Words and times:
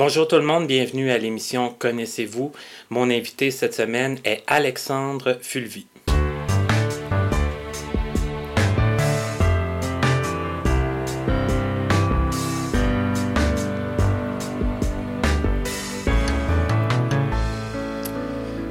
Bonjour 0.00 0.28
tout 0.28 0.36
le 0.36 0.42
monde, 0.42 0.68
bienvenue 0.68 1.10
à 1.10 1.18
l'émission 1.18 1.74
Connaissez-vous. 1.76 2.52
Mon 2.88 3.10
invité 3.10 3.50
cette 3.50 3.74
semaine 3.74 4.20
est 4.24 4.44
Alexandre 4.46 5.36
Fulvi. 5.42 5.88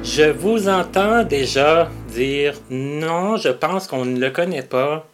Je 0.02 0.30
vous 0.30 0.70
entends 0.70 1.24
déjà 1.24 1.90
dire 2.08 2.54
non, 2.70 3.36
je 3.36 3.50
pense 3.50 3.86
qu'on 3.86 4.06
ne 4.06 4.18
le 4.18 4.30
connaît 4.30 4.62
pas. 4.62 5.06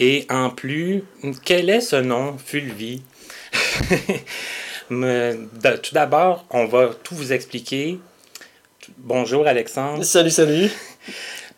Et 0.00 0.26
en 0.28 0.50
plus, 0.50 1.04
quel 1.44 1.70
est 1.70 1.80
ce 1.80 1.94
nom, 1.94 2.36
Fulvi? 2.36 3.04
tout 4.88 5.94
d'abord, 5.94 6.44
on 6.50 6.66
va 6.66 6.90
tout 7.02 7.14
vous 7.14 7.32
expliquer. 7.32 7.98
Bonjour 8.98 9.46
Alexandre. 9.46 10.02
Salut, 10.04 10.30
salut. 10.30 10.70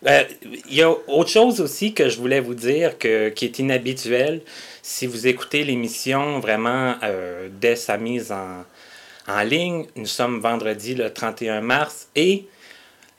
Euh, 0.05 0.23
il 0.69 0.75
y 0.75 0.83
a 0.83 0.91
autre 0.91 1.29
chose 1.29 1.61
aussi 1.61 1.93
que 1.93 2.09
je 2.09 2.17
voulais 2.17 2.39
vous 2.39 2.53
dire 2.53 2.99
que, 2.99 3.29
qui 3.29 3.45
est 3.45 3.57
inhabituel. 3.57 4.41
Si 4.83 5.07
vous 5.07 5.25
écoutez 5.25 5.63
l'émission 5.63 6.39
vraiment 6.39 6.95
euh, 7.01 7.49
dès 7.51 7.75
sa 7.75 7.97
mise 7.97 8.31
en, 8.31 8.65
en 9.27 9.41
ligne, 9.41 9.85
nous 9.95 10.05
sommes 10.05 10.41
vendredi 10.41 10.93
le 10.93 11.11
31 11.11 11.61
mars 11.61 12.09
et 12.15 12.45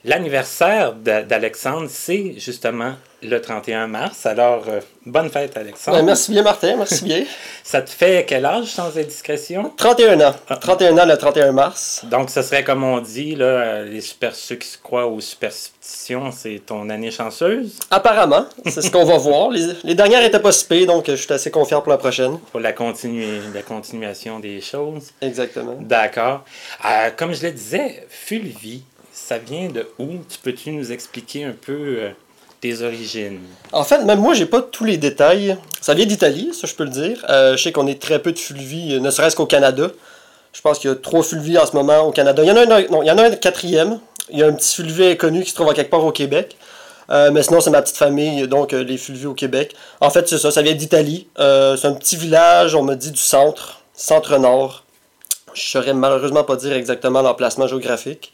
L'anniversaire 0.05 0.93
d'Alexandre, 0.93 1.87
c'est 1.89 2.35
justement 2.37 2.93
le 3.23 3.41
31 3.41 3.87
mars. 3.87 4.27
Alors, 4.27 4.63
euh, 4.69 4.79
bonne 5.07 5.29
fête, 5.29 5.57
Alexandre. 5.57 5.97
Ben, 5.97 6.05
merci 6.05 6.31
bien, 6.31 6.43
Martin. 6.43 6.75
Merci 6.77 7.03
bien. 7.03 7.23
Ça 7.63 7.81
te 7.81 7.89
fait 7.89 8.23
quel 8.27 8.45
âge, 8.45 8.67
sans 8.67 8.95
indiscrétion? 8.95 9.73
31 9.75 10.21
ans. 10.21 10.35
31 10.61 10.97
ans 10.99 11.05
le 11.05 11.17
31 11.17 11.51
mars. 11.51 12.05
Donc, 12.05 12.29
ce 12.29 12.43
serait 12.43 12.63
comme 12.63 12.83
on 12.83 12.99
dit, 12.99 13.35
là, 13.35 13.83
les 13.83 14.01
super, 14.01 14.35
ceux 14.35 14.55
qui 14.55 14.67
se 14.67 14.77
croient 14.77 15.07
aux 15.07 15.19
superstitions, 15.19 16.31
c'est 16.31 16.61
ton 16.63 16.89
année 16.89 17.09
chanceuse? 17.09 17.79
Apparemment. 17.89 18.45
C'est 18.65 18.83
ce 18.83 18.91
qu'on 18.91 19.03
va 19.03 19.17
voir. 19.17 19.49
Les, 19.49 19.95
dernières 19.95 20.23
étaient 20.23 20.39
pas 20.39 20.51
si 20.51 20.85
donc 20.85 21.07
je 21.07 21.15
suis 21.15 21.33
assez 21.33 21.49
confiant 21.49 21.81
pour 21.81 21.91
la 21.91 21.97
prochaine. 21.97 22.37
Pour 22.51 22.59
la, 22.59 22.69
la 22.69 23.61
continuation 23.63 24.39
des 24.39 24.61
choses. 24.61 25.11
Exactement. 25.21 25.75
D'accord. 25.79 26.45
Euh, 26.85 27.09
comme 27.17 27.33
je 27.33 27.47
le 27.47 27.51
disais, 27.51 28.05
Fulvi, 28.09 28.83
ça 29.27 29.39
vient 29.39 29.67
de 29.67 29.85
où? 29.99 30.07
Tu 30.29 30.37
peux-tu 30.41 30.71
nous 30.71 30.93
expliquer 30.93 31.43
un 31.43 31.51
peu 31.51 31.73
euh, 31.73 32.09
tes 32.61 32.81
origines? 32.81 33.41
En 33.73 33.83
fait, 33.83 34.01
même 34.05 34.19
moi, 34.19 34.33
j'ai 34.33 34.45
pas 34.45 34.61
tous 34.61 34.85
les 34.85 34.95
détails. 34.95 35.57
Ça 35.81 35.93
vient 35.93 36.05
d'Italie, 36.05 36.51
ça 36.53 36.65
je 36.65 36.73
peux 36.73 36.85
le 36.85 36.91
dire. 36.91 37.25
Euh, 37.29 37.57
je 37.57 37.63
sais 37.63 37.73
qu'on 37.73 37.87
est 37.87 38.01
très 38.01 38.19
peu 38.19 38.31
de 38.31 38.39
fulvi, 38.39 38.93
euh, 38.93 38.99
ne 39.01 39.11
serait-ce 39.11 39.35
qu'au 39.35 39.45
Canada. 39.45 39.89
Je 40.53 40.61
pense 40.61 40.79
qu'il 40.79 40.89
y 40.89 40.93
a 40.93 40.95
trois 40.95 41.23
fulvis 41.23 41.57
en 41.57 41.65
ce 41.65 41.75
moment 41.75 41.99
au 42.03 42.11
Canada. 42.11 42.41
Il 42.41 42.47
y 42.47 42.51
en 42.51 42.55
a 42.55 42.61
un, 42.61 42.65
non, 42.87 43.03
il 43.03 43.07
y 43.07 43.11
en 43.11 43.17
a 43.17 43.23
un 43.23 43.31
quatrième. 43.31 43.99
Il 44.29 44.39
y 44.39 44.43
a 44.43 44.47
un 44.47 44.53
petit 44.53 44.73
fulvi 44.75 45.07
inconnu 45.07 45.43
qui 45.43 45.49
se 45.49 45.55
trouve 45.55 45.69
à 45.69 45.73
quelque 45.73 45.91
part 45.91 46.05
au 46.05 46.13
Québec. 46.13 46.55
mais 47.09 47.43
sinon, 47.43 47.59
c'est 47.59 47.69
ma 47.69 47.81
petite 47.81 47.97
famille, 47.97 48.47
donc 48.47 48.71
les 48.71 48.97
fulvis 48.97 49.25
au 49.25 49.33
Québec. 49.33 49.73
En 50.01 50.09
fait, 50.09 50.27
c'est 50.27 50.37
ça, 50.37 50.51
ça 50.51 50.61
vient 50.61 50.73
d'Italie. 50.73 51.27
c'est 51.37 51.85
un 51.85 51.93
petit 51.93 52.15
village, 52.15 52.75
on 52.75 52.83
me 52.83 52.95
dit 52.95 53.11
du 53.11 53.19
centre, 53.19 53.81
centre-nord. 53.93 54.83
Je 55.53 55.61
saurais 55.61 55.93
malheureusement 55.93 56.43
pas 56.43 56.55
dire 56.55 56.73
exactement 56.73 57.21
l'emplacement 57.21 57.67
géographique. 57.67 58.33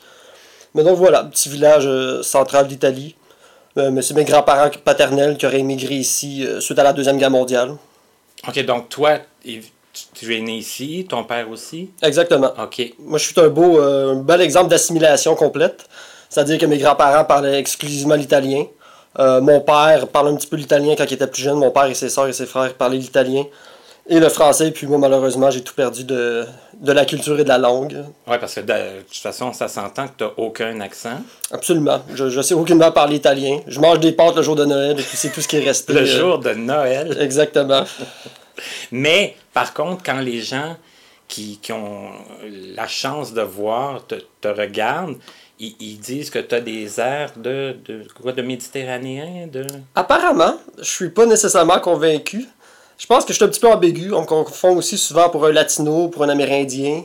Mais 0.76 0.84
donc 0.84 0.98
voilà, 0.98 1.24
petit 1.24 1.50
village 1.50 1.86
euh, 1.86 2.24
central 2.24 2.68
d'Italie. 2.68 3.16
Euh, 3.78 3.92
mais 3.92 4.02
c'est 4.02 4.14
mes 4.14 4.24
grands-parents 4.24 4.70
paternels 4.84 5.38
qui 5.38 5.46
auraient 5.46 5.60
émigré 5.60 5.96
ici 5.96 6.46
euh, 6.46 6.60
suite 6.60 6.78
à 6.78 6.84
la 6.84 6.94
Deuxième 6.94 7.18
Guerre 7.18 7.32
mondiale. 7.32 7.76
OK, 8.48 8.66
donc 8.66 8.90
toi, 8.90 9.20
tu 9.44 10.36
es 10.36 10.42
né 10.42 10.58
ici, 10.58 11.06
ton 11.10 11.24
père 11.24 11.50
aussi? 11.50 11.92
Exactement. 12.02 12.52
OK. 12.62 12.94
Moi, 13.00 13.18
je 13.18 13.26
suis 13.26 13.40
un 13.40 13.48
beau, 13.48 13.80
un 13.80 14.16
bel 14.16 14.42
exemple 14.42 14.70
d'assimilation 14.70 15.36
complète. 15.36 15.88
C'est-à-dire 16.30 16.58
que 16.58 16.66
mes 16.66 16.78
grands-parents 16.78 17.26
parlaient 17.26 17.60
exclusivement 17.60 18.16
l'italien. 18.16 18.66
mon 19.18 19.62
père 19.62 20.08
parle 20.08 20.30
un 20.30 20.36
petit 20.36 20.48
peu 20.48 20.56
l'italien 20.56 20.96
quand 20.98 21.06
il 21.06 21.14
était 21.14 21.28
plus 21.28 21.44
jeune. 21.44 21.58
Mon 21.58 21.72
père 21.72 21.86
et 21.86 21.94
ses 21.94 22.10
soeurs 22.10 22.28
et 22.28 22.34
ses 22.34 22.48
frères 22.48 22.74
parlaient 22.74 22.98
l'italien 22.98 23.46
et 24.08 24.20
le 24.20 24.30
français. 24.30 24.72
Puis 24.72 24.88
moi, 24.88 24.98
malheureusement, 24.98 25.52
j'ai 25.52 25.62
tout 25.62 25.76
perdu 25.76 26.04
de, 26.04 26.46
de, 26.80 26.92
la 26.92 27.06
culture 27.06 27.40
et 27.40 27.44
de 27.44 27.50
la 27.50 27.58
langue. 27.58 28.04
Oui, 28.28 28.38
parce 28.40 28.56
que 28.56 28.62
de, 28.62 29.02
toute 29.02 29.18
façon, 29.18 29.54
ça 29.54 29.68
s'entend 29.68 30.08
que 30.08 30.14
tu 30.18 30.24
n'as 30.24 30.32
aucun 30.38 30.80
accent. 30.82 31.22
Absolument. 31.52 32.02
Je, 32.14 32.30
je 32.30 32.42
sais 32.42 32.54
aucunement 32.54 32.92
parler 32.92 33.18
italien. 33.18 33.60
Je 33.68 33.80
mange 33.80 34.00
des 34.00 34.12
pâtes 34.12 34.36
le 34.36 34.42
jour 34.42 34.56
de 34.56 34.66
Noël 34.66 35.00
et 35.00 35.04
puis 35.04 35.18
c'est 35.18 35.32
tout 35.32 35.42
ce 35.42 35.48
qui 35.48 35.58
est 35.58 35.66
resté. 35.66 35.94
le 35.94 36.00
euh, 36.02 36.06
jour 36.06 36.40
de 36.40 36.52
Noël. 36.52 37.18
Exactement. 37.20 37.84
Mais, 38.92 39.36
par 39.54 39.74
contre, 39.74 40.04
quand 40.04 40.20
les 40.20 40.42
gens 40.42 40.76
qui, 41.28 41.60
qui 41.62 41.72
ont 41.72 42.10
la 42.76 42.88
chance 42.88 43.34
de 43.34 43.42
voir 43.42 44.06
te, 44.06 44.16
te 44.42 44.48
regardent, 44.48 45.18
ils, 45.60 45.76
ils, 45.80 46.00
disent 46.00 46.30
que 46.30 46.40
tu 46.40 46.56
as 46.56 46.62
des 46.62 47.00
airs 47.00 47.32
de, 47.38 47.76
de, 47.86 48.06
quoi, 48.22 48.34
de 48.34 48.42
méditerranéen? 48.42 49.48
De... 49.48 49.66
Apparemment. 49.96 50.58
Je 50.78 50.84
suis 50.84 51.10
pas 51.10 51.26
nécessairement 51.26 51.80
convaincu. 51.80 52.46
Je 52.98 53.06
pense 53.06 53.26
que 53.26 53.34
je 53.34 53.38
suis 53.38 53.46
un 53.46 53.50
petit 53.50 53.60
peu 53.60 53.70
ambigu. 53.70 54.14
On 54.14 54.22
me 54.22 54.26
confond 54.26 54.76
aussi 54.78 54.98
souvent 54.98 55.30
pour 55.30 55.46
un 55.46 55.52
latino, 55.52 56.08
pour 56.10 56.24
un 56.24 56.30
amérindien. 56.30 57.04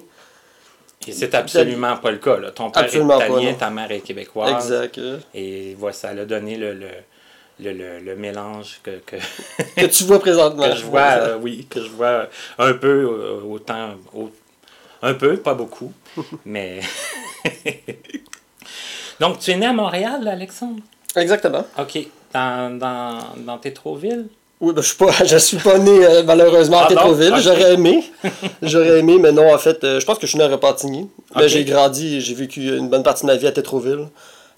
Et 1.06 1.12
c'est 1.12 1.34
absolument 1.34 1.96
pas 1.96 2.10
le 2.10 2.18
cas. 2.18 2.38
Là. 2.38 2.50
Ton 2.50 2.70
père 2.70 2.84
est 2.84 2.94
italien, 2.94 3.54
ta 3.54 3.70
mère 3.70 3.90
est 3.90 4.00
québécoise. 4.00 4.72
Exact. 4.72 5.00
Et 5.34 5.74
voilà, 5.78 5.94
ça 5.94 6.08
a 6.10 6.24
donné 6.24 6.56
le, 6.56 6.74
le, 6.74 6.88
le, 7.60 8.00
le, 8.00 8.16
mélange 8.16 8.80
que, 8.82 8.98
que, 9.06 9.16
que, 9.76 9.86
tu 9.86 10.04
vois 10.04 10.18
présentement. 10.18 10.64
que 10.68 10.76
je 10.76 10.84
vois, 10.84 11.00
euh, 11.00 11.38
oui, 11.40 11.66
que 11.68 11.82
je 11.82 11.88
vois 11.90 12.28
un 12.58 12.74
peu 12.74 12.88
euh, 12.88 13.40
autant. 13.42 13.94
un 15.02 15.14
peu, 15.14 15.36
pas 15.38 15.54
beaucoup. 15.54 15.92
mais. 16.44 16.80
Donc, 19.20 19.38
tu 19.40 19.50
es 19.50 19.56
né 19.56 19.66
à 19.66 19.72
Montréal, 19.72 20.28
Alexandre? 20.28 20.82
Exactement. 21.16 21.66
OK. 21.78 21.98
Dans, 22.32 22.78
dans, 22.78 23.18
dans 23.38 23.58
Tétroville? 23.58 24.26
Oui, 24.60 24.72
ben, 24.72 24.82
je 24.82 24.88
suis 24.88 24.96
pas, 24.96 25.12
je 25.24 25.36
suis 25.36 25.56
pas 25.56 25.78
né 25.78 26.04
euh, 26.04 26.22
malheureusement 26.24 26.78
à 26.78 26.84
ah 26.84 26.88
Tétroville. 26.88 27.34
J'aurais 27.38 27.74
aimé. 27.74 28.04
J'aurais 28.62 28.98
aimé, 29.00 29.18
mais 29.20 29.32
non, 29.32 29.52
en 29.52 29.58
fait, 29.58 29.84
euh, 29.84 30.00
je 30.00 30.06
pense 30.06 30.18
que 30.18 30.26
je 30.26 30.30
suis 30.30 30.38
né 30.38 30.44
à 30.44 30.48
Repentigny. 30.48 31.08
Mais 31.36 31.48
j'ai 31.48 31.64
grandi 31.64 32.16
et 32.16 32.20
j'ai 32.20 32.34
vécu 32.34 32.76
une 32.76 32.88
bonne 32.88 33.02
partie 33.02 33.22
de 33.22 33.28
ma 33.28 33.36
vie 33.36 33.46
à 33.46 33.52
Tétroville. 33.52 34.08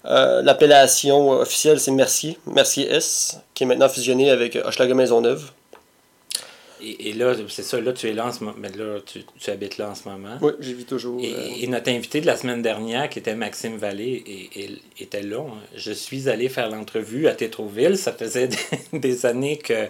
Euh, 0.05 0.41
l'appellation 0.41 1.29
officielle, 1.29 1.79
c'est 1.79 1.91
Mercier, 1.91 2.37
Mercier 2.47 2.91
S, 2.91 3.37
qui 3.53 3.63
est 3.63 3.67
maintenant 3.67 3.89
fusionné 3.89 4.31
avec 4.31 4.55
Hochelaga 4.55 4.95
Maisonneuve. 4.95 5.51
Et, 6.83 7.13
là, 7.13 7.33
c'est 7.47 7.63
ça, 7.63 7.79
là, 7.79 7.93
tu 7.93 8.07
es 8.07 8.13
là 8.13 8.27
en 8.27 8.31
ce 8.31 8.43
moment. 8.43 8.57
Mais 8.57 8.69
là, 8.69 8.99
tu, 9.05 9.23
tu, 9.39 9.49
habites 9.49 9.77
là 9.77 9.89
en 9.89 9.95
ce 9.95 10.07
moment. 10.07 10.37
Oui, 10.41 10.51
j'y 10.59 10.73
vis 10.73 10.85
toujours. 10.85 11.21
Et, 11.21 11.67
notre 11.67 11.89
invité 11.89 12.21
de 12.21 12.25
la 12.25 12.37
semaine 12.37 12.61
dernière, 12.61 13.09
qui 13.09 13.19
était 13.19 13.35
Maxime 13.35 13.77
Vallée, 13.77 14.23
et, 14.55 15.03
était 15.03 15.21
là. 15.21 15.41
Hein. 15.41 15.57
Je 15.75 15.91
suis 15.91 16.29
allé 16.29 16.49
faire 16.49 16.69
l'entrevue 16.69 17.27
à 17.27 17.33
Tétroville. 17.33 17.97
Ça 17.97 18.11
faisait 18.11 18.49
des, 18.93 19.25
années 19.25 19.57
que 19.57 19.87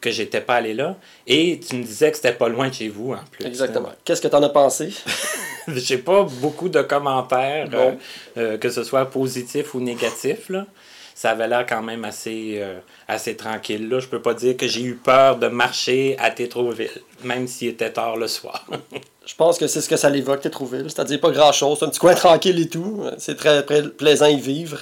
que 0.00 0.10
j'étais 0.10 0.40
pas 0.40 0.56
allé 0.56 0.74
là. 0.74 0.96
Et 1.28 1.60
tu 1.60 1.76
me 1.76 1.84
disais 1.84 2.10
que 2.10 2.16
c'était 2.16 2.32
pas 2.32 2.48
loin 2.48 2.68
de 2.68 2.74
chez 2.74 2.88
vous, 2.88 3.12
en 3.12 3.20
plus. 3.30 3.46
Exactement. 3.46 3.90
Qu'est-ce 4.04 4.20
que 4.20 4.26
tu 4.26 4.34
en 4.34 4.42
as 4.42 4.48
pensé? 4.48 4.90
J'ai 5.68 5.98
pas 5.98 6.24
beaucoup 6.40 6.68
de 6.68 6.82
commentaires, 6.82 7.68
euh, 7.72 7.92
euh, 8.36 8.58
que 8.58 8.68
ce 8.68 8.82
soit 8.82 9.04
positif 9.06 9.74
ou 9.74 9.80
négatif, 9.80 10.48
là 10.48 10.66
ça 11.14 11.30
avait 11.30 11.48
l'air 11.48 11.66
quand 11.66 11.82
même 11.82 12.04
assez, 12.04 12.56
euh, 12.58 12.78
assez 13.08 13.36
tranquille. 13.36 13.88
Là, 13.88 14.00
je 14.00 14.06
peux 14.06 14.20
pas 14.20 14.34
dire 14.34 14.56
que 14.56 14.66
j'ai 14.66 14.82
eu 14.82 14.94
peur 14.94 15.36
de 15.36 15.46
marcher 15.48 16.16
à 16.18 16.30
Tétroville, 16.30 16.90
même 17.24 17.46
s'il 17.46 17.68
était 17.68 17.92
tard 17.92 18.16
le 18.16 18.28
soir. 18.28 18.66
je 19.26 19.34
pense 19.34 19.58
que 19.58 19.66
c'est 19.66 19.80
ce 19.80 19.88
que 19.88 19.96
ça 19.96 20.10
l'évoque, 20.10 20.40
Tétroville. 20.40 20.86
C'est-à-dire 20.88 21.20
pas 21.20 21.30
grand-chose. 21.30 21.82
un 21.82 21.88
petit 21.88 22.00
coin 22.00 22.14
tranquille 22.14 22.60
et 22.60 22.68
tout. 22.68 23.04
C'est 23.18 23.36
très, 23.36 23.62
plaisant 23.90 24.26
y 24.26 24.40
vivre. 24.40 24.78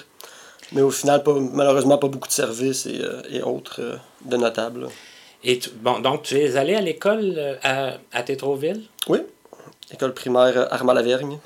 Mais 0.72 0.82
au 0.82 0.90
final, 0.90 1.22
pas, 1.22 1.34
malheureusement, 1.34 1.98
pas 1.98 2.08
beaucoup 2.08 2.28
de 2.28 2.32
services 2.32 2.86
et, 2.86 3.00
euh, 3.00 3.22
et 3.30 3.42
autres 3.42 3.80
euh, 3.80 3.96
de 4.24 4.36
notables. 4.36 4.86
Et 5.42 5.58
bon, 5.76 5.98
donc, 5.98 6.22
tu 6.22 6.38
es 6.38 6.56
allé 6.56 6.74
à 6.74 6.80
l'école 6.80 7.58
à, 7.62 7.94
à 8.12 8.22
Tétroville? 8.22 8.82
Oui. 9.08 9.18
École 9.92 10.14
primaire 10.14 10.72
Armand-Lavergne. 10.72 11.38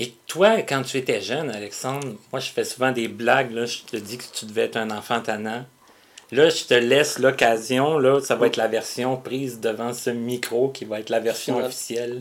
Et 0.00 0.14
toi, 0.28 0.62
quand 0.62 0.82
tu 0.84 0.96
étais 0.96 1.20
jeune, 1.20 1.50
Alexandre, 1.50 2.06
moi 2.32 2.40
je 2.40 2.50
fais 2.50 2.64
souvent 2.64 2.92
des 2.92 3.08
blagues, 3.08 3.50
là, 3.50 3.66
je 3.66 3.78
te 3.78 3.96
dis 3.96 4.16
que 4.16 4.24
tu 4.32 4.46
devais 4.46 4.62
être 4.62 4.76
un 4.76 4.90
enfant 4.90 5.20
tannant. 5.20 5.64
Là, 6.30 6.50
je 6.50 6.64
te 6.64 6.74
laisse 6.74 7.18
l'occasion, 7.18 7.98
là, 7.98 8.20
ça 8.20 8.36
va 8.36 8.46
être 8.46 8.58
la 8.58 8.68
version 8.68 9.16
prise 9.16 9.60
devant 9.60 9.92
ce 9.92 10.10
micro 10.10 10.68
qui 10.68 10.84
va 10.84 11.00
être 11.00 11.10
la 11.10 11.20
version 11.20 11.58
officielle. 11.58 12.20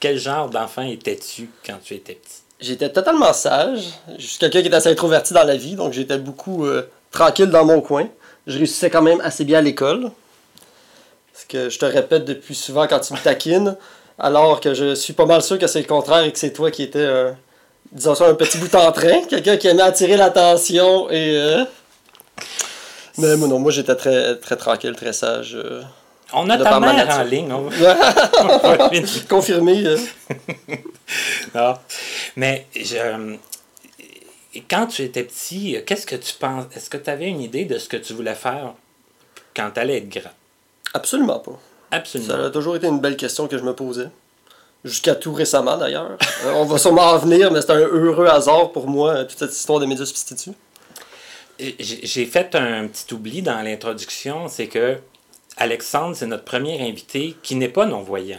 Quel 0.00 0.18
genre 0.18 0.48
d'enfant 0.48 0.82
étais-tu 0.82 1.50
quand 1.66 1.78
tu 1.84 1.94
étais 1.94 2.14
petit? 2.14 2.42
J'étais 2.60 2.90
totalement 2.90 3.32
sage. 3.32 3.88
Je 4.18 4.26
suis 4.26 4.38
quelqu'un 4.38 4.62
qui 4.62 4.68
est 4.68 4.74
assez 4.74 4.88
introverti 4.88 5.34
dans 5.34 5.44
la 5.44 5.56
vie, 5.56 5.74
donc 5.74 5.92
j'étais 5.92 6.18
beaucoup 6.18 6.64
euh, 6.64 6.88
tranquille 7.10 7.50
dans 7.50 7.64
mon 7.64 7.80
coin. 7.80 8.08
Je 8.46 8.56
réussissais 8.56 8.90
quand 8.90 9.02
même 9.02 9.20
assez 9.20 9.44
bien 9.44 9.58
à 9.58 9.62
l'école. 9.62 10.10
Ce 11.34 11.44
que 11.44 11.68
je 11.68 11.78
te 11.78 11.84
répète 11.84 12.24
depuis 12.24 12.54
souvent 12.54 12.86
quand 12.86 13.00
tu 13.00 13.12
me 13.12 13.18
taquines. 13.18 13.76
Alors 14.18 14.60
que 14.60 14.74
je 14.74 14.94
suis 14.94 15.12
pas 15.12 15.26
mal 15.26 15.42
sûr 15.42 15.58
que 15.58 15.66
c'est 15.66 15.80
le 15.80 15.86
contraire 15.86 16.24
et 16.24 16.32
que 16.32 16.38
c'est 16.38 16.52
toi 16.52 16.70
qui 16.70 16.82
étais, 16.82 16.98
euh, 16.98 17.30
disons 17.92 18.14
ça, 18.14 18.26
un 18.28 18.34
petit 18.34 18.58
bout 18.58 18.74
en 18.74 18.90
train. 18.90 19.22
Quelqu'un 19.28 19.56
qui 19.56 19.68
aimait 19.68 19.82
attirer 19.82 20.16
l'attention 20.16 21.08
et. 21.10 21.36
Euh, 21.36 21.64
mais 23.18 23.36
non, 23.36 23.58
moi 23.58 23.70
j'étais 23.70 23.94
très, 23.96 24.36
très 24.36 24.56
tranquille, 24.56 24.94
très 24.96 25.12
sage. 25.12 25.54
Euh. 25.54 25.82
On 26.32 26.48
a 26.50 26.58
ta 26.58 26.78
mère 26.78 27.18
en 27.18 27.22
ligne. 27.22 27.52
on 27.52 27.70
Confirmé. 29.28 29.84
Ah. 31.54 31.80
Mais 32.36 32.66
je, 32.76 33.36
quand 34.68 34.86
tu 34.88 35.02
étais 35.02 35.22
petit, 35.22 35.78
qu'est-ce 35.86 36.06
que 36.06 36.16
tu 36.16 36.34
penses? 36.34 36.66
Est-ce 36.76 36.90
que 36.90 36.98
tu 36.98 37.08
avais 37.08 37.28
une 37.28 37.40
idée 37.40 37.64
de 37.64 37.78
ce 37.78 37.88
que 37.88 37.96
tu 37.96 38.12
voulais 38.12 38.34
faire 38.34 38.74
quand 39.56 39.70
tu 39.70 39.80
allais 39.80 39.96
être 39.96 40.08
grand? 40.10 40.30
Absolument 40.92 41.38
pas. 41.38 41.58
Absolument. 41.90 42.28
Ça 42.34 42.46
a 42.46 42.50
toujours 42.50 42.76
été 42.76 42.86
une 42.86 43.00
belle 43.00 43.16
question 43.16 43.48
que 43.48 43.56
je 43.58 43.62
me 43.62 43.74
posais. 43.74 44.08
Jusqu'à 44.84 45.14
tout 45.14 45.32
récemment, 45.32 45.76
d'ailleurs. 45.76 46.16
Euh, 46.44 46.52
on 46.54 46.64
va 46.66 46.78
sûrement 46.78 47.02
en 47.02 47.18
venir, 47.18 47.50
mais 47.50 47.60
c'est 47.60 47.72
un 47.72 47.78
heureux 47.80 48.28
hasard 48.28 48.70
pour 48.70 48.86
moi, 48.86 49.10
euh, 49.10 49.24
toute 49.24 49.38
cette 49.40 49.50
histoire 49.52 49.80
de 49.80 49.86
médias 49.86 50.06
substituts. 50.06 50.52
J'ai 51.58 52.26
fait 52.26 52.54
un 52.54 52.86
petit 52.86 53.12
oubli 53.12 53.42
dans 53.42 53.60
l'introduction, 53.60 54.46
c'est 54.46 54.68
que 54.68 54.98
Alexandre, 55.56 56.14
c'est 56.14 56.26
notre 56.26 56.44
premier 56.44 56.80
invité 56.88 57.34
qui 57.42 57.56
n'est 57.56 57.68
pas 57.68 57.86
non-voyant, 57.86 58.38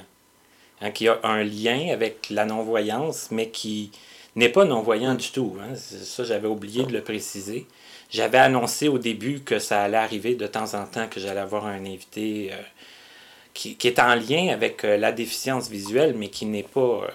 hein, 0.79 0.91
qui 0.91 1.09
a 1.09 1.19
un 1.23 1.43
lien 1.43 1.89
avec 1.91 2.29
la 2.29 2.45
non-voyance, 2.45 3.27
mais 3.31 3.49
qui 3.49 3.91
n'est 4.37 4.47
pas 4.47 4.63
non-voyant 4.63 5.15
du 5.15 5.29
tout. 5.31 5.57
hein. 5.61 5.75
Ça, 5.75 6.23
j'avais 6.23 6.47
oublié 6.47 6.85
de 6.85 6.93
le 6.93 7.01
préciser. 7.01 7.67
J'avais 8.09 8.37
annoncé 8.37 8.87
au 8.87 8.97
début 8.97 9.41
que 9.41 9.59
ça 9.59 9.81
allait 9.81 9.97
arriver 9.97 10.35
de 10.35 10.47
temps 10.47 10.73
en 10.73 10.85
temps 10.85 11.07
que 11.09 11.19
j'allais 11.19 11.41
avoir 11.41 11.65
un 11.65 11.85
invité 11.85 12.51
euh, 12.53 12.55
qui, 13.53 13.75
qui 13.75 13.87
est 13.87 13.99
en 13.99 14.15
lien 14.15 14.49
avec 14.53 14.83
euh, 14.85 14.97
la 14.97 15.11
déficience 15.11 15.69
visuelle, 15.69 16.15
mais 16.17 16.29
qui 16.29 16.45
n'est 16.45 16.63
pas, 16.63 16.79
euh, 16.79 17.07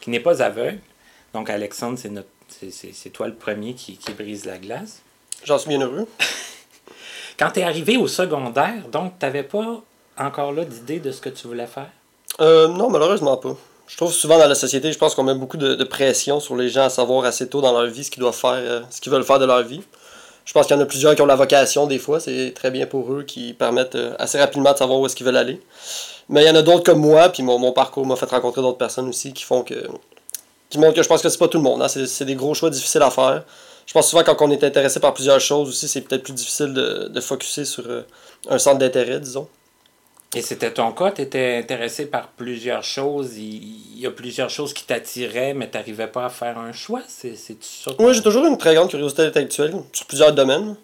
qui 0.00 0.10
n'est 0.10 0.20
pas 0.20 0.42
aveugle. 0.42 0.78
Donc, 1.34 1.50
Alexandre, 1.50 1.98
c'est 1.98 2.08
notre- 2.10 2.28
c'est- 2.48 2.70
c'est 2.70 2.92
c'est 2.94 3.10
toi 3.10 3.26
le 3.26 3.34
premier 3.34 3.74
qui, 3.74 3.96
qui 3.96 4.12
brise 4.12 4.44
la 4.46 4.58
glace. 4.58 5.02
J'en 5.44 5.58
suis 5.58 5.68
bien 5.68 5.80
heureux. 5.80 6.06
Quand 7.38 7.50
tu 7.50 7.60
es 7.60 7.62
arrivé 7.62 7.96
au 7.96 8.08
secondaire, 8.08 8.88
donc 8.90 9.12
tu 9.18 9.24
n'avais 9.26 9.42
pas 9.44 9.82
encore 10.16 10.52
là 10.52 10.64
d'idée 10.64 10.98
de 11.00 11.12
ce 11.12 11.20
que 11.20 11.28
tu 11.28 11.46
voulais 11.46 11.66
faire? 11.66 11.90
Euh, 12.40 12.68
non, 12.68 12.90
malheureusement 12.90 13.36
pas. 13.36 13.56
Je 13.86 13.96
trouve 13.96 14.12
souvent 14.12 14.38
dans 14.38 14.48
la 14.48 14.54
société, 14.54 14.92
je 14.92 14.98
pense 14.98 15.14
qu'on 15.14 15.22
met 15.24 15.34
beaucoup 15.34 15.56
de, 15.56 15.74
de 15.74 15.84
pression 15.84 16.40
sur 16.40 16.56
les 16.56 16.68
gens 16.68 16.84
à 16.84 16.90
savoir 16.90 17.24
assez 17.24 17.48
tôt 17.48 17.60
dans 17.62 17.72
leur 17.72 17.90
vie 17.90 18.04
ce 18.04 18.10
qu'ils 18.10 18.20
doivent 18.20 18.36
faire, 18.36 18.84
ce 18.90 19.00
qu'ils 19.00 19.10
veulent 19.10 19.24
faire 19.24 19.38
de 19.38 19.46
leur 19.46 19.62
vie. 19.62 19.82
Je 20.48 20.54
pense 20.54 20.66
qu'il 20.66 20.74
y 20.74 20.78
en 20.78 20.82
a 20.82 20.86
plusieurs 20.86 21.14
qui 21.14 21.20
ont 21.20 21.26
la 21.26 21.36
vocation 21.36 21.86
des 21.86 21.98
fois, 21.98 22.20
c'est 22.20 22.54
très 22.54 22.70
bien 22.70 22.86
pour 22.86 23.12
eux, 23.12 23.22
qui 23.22 23.52
permettent 23.52 23.96
euh, 23.96 24.14
assez 24.18 24.38
rapidement 24.38 24.72
de 24.72 24.78
savoir 24.78 24.98
où 24.98 25.04
est-ce 25.04 25.14
qu'ils 25.14 25.26
veulent 25.26 25.36
aller. 25.36 25.60
Mais 26.30 26.42
il 26.42 26.46
y 26.46 26.50
en 26.50 26.54
a 26.54 26.62
d'autres 26.62 26.84
comme 26.84 27.00
moi, 27.00 27.28
puis 27.28 27.42
mon, 27.42 27.70
parcours 27.72 28.06
m'a 28.06 28.16
fait 28.16 28.24
rencontrer 28.24 28.62
d'autres 28.62 28.78
personnes 28.78 29.10
aussi 29.10 29.34
qui 29.34 29.44
font 29.44 29.62
que. 29.62 29.74
qui 30.70 30.78
montrent 30.78 30.94
que 30.94 31.02
je 31.02 31.08
pense 31.08 31.20
que 31.20 31.28
c'est 31.28 31.36
pas 31.36 31.48
tout 31.48 31.58
le 31.58 31.64
monde. 31.64 31.82
hein. 31.82 31.88
C'est 31.88 32.06
c'est 32.06 32.24
des 32.24 32.34
gros 32.34 32.54
choix 32.54 32.70
difficiles 32.70 33.02
à 33.02 33.10
faire. 33.10 33.44
Je 33.84 33.92
pense 33.92 34.08
souvent 34.08 34.24
quand 34.24 34.36
on 34.40 34.50
est 34.50 34.64
intéressé 34.64 35.00
par 35.00 35.12
plusieurs 35.12 35.38
choses 35.38 35.68
aussi, 35.68 35.86
c'est 35.86 36.00
peut-être 36.00 36.22
plus 36.22 36.32
difficile 36.32 36.72
de, 36.72 37.08
de 37.08 37.20
focuser 37.20 37.66
sur 37.66 37.84
euh, 37.86 38.06
un 38.48 38.58
centre 38.58 38.78
d'intérêt, 38.78 39.20
disons. 39.20 39.48
Et 40.34 40.42
c'était 40.42 40.72
ton 40.72 40.92
cas, 40.92 41.10
tu 41.10 41.22
étais 41.22 41.56
intéressé 41.56 42.04
par 42.04 42.28
plusieurs 42.28 42.84
choses, 42.84 43.38
il, 43.38 43.98
y 43.98 44.06
a 44.06 44.10
plusieurs 44.10 44.50
choses 44.50 44.74
qui 44.74 44.84
t'attiraient, 44.84 45.54
mais 45.54 45.70
tu 45.70 45.78
n'arrivais 45.78 46.06
pas 46.06 46.26
à 46.26 46.28
faire 46.28 46.58
un 46.58 46.72
choix, 46.72 47.00
c'est 47.08 47.34
c'est 47.34 47.56
ça? 47.62 47.92
Oui, 47.98 48.12
j'ai 48.12 48.22
toujours 48.22 48.44
une 48.44 48.58
très 48.58 48.74
grande 48.74 48.90
curiosité 48.90 49.22
intellectuelle 49.22 49.74
sur 49.92 50.06
plusieurs 50.06 50.32
domaines. 50.34 50.76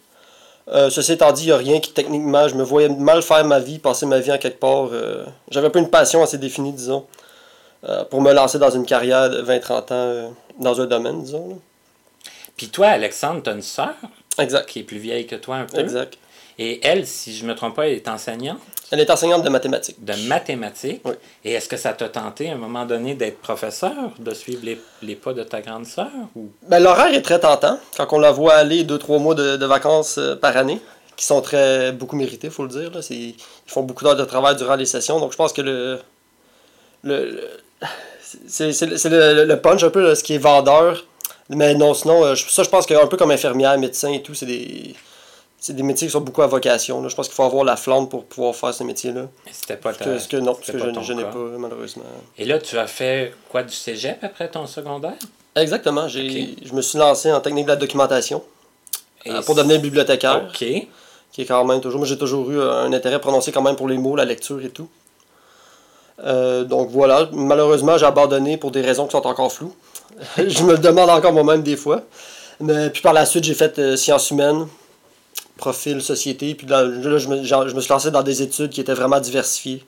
Euh, 0.68 0.88
ceci 0.88 1.12
étant 1.12 1.30
dit, 1.30 1.42
il 1.42 1.46
n'y 1.48 1.52
a 1.52 1.58
rien 1.58 1.78
qui 1.78 1.92
techniquement, 1.92 2.48
je 2.48 2.54
me 2.54 2.62
voyais 2.62 2.88
mal 2.88 3.20
faire 3.22 3.44
ma 3.44 3.58
vie, 3.60 3.78
passer 3.78 4.06
ma 4.06 4.18
vie 4.18 4.32
en 4.32 4.38
quelque 4.38 4.58
part. 4.58 4.88
euh, 4.92 5.26
J'avais 5.50 5.68
pas 5.68 5.78
une 5.78 5.90
passion 5.90 6.22
assez 6.22 6.38
définie, 6.38 6.72
disons, 6.72 7.04
euh, 7.86 8.02
pour 8.06 8.22
me 8.22 8.32
lancer 8.32 8.58
dans 8.58 8.70
une 8.70 8.86
carrière 8.86 9.28
de 9.28 9.42
20-30 9.42 9.72
ans 9.72 9.84
euh, 9.90 10.28
dans 10.58 10.80
un 10.80 10.86
domaine, 10.86 11.22
disons. 11.22 11.60
Puis 12.56 12.68
toi, 12.68 12.86
Alexandre, 12.88 13.42
tu 13.42 13.50
as 13.50 13.52
une 13.52 13.60
sœur? 13.60 13.92
Exact. 14.38 14.66
qui 14.66 14.80
est 14.80 14.84
plus 14.84 14.96
vieille 14.98 15.26
que 15.26 15.36
toi 15.36 15.56
un 15.56 15.66
peu. 15.66 15.78
Exact. 15.80 16.16
Et 16.58 16.80
elle, 16.86 17.06
si 17.06 17.34
je 17.36 17.44
me 17.46 17.54
trompe 17.54 17.74
pas, 17.76 17.86
elle 17.88 17.94
est 17.94 18.08
enseignante? 18.08 18.58
Elle 18.90 19.00
est 19.00 19.10
enseignante 19.10 19.42
de 19.42 19.48
mathématiques. 19.48 20.04
de 20.04 20.14
mathématiques. 20.28 21.00
Oui. 21.04 21.14
Et 21.44 21.52
est-ce 21.52 21.68
que 21.68 21.76
ça 21.76 21.92
t'a 21.94 22.08
tenté 22.08 22.50
à 22.50 22.52
un 22.52 22.56
moment 22.56 22.84
donné 22.84 23.14
d'être 23.14 23.40
professeur, 23.40 23.92
de 24.18 24.32
suivre 24.34 24.60
les, 24.62 24.80
les 25.02 25.16
pas 25.16 25.32
de 25.32 25.42
ta 25.42 25.60
grande 25.62 25.86
sœur? 25.86 26.10
Ou... 26.36 26.50
Ben, 26.68 26.78
L'horaire 26.80 27.12
est 27.12 27.22
très 27.22 27.40
tentant 27.40 27.78
quand 27.96 28.06
on 28.12 28.18
la 28.20 28.30
voit 28.30 28.54
aller 28.54 28.84
2-3 28.84 29.20
mois 29.20 29.34
de, 29.34 29.56
de 29.56 29.66
vacances 29.66 30.18
euh, 30.18 30.36
par 30.36 30.56
année, 30.56 30.80
qui 31.16 31.24
sont 31.24 31.40
très 31.40 31.90
beaucoup 31.92 32.14
méritées, 32.16 32.50
faut 32.50 32.62
le 32.62 32.68
dire. 32.68 32.90
Là. 32.92 33.00
Ils 33.10 33.34
font 33.66 33.82
beaucoup 33.82 34.04
d'heures 34.04 34.16
de 34.16 34.24
travail 34.24 34.54
durant 34.56 34.76
les 34.76 34.86
sessions, 34.86 35.18
donc 35.18 35.32
je 35.32 35.36
pense 35.36 35.52
que 35.52 35.62
le. 35.62 35.98
le, 37.02 37.30
le- 37.30 37.50
c'est 38.48 38.70
le, 39.08 39.44
le- 39.44 39.60
punch 39.60 39.82
un 39.84 39.90
peu, 39.90 40.02
là, 40.02 40.14
ce 40.14 40.22
qui 40.24 40.34
est 40.34 40.38
vendeur. 40.38 41.04
Mais 41.50 41.74
non, 41.74 41.94
sinon, 41.94 42.24
euh, 42.24 42.34
ça, 42.36 42.62
je 42.62 42.68
pense 42.68 42.86
qu'un 42.86 43.06
peu 43.06 43.16
comme 43.16 43.30
infirmière, 43.30 43.78
médecin 43.78 44.10
et 44.12 44.22
tout, 44.22 44.34
c'est 44.34 44.46
des. 44.46 44.94
C'est 45.66 45.72
des 45.72 45.82
métiers 45.82 46.06
qui 46.08 46.12
sont 46.12 46.20
beaucoup 46.20 46.42
à 46.42 46.46
vocation. 46.46 47.00
là. 47.00 47.08
Je 47.08 47.14
pense 47.16 47.26
qu'il 47.26 47.34
faut 47.34 47.42
avoir 47.42 47.64
la 47.64 47.76
flamme 47.76 48.06
pour 48.06 48.26
pouvoir 48.26 48.54
faire 48.54 48.74
ces 48.74 48.84
métiers-là. 48.84 49.28
Mais 49.46 49.52
C'était 49.54 49.78
pas 49.78 49.94
ta- 49.94 50.04
que, 50.04 50.18
ce 50.18 50.28
que 50.28 50.36
non, 50.36 50.52
ce 50.60 50.66
c'était 50.66 50.76
que 50.78 50.92
pas 50.92 51.00
je, 51.00 51.06
je 51.06 51.12
n'ai 51.14 51.22
pas, 51.24 51.38
malheureusement. 51.58 52.02
Et 52.36 52.44
là, 52.44 52.58
tu 52.58 52.76
as 52.76 52.86
fait 52.86 53.32
quoi 53.48 53.62
du 53.62 53.72
cégep 53.74 54.18
après 54.22 54.48
ton 54.48 54.66
secondaire? 54.66 55.14
Exactement. 55.56 56.06
j'ai 56.06 56.54
Je 56.62 56.74
me 56.74 56.82
suis 56.82 56.98
lancé 56.98 57.32
en 57.32 57.40
technique 57.40 57.64
de 57.64 57.70
la 57.70 57.76
documentation 57.76 58.42
Et 59.24 59.30
euh, 59.30 59.40
pour 59.40 59.54
devenir 59.54 59.80
bibliothécaire. 59.80 60.42
OK. 60.50 60.58
qui 61.32 61.40
est 61.42 61.46
quand 61.46 61.64
même 61.64 61.80
toujours. 61.80 61.98
Moi, 62.00 62.06
j'ai 62.06 62.18
toujours 62.18 62.50
eu 62.50 62.60
un 62.60 62.92
intérêt 62.92 63.18
prononcé 63.18 63.50
quand 63.50 63.62
même 63.62 63.76
pour 63.76 63.88
les 63.88 63.96
mots, 63.96 64.16
la 64.16 64.26
lecture 64.26 64.62
et 64.62 64.68
tout. 64.68 64.88
Euh, 66.24 66.64
donc 66.64 66.90
voilà, 66.90 67.30
malheureusement, 67.32 67.96
j'ai 67.96 68.04
abandonné 68.06 68.58
pour 68.58 68.70
des 68.70 68.82
raisons 68.82 69.06
qui 69.06 69.12
sont 69.12 69.26
encore 69.26 69.50
floues. 69.50 69.74
je 70.36 70.62
me 70.62 70.72
le 70.72 70.78
demande 70.78 71.08
encore 71.08 71.32
moi-même 71.32 71.62
des 71.62 71.76
fois. 71.76 72.02
Mais 72.60 72.90
puis 72.90 73.00
par 73.00 73.14
la 73.14 73.24
suite, 73.24 73.44
j'ai 73.44 73.54
fait 73.54 73.78
euh, 73.78 73.96
sciences 73.96 74.30
humaines, 74.30 74.66
profil 75.56 76.02
société. 76.02 76.54
Puis 76.54 76.66
là, 76.66 76.82
là, 76.82 77.18
je, 77.18 77.28
me, 77.28 77.42
je 77.44 77.74
me 77.74 77.80
suis 77.80 77.90
lancé 77.90 78.10
dans 78.10 78.22
des 78.22 78.42
études 78.42 78.70
qui 78.70 78.80
étaient 78.80 78.94
vraiment 78.94 79.20
diversifiées. 79.20 79.84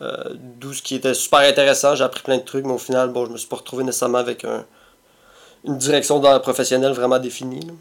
Euh, 0.00 0.34
D'où 0.34 0.72
ce 0.72 0.82
qui 0.82 0.94
était 0.94 1.14
super 1.14 1.40
intéressant. 1.40 1.94
J'ai 1.94 2.04
appris 2.04 2.22
plein 2.22 2.38
de 2.38 2.42
trucs, 2.42 2.64
mais 2.64 2.72
au 2.72 2.78
final, 2.78 3.10
bon, 3.10 3.26
je 3.26 3.30
me 3.30 3.36
suis 3.36 3.48
pas 3.48 3.56
retrouvé 3.56 3.84
nécessairement 3.84 4.18
avec 4.18 4.44
un- 4.44 4.64
une 5.64 5.76
direction 5.78 6.18
dans- 6.18 6.38
professionnelle 6.40 6.92
vraiment 6.92 7.18
définie. 7.18 7.60
là. 7.66 7.72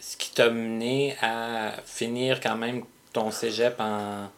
Ce 0.00 0.16
qui 0.16 0.30
t'a 0.30 0.48
mené 0.50 1.16
à 1.22 1.72
finir 1.84 2.40
quand 2.40 2.56
même 2.56 2.84
ton 3.12 3.30
cégep 3.30 3.80
en. 3.80 4.28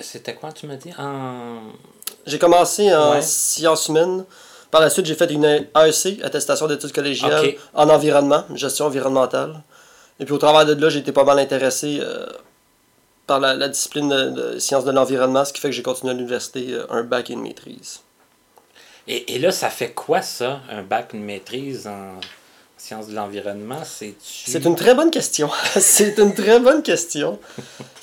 C'était 0.00 0.34
quoi, 0.34 0.52
tu 0.52 0.66
m'as 0.66 0.76
dit? 0.76 0.90
En. 0.98 1.60
J'ai 2.26 2.38
commencé 2.38 2.94
en 2.94 3.12
Ouais. 3.12 3.22
sciences 3.22 3.88
humaines. 3.88 4.24
Par 4.70 4.80
la 4.80 4.90
suite, 4.90 5.06
j'ai 5.06 5.14
fait 5.14 5.30
une 5.30 5.44
AEC, 5.44 6.20
attestation 6.22 6.66
d'études 6.66 6.92
collégiales, 6.92 7.54
en 7.72 7.88
environnement, 7.88 8.44
gestion 8.54 8.86
environnementale. 8.86 9.62
Et 10.20 10.24
puis 10.24 10.34
au 10.34 10.38
travers 10.38 10.64
de 10.64 10.80
là, 10.80 10.88
j'ai 10.88 11.00
été 11.00 11.12
pas 11.12 11.24
mal 11.24 11.38
intéressé 11.38 11.98
euh, 12.00 12.26
par 13.26 13.40
la, 13.40 13.54
la 13.54 13.68
discipline 13.68 14.08
de, 14.08 14.30
de 14.30 14.58
sciences 14.58 14.84
de 14.84 14.92
l'environnement, 14.92 15.44
ce 15.44 15.52
qui 15.52 15.60
fait 15.60 15.68
que 15.68 15.74
j'ai 15.74 15.82
continué 15.82 16.12
à 16.12 16.14
l'université 16.14 16.66
euh, 16.70 16.86
un 16.90 17.02
bac 17.02 17.30
et 17.30 17.34
une 17.34 17.42
maîtrise. 17.42 18.00
Et, 19.08 19.34
et 19.34 19.38
là, 19.38 19.52
ça 19.52 19.70
fait 19.70 19.92
quoi 19.92 20.22
ça, 20.22 20.60
un 20.70 20.82
bac, 20.82 21.12
une 21.12 21.22
maîtrise 21.22 21.86
en 21.86 22.18
sciences 22.76 23.08
de 23.08 23.14
l'environnement? 23.14 23.82
C'est 23.84 24.64
une 24.64 24.76
très 24.76 24.94
bonne 24.94 25.10
question. 25.10 25.50
c'est 25.78 26.18
une 26.18 26.34
très 26.34 26.60
bonne 26.60 26.82
question. 26.82 27.38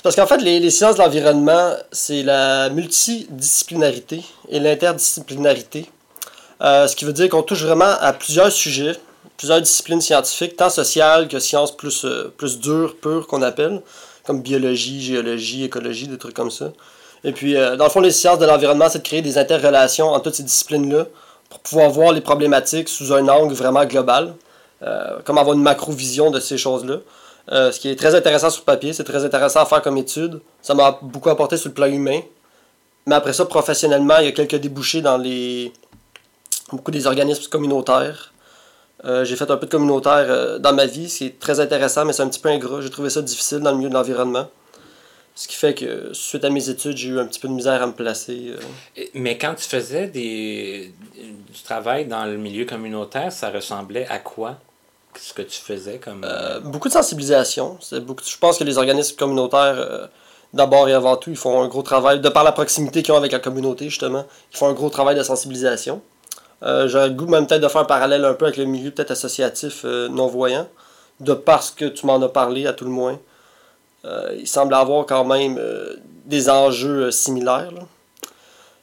Parce 0.02 0.16
qu'en 0.16 0.28
fait, 0.28 0.38
les, 0.38 0.60
les 0.60 0.70
sciences 0.70 0.96
de 0.96 1.02
l'environnement, 1.02 1.74
c'est 1.92 2.24
la 2.24 2.70
multidisciplinarité 2.70 4.24
et 4.50 4.60
l'interdisciplinarité. 4.60 5.90
Euh, 6.62 6.88
ce 6.88 6.96
qui 6.96 7.06
veut 7.06 7.14
dire 7.14 7.30
qu'on 7.30 7.44
touche 7.44 7.64
vraiment 7.64 7.94
à 8.00 8.14
plusieurs 8.14 8.52
sujets, 8.52 8.96
plusieurs 9.38 9.62
disciplines 9.62 10.02
scientifiques, 10.02 10.56
tant 10.56 10.70
sociales 10.70 11.28
que 11.28 11.40
sciences 11.40 11.76
plus, 11.76 12.06
euh, 12.06 12.34
plus 12.38 12.60
dures, 12.60 12.96
pures 12.98 13.28
qu'on 13.28 13.42
appelle, 13.42 13.82
comme 14.26 14.42
biologie, 14.42 15.02
géologie, 15.02 15.64
écologie, 15.64 16.08
des 16.08 16.18
trucs 16.18 16.36
comme 16.36 16.52
ça. 16.52 16.72
Et 17.24 17.32
puis, 17.32 17.56
euh, 17.56 17.76
dans 17.76 17.86
le 17.86 17.90
fond, 17.90 18.02
les 18.02 18.12
sciences 18.12 18.40
de 18.40 18.46
l'environnement, 18.46 18.90
c'est 18.90 19.00
de 19.00 19.04
créer 19.04 19.22
des 19.22 19.38
interrelations 19.38 20.10
entre 20.10 20.24
toutes 20.24 20.36
ces 20.36 20.44
disciplines-là 20.44 21.06
pour 21.50 21.60
pouvoir 21.60 21.90
voir 21.90 22.12
les 22.12 22.22
problématiques 22.22 22.90
sous 22.90 23.14
un 23.14 23.28
angle 23.28 23.54
vraiment 23.54 23.86
global, 23.86 24.36
euh, 24.82 25.20
comme 25.24 25.38
avoir 25.38 25.56
une 25.56 25.64
macro-vision 25.64 26.32
de 26.32 26.40
ces 26.40 26.58
choses-là. 26.58 26.98
Ce 27.50 27.78
qui 27.78 27.90
est 27.90 27.98
très 27.98 28.16
intéressant 28.16 28.50
sur 28.50 28.64
papier, 28.64 28.94
c'est 28.94 29.04
très 29.04 29.26
intéressant 29.26 29.60
à 29.60 29.66
faire 29.66 29.82
comme 29.82 29.98
étude. 29.98 30.40
Ça 30.62 30.74
m'a 30.74 30.98
beaucoup 31.02 31.30
apporté 31.30 31.58
sur 31.58 31.68
le 31.68 31.74
plan 31.74 31.88
humain. 31.88 32.22
Mais 33.06 33.16
après 33.16 33.34
ça, 33.34 33.44
professionnellement, 33.46 34.18
il 34.20 34.26
y 34.26 34.28
a 34.30 34.32
quelques 34.32 34.56
débouchés 34.56 35.02
dans 35.02 35.18
les 35.18 35.74
beaucoup 36.72 36.92
des 36.92 37.06
organismes 37.06 37.50
communautaires. 37.50 38.33
Euh, 39.06 39.26
j'ai 39.26 39.36
fait 39.36 39.50
un 39.52 39.58
peu 39.58 39.66
de 39.66 39.72
communautaire 39.72 40.26
euh, 40.30 40.60
dans 40.60 40.74
ma 40.74 40.86
vie, 40.86 41.10
c'est 41.10 41.38
très 41.38 41.60
intéressant, 41.60 42.06
mais 42.06 42.14
c'est 42.14 42.24
un 42.24 42.30
petit 42.30 42.40
peu 42.40 42.50
ingrat. 42.50 42.80
J'ai 42.82 42.90
trouvé 42.90 43.10
ça 43.10 43.22
difficile 43.22 43.60
dans 43.60 43.72
le 43.72 43.78
milieu 43.78 43.90
de 43.90 43.94
l'environnement. 43.94 44.48
Ce 45.36 45.48
qui 45.48 45.56
fait 45.56 45.74
que 45.74 46.12
suite 46.14 46.46
à 46.46 46.50
mes 46.50 46.70
études, 46.70 46.96
j'ai 46.96 47.10
eu 47.10 47.20
un 47.20 47.26
petit 47.26 47.40
peu 47.40 47.48
de 47.48 47.54
misère 47.54 47.82
à 47.82 47.88
me 47.88 47.92
placer. 47.92 48.54
euh. 48.54 49.04
Mais 49.14 49.38
quand 49.38 49.56
tu 49.56 49.64
faisais 49.68 50.08
des, 50.08 50.94
du 51.16 51.62
travail 51.64 52.06
dans 52.06 52.26
le 52.26 52.38
milieu 52.38 52.66
communautaire, 52.66 53.32
ça 53.32 53.50
ressemblait 53.50 54.08
à 54.10 54.20
quoi? 54.20 54.58
Ce 55.20 55.34
que 55.34 55.42
tu 55.42 55.60
faisais 55.60 55.98
comme. 55.98 56.26
Beaucoup 56.64 56.88
de 56.88 56.94
sensibilisation. 56.94 57.78
Beaucoup, 58.02 58.24
je 58.26 58.38
pense 58.38 58.58
que 58.58 58.64
les 58.64 58.78
organismes 58.78 59.16
communautaires, 59.16 60.10
d'abord 60.54 60.88
et 60.88 60.94
avant 60.94 61.18
tout, 61.18 61.30
ils 61.30 61.36
font 61.36 61.62
un 61.62 61.68
gros 61.68 61.84
travail, 61.84 62.20
de 62.20 62.30
par 62.30 62.44
la 62.44 62.52
proximité 62.52 63.04
qu'ils 63.04 63.14
ont 63.14 63.18
avec 63.18 63.32
la 63.32 63.40
communauté, 63.40 63.90
justement, 63.90 64.26
ils 64.52 64.58
font 64.58 64.68
un 64.68 64.74
gros 64.74 64.90
travail 64.90 65.16
de 65.16 65.22
sensibilisation. 65.24 66.02
Euh, 66.64 66.88
J'aurais 66.88 67.10
le 67.10 67.14
goût 67.14 67.28
même 67.28 67.46
peut-être 67.46 67.62
de 67.62 67.68
faire 67.68 67.82
un 67.82 67.86
parallèle 67.86 68.24
un 68.26 68.34
peu 68.34 68.46
avec 68.46 68.58
le 68.58 68.66
milieu 68.66 68.92
peut-être 68.92 69.12
associatif 69.12 69.82
euh, 69.86 70.08
non-voyant, 70.08 70.68
de 71.20 71.34
parce 71.34 71.72
que 71.72 71.86
tu 71.86 72.06
m'en 72.06 72.22
as 72.22 72.30
parlé 72.30 72.68
à 72.68 72.74
tout 72.74 72.86
le 72.86 72.92
moins. 72.92 73.20
euh, 74.06 74.36
il 74.38 74.48
semble 74.48 74.74
avoir 74.74 75.06
quand 75.06 75.26
même 75.26 75.60
des 76.26 76.50
enjeux 76.50 77.12
similaires. 77.12 77.72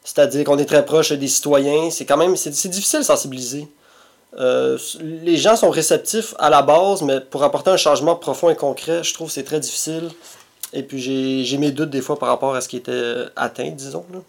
C'est-à-dire 0.05 0.45
qu'on 0.45 0.59
est 0.59 0.65
très 0.65 0.85
proche 0.85 1.13
des 1.13 1.29
citoyens. 1.29 1.91
C'est 1.91 2.07
quand 2.07 2.17
même 2.17 2.37
c'est 2.37 2.69
difficile 2.69 3.01
de 3.01 3.05
sensibiliser. 3.05 3.69
Les 4.39 5.37
gens 5.37 5.57
sont 5.57 5.71
réceptifs 5.71 6.35
à 6.39 6.51
la 6.51 6.63
base, 6.63 7.03
mais 7.03 7.21
pour 7.21 7.43
apporter 7.45 7.71
un 7.71 7.77
changement 7.77 8.17
profond 8.17 8.49
et 8.51 8.57
concret, 8.57 9.03
je 9.05 9.13
trouve 9.15 9.29
que 9.29 9.35
c'est 9.35 9.45
très 9.45 9.61
difficile. 9.61 10.09
Et 10.73 10.83
puis 10.83 11.01
j'ai 11.01 11.45
j'ai 11.45 11.59
mes 11.59 11.73
doutes 11.73 11.91
des 11.91 12.01
fois 12.01 12.19
par 12.19 12.29
rapport 12.29 12.55
à 12.55 12.61
ce 12.61 12.69
qui 12.69 12.77
était 12.77 13.27
atteint, 13.37 13.71
disons. 13.71 14.05
Là. 14.13 14.21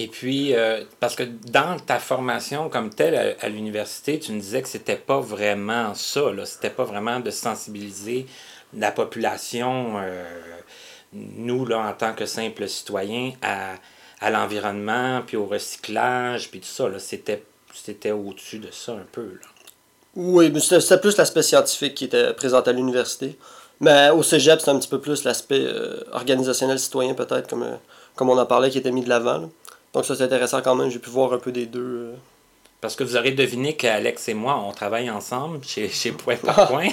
Et 0.00 0.06
puis, 0.06 0.54
euh, 0.54 0.82
parce 0.98 1.14
que 1.14 1.24
dans 1.24 1.78
ta 1.78 1.98
formation 1.98 2.70
comme 2.70 2.88
telle 2.88 3.36
à, 3.38 3.48
l'université, 3.50 4.18
tu 4.18 4.32
nous 4.32 4.40
disais 4.40 4.62
que 4.62 4.68
c'était 4.68 4.96
pas 4.96 5.20
vraiment 5.20 5.94
ça, 5.94 6.32
là. 6.32 6.46
C'était 6.46 6.70
pas 6.70 6.84
vraiment 6.84 7.20
de 7.20 7.30
sensibiliser 7.30 8.24
la 8.74 8.92
population, 8.92 9.98
euh, 9.98 10.24
nous, 11.12 11.66
là, 11.66 11.86
en 11.86 11.92
tant 11.92 12.14
que 12.14 12.24
simples 12.24 12.66
citoyens, 12.66 13.32
à, 13.42 13.74
à 14.22 14.30
l'environnement, 14.30 15.20
puis 15.26 15.36
au 15.36 15.44
recyclage, 15.44 16.50
puis 16.50 16.60
tout 16.60 16.66
ça, 16.66 16.88
là. 16.88 16.98
C'était, 16.98 17.42
c'était 17.74 18.12
au-dessus 18.12 18.58
de 18.58 18.70
ça 18.70 18.92
un 18.92 19.06
peu, 19.12 19.34
là. 19.34 19.48
Oui, 20.16 20.50
mais 20.50 20.60
c'était 20.60 20.80
c'était 20.80 20.98
plus 20.98 21.18
l'aspect 21.18 21.42
scientifique 21.42 21.94
qui 21.94 22.06
était 22.06 22.32
présenté 22.32 22.70
à 22.70 22.72
l'université. 22.72 23.36
Mais 23.80 24.08
au 24.08 24.22
cégep, 24.22 24.60
c'est 24.62 24.70
un 24.70 24.78
petit 24.78 24.88
peu 24.88 25.00
plus 25.00 25.24
l'aspect 25.24 25.60
euh, 25.62 26.04
organisationnel 26.12 26.78
citoyen, 26.78 27.12
peut-être, 27.12 27.48
comme, 27.48 27.66
comme 28.14 28.30
on 28.30 28.38
en 28.38 28.46
parlait, 28.46 28.70
qui 28.70 28.78
était 28.78 28.92
mis 28.92 29.02
de 29.02 29.10
l'avant. 29.10 29.50
Donc 29.92 30.04
ça, 30.04 30.14
c'est 30.14 30.22
intéressant 30.24 30.62
quand 30.62 30.74
même. 30.76 30.90
J'ai 30.90 30.98
pu 30.98 31.10
voir 31.10 31.32
un 31.32 31.38
peu 31.38 31.52
des 31.52 31.66
deux. 31.66 31.80
euh. 31.80 32.14
Parce 32.80 32.96
que 32.96 33.04
vous 33.04 33.16
aurez 33.16 33.32
deviné 33.32 33.76
qu'Alex 33.76 34.28
et 34.28 34.34
moi, 34.34 34.56
on 34.66 34.72
travaille 34.72 35.10
ensemble 35.10 35.62
chez, 35.64 35.88
chez 35.90 36.12
Point 36.12 36.36
par 36.36 36.68
Point. 36.68 36.88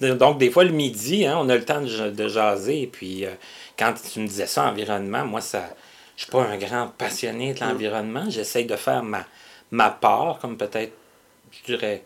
Donc, 0.18 0.38
des 0.38 0.50
fois, 0.50 0.64
le 0.64 0.72
midi, 0.72 1.24
hein, 1.26 1.38
on 1.40 1.48
a 1.48 1.56
le 1.56 1.64
temps 1.64 1.80
de, 1.80 2.10
de 2.10 2.28
jaser. 2.28 2.82
Et 2.82 2.86
puis, 2.86 3.24
euh, 3.24 3.30
quand 3.78 3.94
tu 4.12 4.20
me 4.20 4.26
disais 4.26 4.46
ça, 4.46 4.64
environnement, 4.68 5.24
moi, 5.24 5.40
ça, 5.40 5.70
je 6.16 6.22
suis 6.24 6.30
pas 6.30 6.42
un 6.42 6.58
grand 6.58 6.88
passionné 6.98 7.54
de 7.54 7.60
l'environnement. 7.60 8.28
J'essaye 8.28 8.66
de 8.66 8.76
faire 8.76 9.02
ma, 9.02 9.24
ma 9.70 9.88
part, 9.88 10.38
comme 10.40 10.58
peut-être, 10.58 10.92
je 11.52 11.72
dirais, 11.72 12.02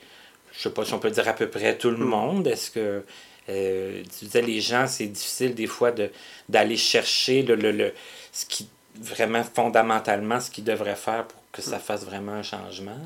je 0.52 0.62
sais 0.62 0.70
pas 0.70 0.84
si 0.84 0.94
on 0.94 0.98
peut 1.00 1.10
dire 1.10 1.26
à 1.28 1.32
peu 1.32 1.48
près 1.48 1.76
tout 1.76 1.90
le 1.90 1.96
monde. 1.96 2.46
Est-ce 2.46 2.70
que, 2.70 3.02
euh, 3.48 4.02
tu 4.18 4.26
disais, 4.26 4.42
les 4.42 4.60
gens, 4.60 4.86
c'est 4.86 5.06
difficile 5.06 5.54
des 5.56 5.66
fois 5.66 5.90
de, 5.90 6.10
d'aller 6.48 6.76
chercher 6.76 7.42
le, 7.42 7.56
le, 7.56 7.72
le- 7.72 7.92
ce 8.32 8.46
qui, 8.46 8.68
vraiment 9.00 9.42
fondamentalement, 9.42 10.40
ce 10.40 10.50
qu'ils 10.50 10.64
devraient 10.64 10.94
faire 10.94 11.24
pour 11.24 11.40
que 11.52 11.62
ça 11.62 11.78
fasse 11.78 12.04
vraiment 12.04 12.32
un 12.32 12.42
changement? 12.42 12.98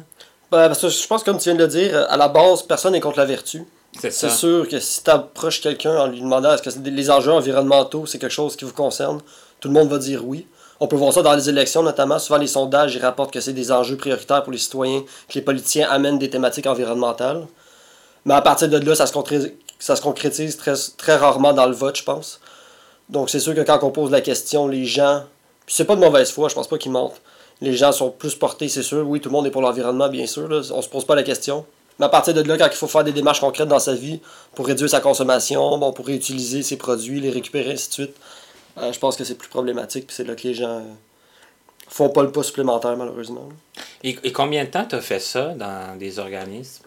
Ben, 0.50 0.68
parce 0.68 0.80
que 0.80 0.88
je 0.88 1.07
pense, 1.07 1.23
comme 1.23 1.38
tu 1.38 1.45
viens 1.45 1.54
de 1.54 1.62
le 1.62 1.68
dire, 1.68 2.07
à 2.09 2.16
la 2.16 2.28
base, 2.28 2.62
personne 2.62 2.92
n'est 2.92 3.00
contre 3.00 3.18
la 3.18 3.26
vertu. 3.26 3.64
C'est 3.99 4.30
sûr 4.30 4.68
que 4.68 4.78
si 4.78 5.02
tu 5.02 5.11
approches 5.11 5.61
quelqu'un 5.61 5.97
en 5.99 6.07
lui 6.07 6.21
demandant 6.21 6.52
est-ce 6.52 6.62
que 6.62 6.88
les 6.88 7.11
enjeux 7.11 7.33
environnementaux, 7.33 8.07
c'est 8.07 8.18
quelque 8.18 8.33
chose 8.33 8.57
qui 8.57 8.64
vous 8.64 8.73
concerne, 8.73 9.21
tout 9.61 9.68
le 9.68 9.75
monde 9.75 9.88
va 9.88 9.99
dire 9.99 10.26
oui. 10.26 10.47
On 10.80 10.87
peut 10.87 10.97
voir 10.97 11.12
ça 11.12 11.23
dans 11.23 11.35
les 11.35 11.49
élections, 11.49 11.83
notamment. 11.83 12.18
Souvent, 12.21 12.38
les 12.38 12.47
sondages 12.47 12.95
ils 12.95 13.02
rapportent 13.02 13.33
que 13.33 13.40
c'est 13.40 13.52
des 13.52 13.73
enjeux 13.73 13.97
prioritaires 13.97 14.45
pour 14.45 14.52
les 14.52 14.59
citoyens, 14.59 15.02
que 15.28 15.35
les 15.35 15.42
politiciens 15.42 15.88
amènent 15.90 16.18
des 16.18 16.30
thématiques 16.30 16.66
environnementales. 16.66 17.47
Mais 18.25 18.35
à 18.35 18.42
partir 18.42 18.68
de 18.68 18.78
là, 18.78 18.95
ça 18.95 19.07
se 19.07 19.12
concrétise, 19.12 19.52
ça 19.78 19.97
se 19.97 20.02
concrétise 20.02 20.57
très, 20.57 20.75
très 20.97 21.16
rarement 21.16 21.52
dans 21.52 21.66
le 21.66 21.75
vote, 21.75 21.97
je 21.97 22.04
pense. 22.04 22.40
Donc, 23.09 23.30
c'est 23.30 23.40
sûr 23.40 23.54
que 23.54 23.62
quand 23.62 23.83
on 23.83 23.90
pose 23.90 24.11
la 24.11 24.21
question, 24.21 24.68
les 24.68 24.85
gens. 24.85 25.25
Puis 25.68 25.75
c'est 25.76 25.84
pas 25.84 25.96
de 25.96 26.00
mauvaise 26.00 26.30
foi, 26.30 26.48
je 26.48 26.54
pense 26.54 26.66
pas 26.66 26.78
qu'ils 26.78 26.92
mentent. 26.92 27.20
Les 27.60 27.76
gens 27.76 27.92
sont 27.92 28.08
plus 28.10 28.34
portés, 28.34 28.68
c'est 28.68 28.82
sûr. 28.82 29.06
Oui, 29.06 29.20
tout 29.20 29.28
le 29.28 29.34
monde 29.34 29.46
est 29.46 29.50
pour 29.50 29.60
l'environnement, 29.60 30.08
bien 30.08 30.26
sûr. 30.26 30.48
Là. 30.48 30.62
On 30.72 30.80
se 30.80 30.88
pose 30.88 31.04
pas 31.04 31.14
la 31.14 31.22
question. 31.22 31.66
Mais 31.98 32.06
à 32.06 32.08
partir 32.08 32.32
de 32.32 32.40
là, 32.40 32.56
quand 32.56 32.68
il 32.70 32.76
faut 32.76 32.87
faire 32.87 33.04
des 33.04 33.12
démarches 33.12 33.40
concrètes 33.40 33.68
dans 33.68 33.78
sa 33.78 33.92
vie 33.92 34.18
pour 34.54 34.66
réduire 34.66 34.88
sa 34.88 35.00
consommation, 35.00 35.76
bon, 35.76 35.92
pour 35.92 36.06
réutiliser 36.06 36.62
ses 36.62 36.78
produits, 36.78 37.20
les 37.20 37.28
récupérer, 37.28 37.72
ainsi 37.72 37.88
de 37.88 37.92
suite, 37.92 38.14
euh, 38.78 38.90
je 38.92 38.98
pense 38.98 39.14
que 39.16 39.25
c'est 39.25 39.34
plus 39.34 39.50
problématique. 39.50 40.06
Puis 40.06 40.16
c'est 40.16 40.25
là 40.25 40.34
que 40.34 40.48
les 40.48 40.54
gens 40.54 40.82
font 41.88 42.08
pas 42.08 42.22
le 42.22 42.32
pas 42.32 42.42
supplémentaire, 42.42 42.96
malheureusement. 42.96 43.48
Et, 44.04 44.16
et 44.25 44.32
combien 44.32 44.64
de 44.64 44.70
temps 44.70 44.87
tu 44.88 44.94
as 44.94 45.00
fait 45.02 45.20
ça 45.20 45.48
dans 45.54 45.98
des 45.98 46.18
organismes 46.18 46.84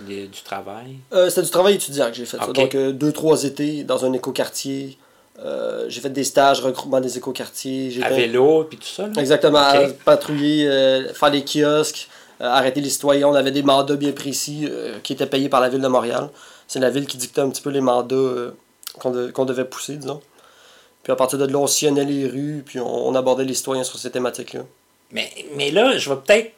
des- 0.00 0.26
du 0.26 0.42
travail? 0.42 0.96
Euh, 1.12 1.28
C'était 1.30 1.42
du 1.42 1.50
travail 1.50 1.74
étudiant 1.76 2.08
que 2.08 2.14
j'ai 2.14 2.26
fait 2.26 2.36
ça. 2.38 2.46
Donc, 2.48 2.74
euh, 2.74 2.92
deux, 2.92 3.12
trois 3.12 3.44
étés 3.44 3.84
dans 3.84 4.04
un 4.04 4.12
écoquartier. 4.12 4.98
Euh, 5.44 5.84
j'ai 5.88 6.00
fait 6.00 6.10
des 6.10 6.24
stages, 6.24 6.60
regroupement 6.60 7.00
des 7.00 7.16
écoquartiers. 7.16 7.90
J'ai 7.90 8.02
À 8.02 8.08
fait- 8.08 8.16
vélo, 8.26 8.64
puis 8.64 8.76
tout 8.78 8.86
ça? 8.86 9.06
là? 9.06 9.12
Exactement, 9.18 9.58
à 9.58 9.86
patrouiller, 10.04 10.66
euh, 10.68 11.12
faire 11.14 11.30
des 11.30 11.44
kiosques, 11.44 12.08
euh, 12.40 12.44
arrêter 12.46 12.80
les 12.80 12.90
citoyens. 12.90 13.28
On 13.28 13.34
avait 13.34 13.52
des 13.52 13.62
mandats 13.62 13.94
bien 13.96 14.10
précis 14.12 14.66
euh, 14.68 14.98
qui 15.02 15.12
étaient 15.12 15.26
payés 15.26 15.48
par 15.48 15.60
la 15.60 15.68
ville 15.68 15.80
de 15.80 15.86
Montréal. 15.88 16.28
C'est 16.66 16.80
la 16.80 16.90
ville 16.90 17.06
qui 17.06 17.16
dictait 17.16 17.40
un 17.40 17.50
petit 17.50 17.62
peu 17.62 17.70
les 17.70 17.80
mandats 17.80 18.16
euh, 18.16 18.50
qu'on 18.98 19.10
de- 19.10 19.30
qu'on 19.30 19.44
devait 19.44 19.64
pousser, 19.64 19.96
disons. 19.96 20.20
Puis 21.04 21.12
à 21.12 21.16
partir 21.16 21.38
de 21.38 21.46
là, 21.46 21.58
on 21.58 21.66
sillonnait 21.68 22.04
les 22.04 22.26
rues, 22.26 22.62
puis 22.66 22.80
on, 22.80 23.08
on 23.08 23.14
abordait 23.14 23.44
les 23.44 23.54
citoyens 23.54 23.84
sur 23.84 23.98
ces 23.98 24.10
thématiques-là. 24.10 24.62
Mais, 25.12 25.30
mais 25.54 25.70
là, 25.70 25.96
je 25.96 26.10
vais 26.10 26.16
peut-être 26.16 26.52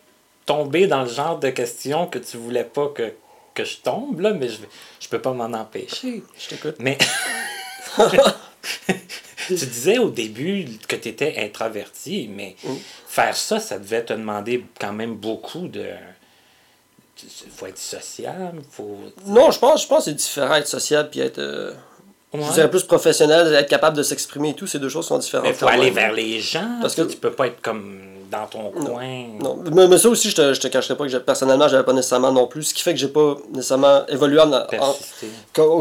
tomber 0.47 0.87
dans 0.87 1.03
le 1.03 1.09
genre 1.09 1.39
de 1.39 1.51
questions 1.51 2.07
que 2.07 2.19
tu 2.19 2.37
voulais 2.39 2.65
pas 2.65 2.89
que, 2.89 3.13
que 3.55 3.63
je 3.65 3.77
tombe, 3.77 4.21
là, 4.21 4.33
mais 4.33 4.49
je, 4.49 4.57
je 4.99 5.09
peux 5.09 5.21
pas 5.21 5.33
m'en 5.33 5.53
empêcher. 5.53 6.25
Je 6.39 6.49
t'écoute. 6.49 6.77
Mais 6.81 6.97
tu 9.47 9.55
disais 9.55 9.99
au 9.99 10.11
début 10.11 10.67
que 10.89 10.97
tu 10.97 11.09
étais 11.09 11.35
introverti, 11.39 12.29
mais 12.35 12.57
Mm. 12.65 12.75
faire 13.07 13.37
ça, 13.37 13.59
ça 13.61 13.79
devait 13.79 14.05
te 14.05 14.13
demander 14.13 14.65
quand 14.81 14.93
même 14.93 15.15
beaucoup 15.17 15.69
de. 15.69 15.87
Il 17.23 17.51
faut 17.55 17.67
être 17.67 17.79
sociable, 17.79 18.63
faut. 18.71 18.97
Non, 19.27 19.51
je 19.51 19.59
pense, 19.59 19.83
je 19.83 19.87
pense 19.89 19.99
que 20.07 20.11
c'est 20.11 20.15
différent 20.17 20.55
être 20.55 20.69
sociable 20.69 21.11
puis 21.11 21.21
être, 21.21 21.39
euh, 21.39 21.73
Ouais. 22.33 22.41
je 22.49 22.53
dirais 22.55 22.71
plus 22.71 22.85
professionnel, 22.85 23.53
être 23.55 23.69
capable 23.69 23.97
de 23.97 24.03
s'exprimer 24.05 24.51
et 24.51 24.55
tout, 24.55 24.67
ces 24.67 24.79
deux 24.79 24.89
choses 24.89 25.07
sont 25.07 25.19
différentes. 25.19 25.47
Mais 25.47 25.51
il 25.53 25.57
faut 25.57 25.67
aller 25.67 25.87
même. 25.87 25.95
vers 25.95 26.13
les 26.13 26.41
gens. 26.41 26.79
Parce 26.81 26.95
que 26.95 27.03
tu 27.03 27.17
peux 27.17 27.33
pas 27.33 27.49
être 27.49 27.61
comme 27.61 28.01
dans 28.31 28.47
ton 28.47 28.71
coin. 28.71 29.27
Non, 29.41 29.59
mais, 29.73 29.89
mais 29.89 29.99
ça 29.99 30.09
aussi, 30.09 30.31
je 30.31 30.37
te, 30.37 30.55
je 30.55 30.61
te 30.61 30.69
cacherai 30.69 30.97
pas 30.97 31.05
que 31.05 31.11
j'ai- 31.11 31.21
personnellement, 31.21 31.67
j'avais 31.69 31.85
pas 31.85 31.93
nécessairement 31.93 32.33
non 32.33 32.47
plus. 32.47 32.63
Ce 32.65 32.75
qui 32.75 32.83
fait 32.83 32.93
que 32.95 32.99
j'ai 33.01 33.09
pas 33.09 33.37
nécessairement 33.53 34.07
évolué 34.09 34.39
en, 34.41 34.47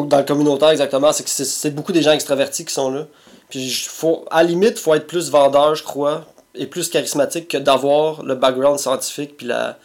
dans 0.06 0.18
le 0.18 0.24
communautaire 0.24 0.70
exactement, 0.70 1.12
c'est 1.13 1.24
que 1.24 1.29
c'est- 1.29 1.46
beaucoup 1.72 1.91
des 1.91 2.01
gens 2.01 2.12
extravertis 2.12 2.65
qui 2.65 2.74
sont 2.74 2.89
là. 2.91 3.06
Puis 3.50 3.70
je- 3.70 3.89
faut, 3.89 4.25
à 4.32 4.44
la 4.44 4.50
limite, 4.50 4.77
faut 4.79 4.94
être 4.96 5.08
plus 5.08 5.29
vendeur, 5.29 5.75
je 5.75 5.84
crois, 5.84 6.25
et 6.56 6.65
plus 6.68 6.89
charismatique 6.89 7.48
que 7.48 7.58
d'avoir 7.58 8.24
le 8.24 8.36
background 8.36 8.79
scientifique 8.79 9.38
puis 9.38 9.46
la, 9.48 9.77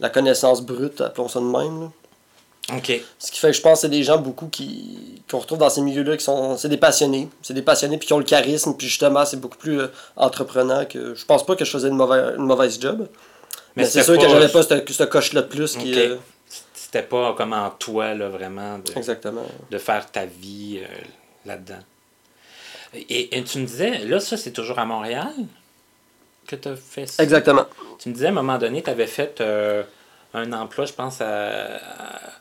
la 0.00 0.08
connaissance 0.08 0.62
brute, 0.62 1.00
appelons 1.00 1.28
ça 1.28 1.40
de 1.40 1.44
même. 1.44 1.80
là. 1.82 1.88
OK. 2.74 2.92
Ce 3.18 3.30
qui 3.30 3.38
fait 3.38 3.48
que 3.48 3.56
je 3.56 3.62
pense 3.62 3.78
que 3.78 3.80
c'est 3.82 3.88
des 3.88 4.02
gens 4.02 4.18
beaucoup 4.18 4.48
qui 4.48 5.22
qu'on 5.30 5.38
retrouve 5.38 5.58
dans 5.58 5.70
ces 5.70 5.80
milieux-là 5.80 6.16
qui 6.16 6.24
sont 6.24 6.56
c'est 6.56 6.68
des 6.68 6.76
passionnés, 6.76 7.28
c'est 7.42 7.54
des 7.54 7.62
passionnés 7.62 7.96
puis 7.98 8.06
qui 8.06 8.12
ont 8.12 8.18
le 8.18 8.24
charisme 8.24 8.74
puis 8.76 8.86
justement 8.86 9.24
c'est 9.24 9.38
beaucoup 9.38 9.56
plus 9.56 9.80
euh, 9.80 9.88
entreprenant 10.16 10.84
que 10.84 11.14
je 11.14 11.24
pense 11.24 11.46
pas 11.46 11.56
que 11.56 11.64
je 11.64 11.70
faisais 11.70 11.88
une 11.88 11.96
mauvaise 11.96 12.34
une 12.36 12.44
mauvaise 12.44 12.78
job. 12.80 13.08
Mais, 13.76 13.84
c'est 13.84 14.02
sûr 14.02 14.18
que 14.18 14.28
j'avais 14.28 14.48
pas 14.48 14.62
ce, 14.62 14.92
ce 14.92 15.04
coche-là 15.04 15.42
de 15.42 15.46
plus 15.46 15.76
qui 15.76 15.96
euh, 15.96 16.16
C'était 16.74 17.02
pas 17.02 17.32
comme 17.34 17.52
en 17.52 17.70
toi, 17.70 18.14
là, 18.14 18.28
vraiment, 18.28 18.78
de, 18.78 18.96
exactement. 18.96 19.44
de 19.70 19.78
faire 19.78 20.10
ta 20.10 20.26
vie 20.26 20.80
euh, 20.82 20.86
là-dedans. 21.46 21.78
Et, 22.94 23.38
et 23.38 23.44
tu 23.44 23.58
me 23.58 23.66
disais, 23.66 23.98
là, 23.98 24.18
ça, 24.18 24.36
c'est 24.36 24.50
toujours 24.50 24.78
à 24.78 24.84
Montréal 24.84 25.32
que 26.46 26.56
tu 26.56 26.68
as 26.68 26.76
fait 26.76 27.06
ça? 27.06 27.22
Exactement. 27.22 27.66
Tu 27.98 28.08
me 28.08 28.14
disais, 28.14 28.26
à 28.26 28.30
un 28.30 28.32
moment 28.32 28.58
donné, 28.58 28.82
tu 28.82 28.90
avais 28.90 29.06
fait 29.06 29.40
euh, 29.40 29.82
un 30.34 30.52
emploi, 30.52 30.86
je 30.86 30.92
pense, 30.92 31.20
à, 31.20 31.76
à, 31.76 32.32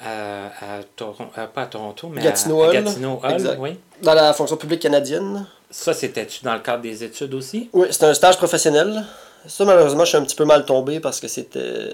à, 0.00 0.80
Toron- 0.96 1.28
euh, 1.38 1.46
pas 1.46 1.62
à 1.62 1.66
Toronto, 1.66 2.08
mais 2.12 2.22
Gatineau 2.22 2.62
à, 2.62 2.68
à. 2.68 2.72
Gatineau 2.72 3.20
Hall, 3.22 3.32
Exact. 3.32 3.56
oui. 3.60 3.78
Dans 4.02 4.14
la 4.14 4.32
fonction 4.32 4.56
publique 4.56 4.80
canadienne. 4.80 5.46
Ça, 5.70 5.92
c'était-tu 5.94 6.44
dans 6.44 6.54
le 6.54 6.60
cadre 6.60 6.82
des 6.82 7.02
études 7.04 7.34
aussi? 7.34 7.68
Oui, 7.72 7.88
c'était 7.90 8.06
un 8.06 8.14
stage 8.14 8.36
professionnel. 8.36 9.04
Ça, 9.46 9.64
malheureusement, 9.64 10.04
je 10.04 10.10
suis 10.10 10.18
un 10.18 10.22
petit 10.24 10.36
peu 10.36 10.44
mal 10.44 10.64
tombé 10.64 11.00
parce 11.00 11.20
que 11.20 11.28
c'était. 11.28 11.90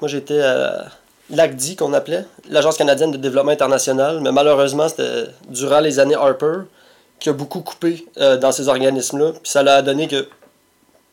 Moi, 0.00 0.08
j'étais 0.08 0.40
à 0.40 0.86
l'ACDI, 1.30 1.76
qu'on 1.76 1.92
appelait, 1.92 2.24
l'Agence 2.48 2.76
canadienne 2.76 3.10
de 3.10 3.16
développement 3.18 3.52
international, 3.52 4.20
mais 4.22 4.32
malheureusement, 4.32 4.88
c'était 4.88 5.24
durant 5.48 5.80
les 5.80 5.98
années 5.98 6.14
Harper 6.14 6.60
qui 7.20 7.28
a 7.28 7.32
beaucoup 7.32 7.60
coupé 7.60 8.06
euh, 8.18 8.36
dans 8.36 8.52
ces 8.52 8.68
organismes-là. 8.68 9.32
Puis 9.32 9.50
ça 9.50 9.62
l'a 9.62 9.82
donné 9.82 10.06
que. 10.08 10.28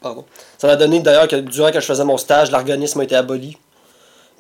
Pardon. 0.02 0.24
Ça 0.58 0.68
l'a 0.68 0.76
donné 0.76 1.00
d'ailleurs 1.00 1.28
que 1.28 1.36
durant 1.38 1.72
que 1.72 1.80
je 1.80 1.86
faisais 1.86 2.04
mon 2.04 2.18
stage, 2.18 2.52
l'organisme 2.52 3.00
a 3.00 3.04
été 3.04 3.16
aboli. 3.16 3.58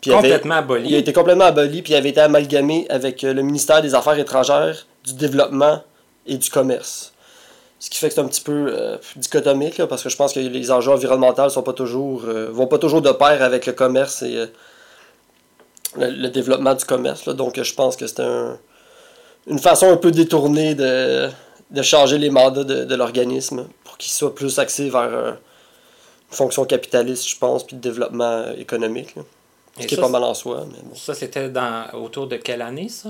Puis 0.01 0.11
avait- 0.11 0.21
Complètement 0.29 0.55
aboli. 0.55 0.89
il 0.89 0.95
a 0.95 0.97
été 0.99 1.13
complètement 1.13 1.45
aboli, 1.45 1.81
puis 1.81 1.93
il 1.93 1.95
avait 1.95 2.09
été 2.09 2.21
amalgamé 2.21 2.85
avec 2.89 3.23
euh, 3.23 3.33
le 3.33 3.41
ministère 3.41 3.81
des 3.81 3.95
Affaires 3.95 4.17
étrangères, 4.19 4.85
du 5.03 5.13
Développement 5.13 5.81
et 6.27 6.37
du 6.37 6.49
Commerce. 6.49 7.13
Ce 7.79 7.89
qui 7.89 7.97
fait 7.99 8.07
que 8.09 8.13
c'est 8.15 8.21
un 8.21 8.27
petit 8.27 8.41
peu 8.41 8.67
euh, 8.69 8.97
dichotomique, 9.15 9.77
là, 9.77 9.85
parce 9.87 10.01
que 10.03 10.09
je 10.09 10.15
pense 10.15 10.33
que 10.33 10.39
les 10.39 10.71
enjeux 10.71 10.91
environnementaux 10.91 11.49
sont 11.49 11.61
pas 11.63 11.73
toujours, 11.73 12.23
euh, 12.25 12.49
vont 12.51 12.67
pas 12.67 12.77
toujours 12.79 13.01
de 13.01 13.11
pair 13.11 13.41
avec 13.43 13.65
le 13.65 13.73
commerce 13.73 14.21
et 14.23 14.37
euh, 14.37 14.45
le, 15.97 16.09
le 16.09 16.29
développement 16.29 16.73
du 16.73 16.85
commerce. 16.85 17.25
là. 17.25 17.33
Donc 17.33 17.61
je 17.61 17.73
pense 17.73 17.95
que 17.95 18.07
c'est 18.07 18.21
un, 18.21 18.57
une 19.47 19.59
façon 19.59 19.91
un 19.91 19.97
peu 19.97 20.11
détournée 20.11 20.73
de, 20.75 21.29
de 21.71 21.81
changer 21.81 22.17
les 22.17 22.29
mandats 22.29 22.63
de, 22.63 22.85
de 22.85 22.95
l'organisme 22.95 23.67
pour 23.83 23.97
qu'il 23.97 24.11
soit 24.11 24.33
plus 24.33 24.57
axé 24.57 24.89
vers 24.89 25.09
une 25.13 25.35
fonction 26.31 26.65
capitaliste, 26.65 27.27
je 27.29 27.37
pense, 27.37 27.65
puis 27.65 27.75
de 27.75 27.81
développement 27.81 28.45
économique. 28.57 29.15
là. 29.15 29.21
Ce 29.79 29.87
qui 29.87 29.93
est 29.93 29.97
ça, 29.97 30.03
pas 30.03 30.09
mal 30.09 30.23
en 30.23 30.33
soi. 30.33 30.65
Mais 30.71 30.77
bon. 30.83 30.95
Ça, 30.95 31.13
c'était 31.13 31.49
dans 31.49 31.85
autour 31.93 32.27
de 32.27 32.37
quelle 32.37 32.61
année, 32.61 32.87
ça? 32.89 33.09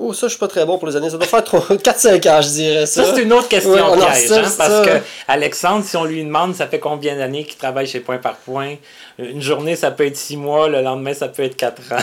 Oh, 0.00 0.12
ça, 0.12 0.28
je 0.28 0.30
suis 0.30 0.38
pas 0.38 0.46
très 0.46 0.64
bon 0.64 0.78
pour 0.78 0.86
les 0.86 0.94
années. 0.94 1.10
Ça 1.10 1.16
doit 1.16 1.26
faire 1.26 1.42
4-5 1.42 2.28
ans, 2.30 2.40
je 2.40 2.48
dirais 2.50 2.86
ça. 2.86 3.04
Ça, 3.04 3.14
c'est 3.16 3.22
une 3.22 3.32
autre 3.32 3.48
question 3.48 3.72
Ouais, 3.72 3.96
piège, 3.98 4.30
hein, 4.30 4.42
parce 4.56 4.86
que 4.86 4.92
Alexandre, 5.26 5.84
si 5.84 5.96
on 5.96 6.04
lui 6.04 6.22
demande 6.22 6.54
ça 6.54 6.68
fait 6.68 6.78
combien 6.78 7.16
d'années 7.16 7.42
qu'il 7.44 7.56
travaille 7.58 7.88
chez 7.88 7.98
Point 7.98 8.18
par 8.18 8.36
Point, 8.36 8.76
une 9.18 9.42
journée, 9.42 9.74
ça 9.74 9.90
peut 9.90 10.06
être 10.06 10.16
6 10.16 10.36
mois, 10.36 10.68
le 10.68 10.82
lendemain, 10.82 11.14
ça 11.14 11.26
peut 11.26 11.42
être 11.42 11.56
4 11.56 11.82
ans. 11.94 11.96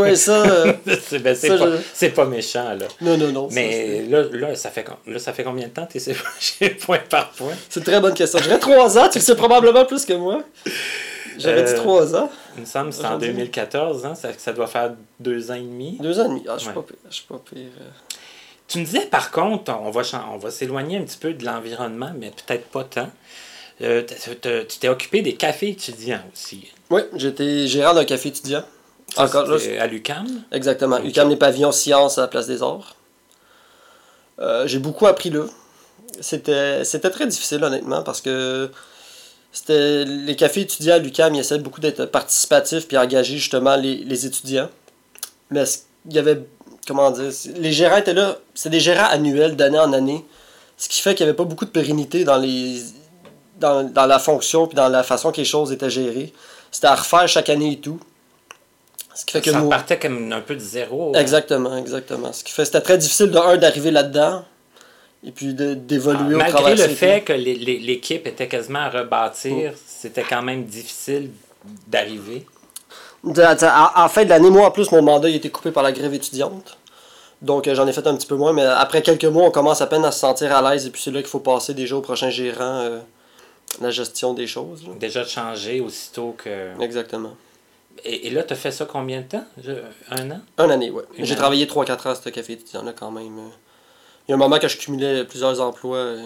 Ouais, 0.00 0.16
ça. 0.16 0.32
euh, 0.42 0.72
c'est 1.08 1.20
ben, 1.20 1.36
pas, 1.36 1.56
je- 2.00 2.06
pas 2.08 2.24
méchant, 2.24 2.70
là. 2.70 2.86
Non, 3.00 3.16
non, 3.16 3.30
non. 3.30 3.48
ça, 3.48 3.54
Mais 3.54 4.02
là, 4.10 4.24
là, 4.32 4.56
ça 4.56 4.70
fait, 4.70 4.84
là, 5.06 5.18
ça 5.20 5.32
fait 5.32 5.44
combien 5.44 5.68
de 5.68 5.72
temps 5.72 5.86
que 5.86 5.96
tu 5.96 6.10
es 6.10 6.16
chez 6.40 6.70
Point 6.70 6.98
par 7.08 7.30
Point? 7.30 7.54
C'est 7.68 7.78
une 7.78 7.86
très 7.86 8.00
bonne 8.00 8.14
question. 8.14 8.40
J'aurais 8.42 8.58
3 8.58 8.98
ans, 8.98 9.08
tu 9.08 9.18
le 9.20 9.24
sais 9.24 9.36
probablement 9.36 9.84
plus 9.84 10.04
que 10.04 10.14
moi. 10.14 10.40
J'aurais 11.38 11.62
dit 11.64 11.72
Euh, 11.72 11.76
3 11.76 12.16
ans. 12.16 12.30
Il 12.56 12.60
me 12.62 12.66
semble 12.66 12.90
que 12.90 12.94
c'est 12.96 13.02
en 13.02 13.08
Aujourd'hui. 13.16 13.28
2014, 13.28 14.06
hein, 14.06 14.14
ça, 14.14 14.28
ça 14.36 14.52
doit 14.52 14.66
faire 14.66 14.92
deux 15.20 15.50
ans 15.50 15.54
et 15.54 15.60
demi. 15.60 15.98
2 16.00 16.20
ans 16.20 16.24
et 16.24 16.28
demi. 16.28 16.44
Ah, 16.48 16.56
je. 16.58 16.64
Je 16.64 17.14
suis 17.14 17.24
pas 17.24 17.38
pire. 17.38 17.58
euh. 17.80 17.84
Tu 18.68 18.78
me 18.78 18.84
disais, 18.84 19.06
par 19.06 19.30
contre, 19.30 19.72
on 19.80 19.90
va, 19.90 20.02
on 20.32 20.38
va 20.38 20.50
s'éloigner 20.50 20.98
un 20.98 21.02
petit 21.02 21.18
peu 21.18 21.32
de 21.34 21.44
l'environnement, 21.44 22.12
mais 22.18 22.30
peut-être 22.30 22.66
pas 22.66 22.82
tant. 22.84 23.10
Euh, 23.82 24.02
tu 24.68 24.78
t'es 24.80 24.88
occupé 24.88 25.22
des 25.22 25.34
cafés 25.34 25.68
étudiants 25.70 26.22
aussi. 26.32 26.72
Oui, 26.90 27.02
j'étais 27.14 27.66
gérant 27.66 27.94
d'un 27.94 28.04
café 28.04 28.30
étudiant. 28.30 28.64
Encore 29.16 29.46
là, 29.46 29.58
C'était 29.58 29.78
à 29.78 29.86
l'UQAM? 29.86 30.26
Exactement. 30.50 30.96
Ok. 30.96 31.04
UQAM 31.04 31.28
les 31.28 31.36
pavillons 31.36 31.72
sciences 31.72 32.18
à 32.18 32.22
la 32.22 32.28
place 32.28 32.46
des 32.46 32.62
arts. 32.62 32.96
Euh, 34.40 34.66
j'ai 34.66 34.78
beaucoup 34.78 35.06
appris 35.06 35.30
là. 35.30 35.44
C'était, 36.20 36.84
c'était 36.84 37.10
très 37.10 37.26
difficile 37.26 37.62
honnêtement 37.62 38.02
parce 38.02 38.20
que 38.20 38.70
c'était 39.52 40.04
les 40.04 40.36
cafés 40.36 40.62
étudiants 40.62 40.94
à 40.96 40.98
l'UQAM, 40.98 41.34
ils 41.34 41.40
essaient 41.40 41.58
beaucoup 41.58 41.80
d'être 41.80 42.04
participatifs 42.06 42.86
puis 42.86 42.98
engager 42.98 43.38
justement 43.38 43.76
les, 43.76 43.96
les 43.96 44.26
étudiants. 44.26 44.68
Mais 45.50 45.64
il 46.08 46.14
y 46.14 46.18
avait 46.18 46.40
comment 46.86 47.10
dire, 47.10 47.30
les 47.56 47.72
gérants 47.72 47.96
étaient 47.96 48.14
là, 48.14 48.36
c'est 48.54 48.68
des 48.70 48.80
gérants 48.80 49.08
annuels 49.10 49.56
d'année 49.56 49.78
en 49.78 49.92
année. 49.92 50.24
Ce 50.76 50.88
qui 50.88 51.00
fait 51.00 51.14
qu'il 51.14 51.24
n'y 51.24 51.30
avait 51.30 51.36
pas 51.36 51.44
beaucoup 51.44 51.64
de 51.64 51.70
pérennité 51.70 52.24
dans 52.24 52.36
les 52.36 52.80
dans, 53.58 53.82
dans 53.84 54.04
la 54.06 54.18
fonction 54.18 54.66
puis 54.66 54.76
dans 54.76 54.88
la 54.88 55.02
façon 55.02 55.32
que 55.32 55.38
les 55.38 55.44
choses 55.46 55.72
étaient 55.72 55.88
gérées. 55.90 56.32
C'était 56.70 56.88
à 56.88 56.94
refaire 56.94 57.26
chaque 57.26 57.48
année 57.48 57.72
et 57.72 57.80
tout. 57.80 57.98
Ce 59.14 59.24
qui 59.24 59.32
fait 59.32 59.40
que 59.40 59.50
Ça 59.50 59.60
nous- 59.60 59.70
partait 59.70 59.98
comme 59.98 60.30
un 60.30 60.42
peu 60.42 60.54
de 60.54 60.60
zéro. 60.60 61.14
Exactement, 61.14 61.74
exactement. 61.78 62.34
Ce 62.34 62.44
qui 62.44 62.52
fait 62.52 62.66
c'était 62.66 62.82
très 62.82 62.98
difficile 62.98 63.30
de 63.30 63.38
un 63.38 63.56
d'arriver 63.56 63.90
là-dedans 63.90 64.44
et 65.24 65.32
puis 65.32 65.54
d'évoluer 65.54 66.34
au 66.34 66.38
Malgré 66.38 66.50
travers 66.52 66.76
le 66.76 66.82
ces- 66.82 66.94
fait 66.94 67.22
que 67.22 67.32
l'équipe 67.32 68.26
était 68.26 68.48
quasiment 68.48 68.80
à 68.80 68.90
rebâtir, 68.90 69.72
c'était 69.86 70.22
quand 70.22 70.42
même 70.42 70.64
difficile 70.64 71.30
d'arriver. 71.86 72.46
En, 73.24 73.32
en 74.04 74.08
fin 74.08 74.24
de 74.24 74.28
l'année, 74.30 74.50
moi 74.50 74.66
en 74.66 74.70
plus, 74.70 74.90
mon 74.92 75.02
mandat 75.02 75.28
il 75.28 75.34
a 75.34 75.36
été 75.36 75.50
coupé 75.50 75.70
par 75.72 75.82
la 75.82 75.92
grève 75.92 76.14
étudiante. 76.14 76.78
Donc 77.42 77.66
euh, 77.66 77.74
j'en 77.74 77.86
ai 77.86 77.92
fait 77.92 78.06
un 78.06 78.16
petit 78.16 78.26
peu 78.26 78.36
moins, 78.36 78.52
mais 78.52 78.64
après 78.64 79.02
quelques 79.02 79.24
mois, 79.24 79.44
on 79.44 79.50
commence 79.50 79.80
à 79.80 79.86
peine 79.86 80.04
à 80.04 80.10
se 80.12 80.20
sentir 80.20 80.54
à 80.54 80.70
l'aise 80.70 80.86
et 80.86 80.90
puis 80.90 81.02
c'est 81.02 81.10
là 81.10 81.20
qu'il 81.20 81.28
faut 81.28 81.40
passer 81.40 81.74
déjà 81.74 81.96
au 81.96 82.00
prochain 82.00 82.30
gérant 82.30 82.80
euh, 82.80 82.98
la 83.80 83.90
gestion 83.90 84.32
des 84.32 84.46
choses. 84.46 84.84
là. 84.86 84.94
Déjà 84.98 85.22
de 85.24 85.28
changer 85.28 85.80
aussitôt 85.80 86.34
que. 86.38 86.80
Exactement. 86.80 87.34
Et, 88.04 88.28
et 88.28 88.30
là, 88.30 88.42
tu 88.42 88.52
as 88.52 88.56
fait 88.56 88.70
ça 88.70 88.84
combien 88.84 89.20
de 89.22 89.26
temps? 89.26 89.44
Je- 89.62 89.72
Un 90.10 90.30
an? 90.30 90.40
Un 90.58 90.70
année. 90.70 90.92
Une 91.16 91.24
J'ai 91.24 91.34
travaillé 91.34 91.66
3-4 91.66 92.06
ans 92.08 92.10
à 92.10 92.14
ce 92.14 92.28
café 92.28 92.52
étudiant-là 92.54 92.92
quand 92.98 93.10
même. 93.10 93.38
Il 94.26 94.30
y 94.30 94.32
a 94.32 94.34
un 94.34 94.38
moment 94.38 94.58
que 94.58 94.68
je 94.68 94.76
cumulais 94.76 95.24
plusieurs 95.24 95.60
emplois 95.60 95.96
euh, 95.98 96.22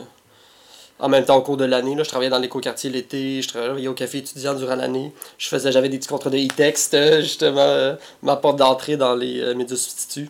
en 0.99 1.09
même 1.09 1.25
temps 1.25 1.37
au 1.37 1.43
cours 1.43 1.57
de 1.57 1.65
l'année. 1.65 1.95
là. 1.95 2.03
Je 2.03 2.09
travaillais 2.09 2.31
dans 2.31 2.39
l'éco-quartier 2.39 2.91
l'été, 2.91 3.43
je 3.43 3.49
travaillais 3.49 3.89
au 3.89 3.95
café 3.95 4.19
étudiant 4.19 4.55
durant 4.55 4.75
l'année. 4.77 5.13
Je 5.39 5.49
faisais, 5.49 5.71
j'avais 5.73 5.89
des 5.89 5.99
petits 5.99 6.09
contrats 6.09 6.31
de 6.31 6.39
e-text, 6.39 6.95
euh, 6.95 7.21
justement, 7.21 7.61
euh, 7.61 7.95
ma 8.23 8.37
porte 8.37 8.57
d'entrée 8.57 8.97
dans 8.97 9.15
les 9.15 9.41
euh, 9.41 9.55
médias 9.55 9.77
substituts. 9.77 10.29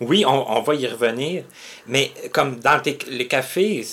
Oui, 0.00 0.24
on, 0.26 0.50
on 0.50 0.60
va 0.62 0.74
y 0.74 0.86
revenir. 0.86 1.44
Mais 1.86 2.12
comme 2.32 2.60
dans 2.60 2.80
tes- 2.80 2.98
les 3.10 3.26
cafés, 3.26 3.84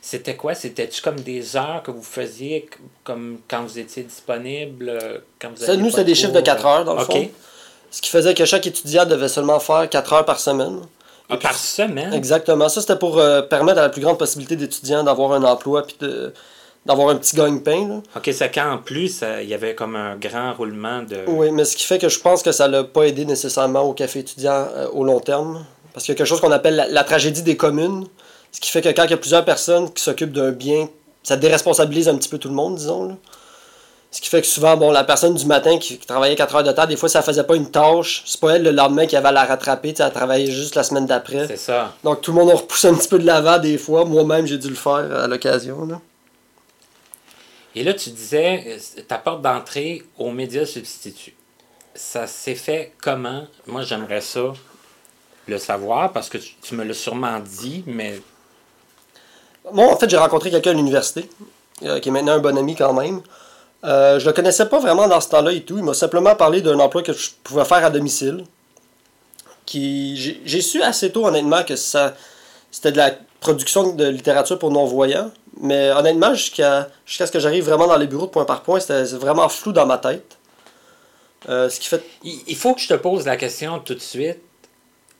c'était 0.00 0.36
quoi? 0.36 0.54
C'était-tu 0.54 1.00
comme 1.02 1.18
des 1.20 1.56
heures 1.56 1.82
que 1.82 1.90
vous 1.90 2.02
faisiez, 2.02 2.68
comme 3.04 3.38
quand 3.48 3.62
vous 3.62 3.78
étiez 3.78 4.02
disponible 4.04 5.22
quand 5.40 5.48
vous 5.50 5.64
Ça, 5.64 5.76
nous, 5.76 5.90
c'était 5.90 6.04
des 6.04 6.14
chiffres 6.14 6.32
de 6.32 6.40
4 6.40 6.66
heures, 6.66 6.84
dans 6.84 6.94
le 6.94 7.00
fond. 7.04 7.12
Ce 7.90 8.02
qui 8.02 8.10
faisait 8.10 8.34
que 8.34 8.44
chaque 8.44 8.66
étudiant 8.66 9.06
devait 9.06 9.28
seulement 9.28 9.58
faire 9.60 9.88
4 9.88 10.12
heures 10.12 10.24
par 10.24 10.38
semaine. 10.40 10.80
Ah, 11.30 11.36
par 11.36 11.54
semaine? 11.54 12.12
Exactement. 12.12 12.68
Ça, 12.68 12.80
c'était 12.80 12.96
pour 12.96 13.18
euh, 13.18 13.42
permettre 13.42 13.78
à 13.78 13.82
la 13.82 13.88
plus 13.88 14.02
grande 14.02 14.18
possibilité 14.18 14.56
d'étudiants 14.56 15.02
d'avoir 15.04 15.32
un 15.32 15.42
emploi 15.42 15.82
puis 15.86 15.96
de, 16.00 16.32
d'avoir 16.84 17.08
un 17.08 17.16
petit 17.16 17.34
gagne-pain. 17.34 17.88
là. 17.88 17.94
OK, 18.16 18.30
c'est 18.32 18.50
qu'en 18.54 18.78
plus, 18.78 19.20
euh, 19.22 19.42
il 19.42 19.48
y 19.48 19.54
avait 19.54 19.74
comme 19.74 19.96
un 19.96 20.16
grand 20.16 20.52
roulement 20.54 21.02
de. 21.02 21.18
Oui, 21.26 21.50
mais 21.50 21.64
ce 21.64 21.76
qui 21.76 21.84
fait 21.84 21.98
que 21.98 22.08
je 22.10 22.20
pense 22.20 22.42
que 22.42 22.52
ça 22.52 22.68
l'a 22.68 22.84
pas 22.84 23.04
aidé 23.04 23.24
nécessairement 23.24 23.82
au 23.82 23.94
café 23.94 24.18
étudiant 24.20 24.68
euh, 24.74 24.86
au 24.92 25.02
long 25.04 25.20
terme. 25.20 25.64
Parce 25.94 26.04
qu'il 26.04 26.12
y 26.12 26.16
a 26.16 26.18
quelque 26.18 26.26
chose 26.26 26.40
qu'on 26.40 26.52
appelle 26.52 26.76
la, 26.76 26.88
la 26.88 27.04
tragédie 27.04 27.42
des 27.42 27.56
communes. 27.56 28.06
Ce 28.52 28.60
qui 28.60 28.70
fait 28.70 28.82
que 28.82 28.88
quand 28.90 29.04
il 29.04 29.10
y 29.10 29.14
a 29.14 29.16
plusieurs 29.18 29.44
personnes 29.44 29.90
qui 29.92 30.02
s'occupent 30.02 30.32
d'un 30.32 30.50
bien, 30.52 30.88
ça 31.22 31.36
déresponsabilise 31.36 32.08
un 32.08 32.16
petit 32.16 32.28
peu 32.28 32.38
tout 32.38 32.48
le 32.48 32.54
monde, 32.54 32.76
disons. 32.76 33.08
là. 33.08 33.14
Ce 34.14 34.20
qui 34.20 34.28
fait 34.28 34.42
que 34.42 34.46
souvent, 34.46 34.76
bon, 34.76 34.92
la 34.92 35.02
personne 35.02 35.34
du 35.34 35.44
matin 35.44 35.76
qui, 35.76 35.98
qui 35.98 36.06
travaillait 36.06 36.36
4 36.36 36.54
heures 36.54 36.62
de 36.62 36.70
temps, 36.70 36.86
des 36.86 36.94
fois, 36.96 37.08
ça 37.08 37.20
faisait 37.20 37.42
pas 37.42 37.56
une 37.56 37.68
tâche. 37.68 38.22
C'est 38.24 38.40
pas 38.40 38.52
elle 38.54 38.62
le 38.62 38.70
lendemain 38.70 39.06
qui 39.06 39.16
avait 39.16 39.26
à 39.26 39.32
la 39.32 39.44
rattraper, 39.44 39.92
elle 39.98 40.12
travaillait 40.12 40.52
juste 40.52 40.76
la 40.76 40.84
semaine 40.84 41.04
d'après. 41.04 41.48
C'est 41.48 41.56
ça. 41.56 41.92
Donc 42.04 42.20
tout 42.20 42.30
le 42.30 42.38
monde 42.38 42.50
a 42.52 42.54
repoussé 42.54 42.86
un 42.86 42.94
petit 42.94 43.08
peu 43.08 43.18
de 43.18 43.26
l'avant 43.26 43.58
des 43.58 43.76
fois. 43.76 44.04
Moi-même, 44.04 44.46
j'ai 44.46 44.56
dû 44.56 44.68
le 44.68 44.76
faire 44.76 44.92
à 44.92 45.26
l'occasion. 45.26 45.84
là. 45.84 46.00
Et 47.74 47.82
là, 47.82 47.92
tu 47.92 48.10
disais, 48.10 48.62
euh, 48.68 49.02
ta 49.08 49.18
porte 49.18 49.42
d'entrée 49.42 50.04
aux 50.16 50.30
médias 50.30 50.64
substituts. 50.64 51.34
Ça 51.96 52.28
s'est 52.28 52.54
fait 52.54 52.92
comment? 53.02 53.48
Moi, 53.66 53.82
j'aimerais 53.82 54.20
ça 54.20 54.52
le 55.48 55.58
savoir 55.58 56.12
parce 56.12 56.28
que 56.28 56.38
tu, 56.38 56.54
tu 56.62 56.76
me 56.76 56.84
l'as 56.84 56.94
sûrement 56.94 57.40
dit, 57.40 57.82
mais 57.88 58.20
Moi, 59.72 59.92
en 59.92 59.96
fait, 59.96 60.08
j'ai 60.08 60.18
rencontré 60.18 60.52
quelqu'un 60.52 60.70
à 60.70 60.74
l'université, 60.74 61.28
euh, 61.82 61.98
qui 61.98 62.10
est 62.10 62.12
maintenant 62.12 62.34
un 62.34 62.38
bon 62.38 62.56
ami 62.56 62.76
quand 62.76 62.92
même. 62.92 63.22
Euh, 63.84 64.18
je 64.18 64.26
le 64.26 64.32
connaissais 64.32 64.66
pas 64.66 64.78
vraiment 64.78 65.06
dans 65.08 65.20
ce 65.20 65.28
temps-là 65.28 65.52
et 65.52 65.62
tout. 65.62 65.76
Il 65.76 65.84
m'a 65.84 65.94
simplement 65.94 66.34
parlé 66.34 66.62
d'un 66.62 66.78
emploi 66.78 67.02
que 67.02 67.12
je 67.12 67.30
pouvais 67.42 67.64
faire 67.64 67.84
à 67.84 67.90
domicile. 67.90 68.44
Qui, 69.66 70.16
j'ai, 70.44 70.60
su 70.60 70.82
assez 70.82 71.10
tôt, 71.10 71.26
honnêtement, 71.26 71.64
que 71.64 71.76
ça, 71.76 72.14
c'était 72.70 72.92
de 72.92 72.98
la 72.98 73.12
production 73.40 73.92
de 73.94 74.06
littérature 74.06 74.58
pour 74.58 74.70
non-voyants. 74.70 75.30
Mais 75.60 75.90
honnêtement, 75.90 76.34
jusqu'à, 76.34 76.88
jusqu'à 77.06 77.26
ce 77.26 77.32
que 77.32 77.38
j'arrive 77.38 77.64
vraiment 77.64 77.86
dans 77.86 77.96
les 77.96 78.06
bureaux 78.06 78.26
de 78.26 78.30
point 78.30 78.44
par 78.44 78.62
point, 78.62 78.80
c'était 78.80 79.04
vraiment 79.16 79.48
flou 79.48 79.72
dans 79.72 79.86
ma 79.86 79.98
tête. 79.98 80.38
Euh, 81.48 81.68
ce 81.68 81.78
qui 81.78 81.88
fait 81.88 82.02
il, 82.22 82.56
faut 82.56 82.74
que 82.74 82.80
je 82.80 82.88
te 82.88 82.94
pose 82.94 83.26
la 83.26 83.36
question 83.36 83.78
tout 83.78 83.94
de 83.94 84.00
suite. 84.00 84.40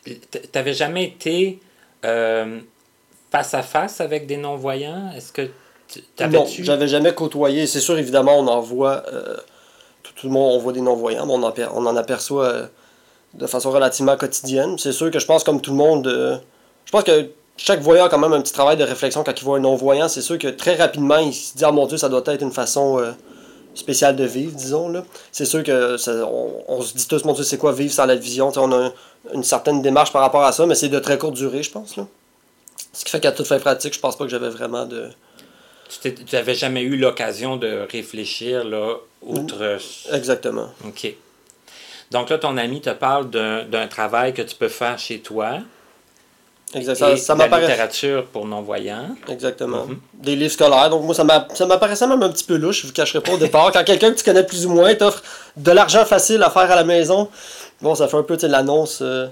Tu 0.04 0.18
n'avais 0.54 0.72
jamais 0.72 1.04
été 1.04 1.60
euh, 2.04 2.60
face 3.30 3.54
à 3.54 3.62
face 3.62 4.00
avec 4.00 4.26
des 4.26 4.38
non-voyants? 4.38 5.12
Est-ce 5.14 5.32
que 5.32 5.50
Non, 6.38 6.44
j'avais 6.64 6.88
jamais 6.88 7.14
côtoyé. 7.14 7.66
C'est 7.66 7.80
sûr, 7.80 7.98
évidemment, 7.98 8.36
on 8.38 8.46
en 8.48 8.60
voit. 8.60 9.02
euh, 9.12 9.36
tout, 10.02 10.26
le 10.26 10.32
monde, 10.32 10.54
on 10.54 10.58
voit 10.58 10.72
des 10.72 10.80
non-voyants, 10.80 11.26
mais 11.26 11.32
on 11.34 11.42
en, 11.42 11.52
on 11.74 11.86
en 11.86 11.96
aperçoit 11.96 12.44
euh, 12.46 12.66
de 13.34 13.46
façon 13.46 13.70
relativement 13.70 14.16
quotidienne. 14.16 14.78
C'est 14.78 14.92
sûr 14.92 15.10
que 15.10 15.18
je 15.18 15.26
pense, 15.26 15.44
comme 15.44 15.60
tout 15.60 15.70
le 15.72 15.76
monde, 15.76 16.06
euh, 16.06 16.36
je 16.84 16.90
pense 16.92 17.04
que 17.04 17.30
chaque 17.56 17.80
voyant 17.80 18.04
a 18.06 18.08
quand 18.08 18.18
même 18.18 18.32
un 18.32 18.40
petit 18.40 18.52
travail 18.52 18.76
de 18.76 18.84
réflexion 18.84 19.22
quand 19.24 19.38
il 19.40 19.44
voit 19.44 19.58
un 19.58 19.60
non-voyant. 19.60 20.08
C'est 20.08 20.22
sûr 20.22 20.38
que 20.38 20.48
très 20.48 20.74
rapidement, 20.76 21.18
il 21.18 21.32
se 21.34 21.56
dit 21.56 21.64
Ah 21.64 21.72
mon 21.72 21.86
Dieu, 21.86 21.96
ça 21.98 22.08
doit 22.08 22.22
être 22.26 22.42
une 22.42 22.52
façon 22.52 23.00
spéciale 23.74 24.14
de 24.16 24.24
vivre, 24.24 24.52
disons. 24.52 24.88
là. 24.88 25.04
C'est 25.32 25.44
sûr 25.46 25.62
que 25.64 25.96
on, 26.24 26.50
on 26.68 26.80
se 26.82 26.94
dit 26.94 27.06
tous 27.08 27.24
Mon 27.24 27.32
Dieu, 27.32 27.44
c'est 27.44 27.58
quoi 27.58 27.72
vivre 27.72 27.92
sans 27.92 28.06
la 28.06 28.14
vision? 28.16 28.48
Tu 28.50 28.54
sais, 28.54 28.60
On 28.60 28.72
a 28.72 28.76
un- 28.86 28.92
une 29.34 29.42
certaine 29.44 29.82
démarche 29.82 30.12
par 30.12 30.22
rapport 30.22 30.42
à 30.44 30.52
ça, 30.52 30.66
mais 30.66 30.74
c'est 30.74 30.88
de 30.88 30.98
très 30.98 31.16
courte 31.18 31.34
durée, 31.34 31.62
je 31.62 31.70
pense. 31.70 31.96
Là. 31.96 32.06
Ce 32.92 33.04
qui 33.04 33.10
fait 33.10 33.20
qu'à 33.20 33.32
toute 33.32 33.46
fin 33.46 33.58
pratique, 33.58 33.94
je 33.94 34.00
pense 34.00 34.16
pas 34.16 34.24
que 34.24 34.30
j'avais 34.30 34.50
vraiment 34.50 34.84
de. 34.86 35.08
Tu 36.02 36.14
n'avais 36.32 36.54
jamais 36.54 36.82
eu 36.82 36.96
l'occasion 36.96 37.56
de 37.56 37.86
réfléchir, 37.90 38.64
là, 38.64 38.94
outre... 39.22 39.78
Exactement. 40.12 40.68
OK. 40.86 41.14
Donc 42.10 42.30
là, 42.30 42.38
ton 42.38 42.56
ami 42.56 42.80
te 42.80 42.90
parle 42.90 43.30
d'un 43.30 43.86
travail 43.88 44.32
que 44.34 44.42
tu 44.42 44.54
peux 44.54 44.68
faire 44.68 44.98
chez 44.98 45.20
toi. 45.20 45.58
Exact. 46.74 46.94
et 47.12 47.16
Ça, 47.16 47.34
la 47.36 47.46
littérature 47.60 48.26
pour 48.26 48.46
non-voyants. 48.46 49.14
Exactement. 49.28 49.86
Mhm. 49.86 49.98
Des 50.14 50.34
livres 50.36 50.52
scolaires. 50.52 50.90
Donc, 50.90 51.04
moi, 51.04 51.14
ça 51.14 51.22
m'a- 51.24 51.46
ça 51.54 51.66
m'apparaissait 51.66 52.06
même 52.06 52.22
un 52.22 52.30
petit 52.30 52.44
peu 52.44 52.56
louche, 52.56 52.82
je 52.82 52.86
vous 52.88 52.92
cacherai 52.92 53.20
pas 53.20 53.32
au 53.32 53.36
départ. 53.38 53.70
Quand 53.72 53.84
quelqu'un 53.84 54.10
que 54.12 54.18
tu 54.18 54.24
connais 54.24 54.44
plus 54.44 54.66
ou 54.66 54.70
moins 54.70 54.94
t'offre 54.94 55.22
de 55.56 55.70
l'argent 55.70 56.04
facile 56.04 56.42
à 56.42 56.50
faire 56.50 56.70
à 56.70 56.74
la 56.74 56.84
maison, 56.84 57.28
bon, 57.80 57.94
ça 57.94 58.08
fait 58.08 58.16
un 58.16 58.22
peu, 58.24 58.36
tu 58.36 58.48
l'annonce. 58.48 59.00
euh, 59.02 59.26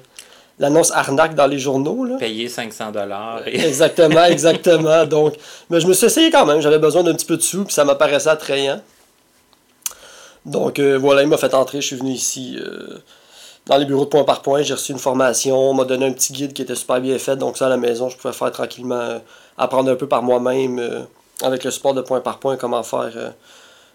L'annonce 0.62 0.92
arnaque 0.92 1.35
dans 1.35 1.48
les 1.48 1.59
journaux, 1.59 2.05
là. 2.05 2.18
Payer 2.18 2.48
500 2.48 2.92
dollars. 2.92 3.40
Exactement, 3.46 4.25
exactement. 4.27 5.05
Donc, 5.07 5.35
mais 5.68 5.81
je 5.81 5.88
me 5.88 5.92
suis 5.92 6.07
essayé 6.07 6.31
quand 6.31 6.46
même. 6.46 6.61
J'avais 6.61 6.79
besoin 6.79 7.03
d'un 7.03 7.14
petit 7.14 7.27
peu 7.27 7.37
de 7.37 7.42
sous, 7.42 7.64
puis 7.64 7.75
ça 7.75 7.85
m'apparaissait 7.85 8.29
attrayant. 8.29 8.81
Donc, 10.46 10.79
euh, 10.79 10.96
voilà, 10.96 11.22
il 11.22 11.29
m'a 11.29 11.37
fait 11.37 11.53
entrer. 11.53 11.81
Je 11.81 11.88
suis 11.88 11.96
venu 11.96 12.12
ici 12.12 12.61
euh, 12.61 13.01
dans 13.66 13.77
les 13.77 13.87
bureaux 13.87 14.05
de 14.05 14.11
point 14.11 14.22
par 14.22 14.40
point. 14.40 14.62
J'ai 14.62 14.75
reçu 14.75 14.92
une 14.92 15.01
formation. 15.01 15.59
On 15.59 15.75
m'a 15.75 15.85
donné 15.85 16.07
un 16.07 16.12
petit 16.12 16.33
guide 16.33 16.53
qui 16.53 16.62
était 16.62 16.77
super 16.77 17.01
bien 17.01 17.18
fait. 17.18 17.35
Donc, 17.35 17.57
ça, 17.57 17.66
à 17.66 17.68
la 17.68 17.77
maison, 17.77 18.09
je 18.09 18.16
pouvais 18.16 18.33
faire 18.33 18.53
tranquillement, 18.53 18.94
euh, 18.94 19.18
apprendre 19.59 19.90
un 19.90 19.96
peu 19.96 20.07
par 20.07 20.22
moi-même, 20.22 20.79
euh, 20.79 21.03
avec 21.42 21.64
le 21.64 21.72
support 21.72 21.92
de 21.94 22.03
point 22.03 22.20
par 22.20 22.38
point, 22.38 22.57
comment 22.57 22.85
faire 22.85 23.11
euh, 23.16 23.31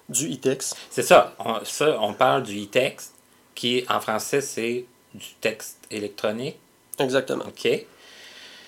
du 0.09 0.33
e-text. 0.33 0.75
C'est 0.89 1.03
ça. 1.03 1.33
On, 1.39 1.63
ça, 1.63 1.97
on 2.01 2.11
parle 2.11 2.43
du 2.43 2.61
e-text, 2.63 3.13
qui 3.55 3.85
en 3.89 4.01
français, 4.01 4.41
c'est 4.41 4.83
du 5.17 5.27
texte 5.41 5.77
électronique. 5.91 6.57
Exactement. 6.99 7.45
OK. 7.47 7.85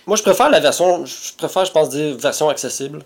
Moi, 0.05 0.17
je 0.17 0.23
préfère 0.23 0.49
la 0.49 0.59
version, 0.59 1.05
je 1.05 1.33
préfère, 1.37 1.65
je 1.65 1.71
pense, 1.71 1.89
dire 1.89 2.15
version 2.17 2.49
accessible. 2.49 3.03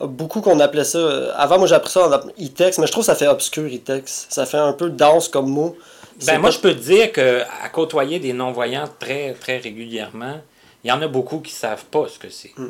Beaucoup 0.00 0.40
qu'on 0.40 0.58
appelait 0.60 0.84
ça. 0.84 0.98
euh, 0.98 1.32
Avant, 1.36 1.58
moi, 1.58 1.66
j'ai 1.66 1.74
appris 1.74 1.90
ça 1.90 2.08
en 2.08 2.28
e-text, 2.42 2.78
mais 2.78 2.86
je 2.86 2.92
trouve 2.92 3.02
que 3.02 3.06
ça 3.06 3.14
fait 3.14 3.26
obscur 3.28 3.64
e-text. 3.70 4.32
Ça 4.32 4.46
fait 4.46 4.56
un 4.58 4.72
peu 4.72 4.88
dense 4.88 5.28
comme 5.28 5.48
mot. 5.50 5.76
Ben, 6.26 6.38
moi, 6.38 6.48
pas- 6.48 6.56
je 6.56 6.60
peux 6.60 6.74
te 6.74 6.80
dire 6.80 7.12
que 7.12 7.42
à 7.62 7.68
côtoyer 7.68 8.18
des 8.18 8.32
non-voyants 8.32 8.88
très, 8.98 9.34
très 9.34 9.58
régulièrement, 9.58 10.40
il 10.84 10.88
y 10.88 10.92
en 10.92 11.02
a 11.02 11.08
beaucoup 11.08 11.40
qui 11.40 11.52
savent 11.52 11.84
pas 11.86 12.08
ce 12.08 12.18
que 12.18 12.30
c'est. 12.30 12.52
Mm. 12.56 12.68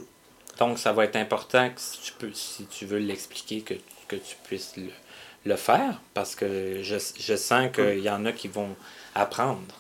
Donc, 0.59 0.79
ça 0.79 0.93
va 0.93 1.05
être 1.05 1.17
important 1.17 1.69
que 1.71 1.81
si 1.81 1.99
tu, 2.01 2.13
peux, 2.13 2.31
si 2.35 2.67
tu 2.67 2.87
veux 2.87 2.99
l'expliquer, 2.99 3.61
que, 3.61 3.75
que 4.09 4.17
tu 4.17 4.37
puisses 4.45 4.73
le, 4.77 4.89
le 5.45 5.57
faire, 5.57 6.01
parce 6.15 6.35
que 6.35 6.83
je, 6.83 6.97
je 7.19 7.37
sens 7.37 7.69
qu'il 7.73 8.01
y 8.01 8.11
en 8.11 8.25
a 8.27 8.33
qui 8.33 8.49
vont 8.49 8.71
apprendre. 9.15 9.75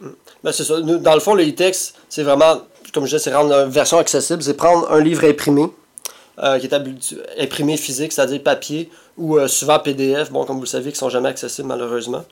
Ben, 0.00 0.52
c'est 0.52 0.64
ça. 0.64 0.80
Nous, 0.80 0.98
dans 0.98 1.14
le 1.14 1.20
fond, 1.20 1.34
le 1.34 1.46
e-text, 1.48 1.96
c'est 2.08 2.22
vraiment, 2.22 2.62
comme 2.92 3.04
je 3.06 3.16
disais, 3.16 3.30
c'est 3.30 3.34
rendre 3.34 3.54
une 3.54 3.70
version 3.70 3.98
accessible. 3.98 4.42
C'est 4.42 4.54
prendre 4.54 4.90
un 4.90 5.00
livre 5.00 5.24
imprimé, 5.24 5.66
euh, 6.42 6.58
qui 6.58 6.66
est 6.66 6.74
imprimé 7.38 7.76
physique, 7.76 8.12
c'est-à-dire 8.12 8.42
papier, 8.42 8.90
ou 9.16 9.38
euh, 9.38 9.48
souvent 9.48 9.78
PDF, 9.78 10.30
bon, 10.30 10.44
comme 10.44 10.56
vous 10.56 10.62
le 10.62 10.68
savez, 10.68 10.90
qui 10.92 10.98
sont 10.98 11.08
jamais 11.08 11.28
accessibles 11.28 11.68
malheureusement. 11.68 12.24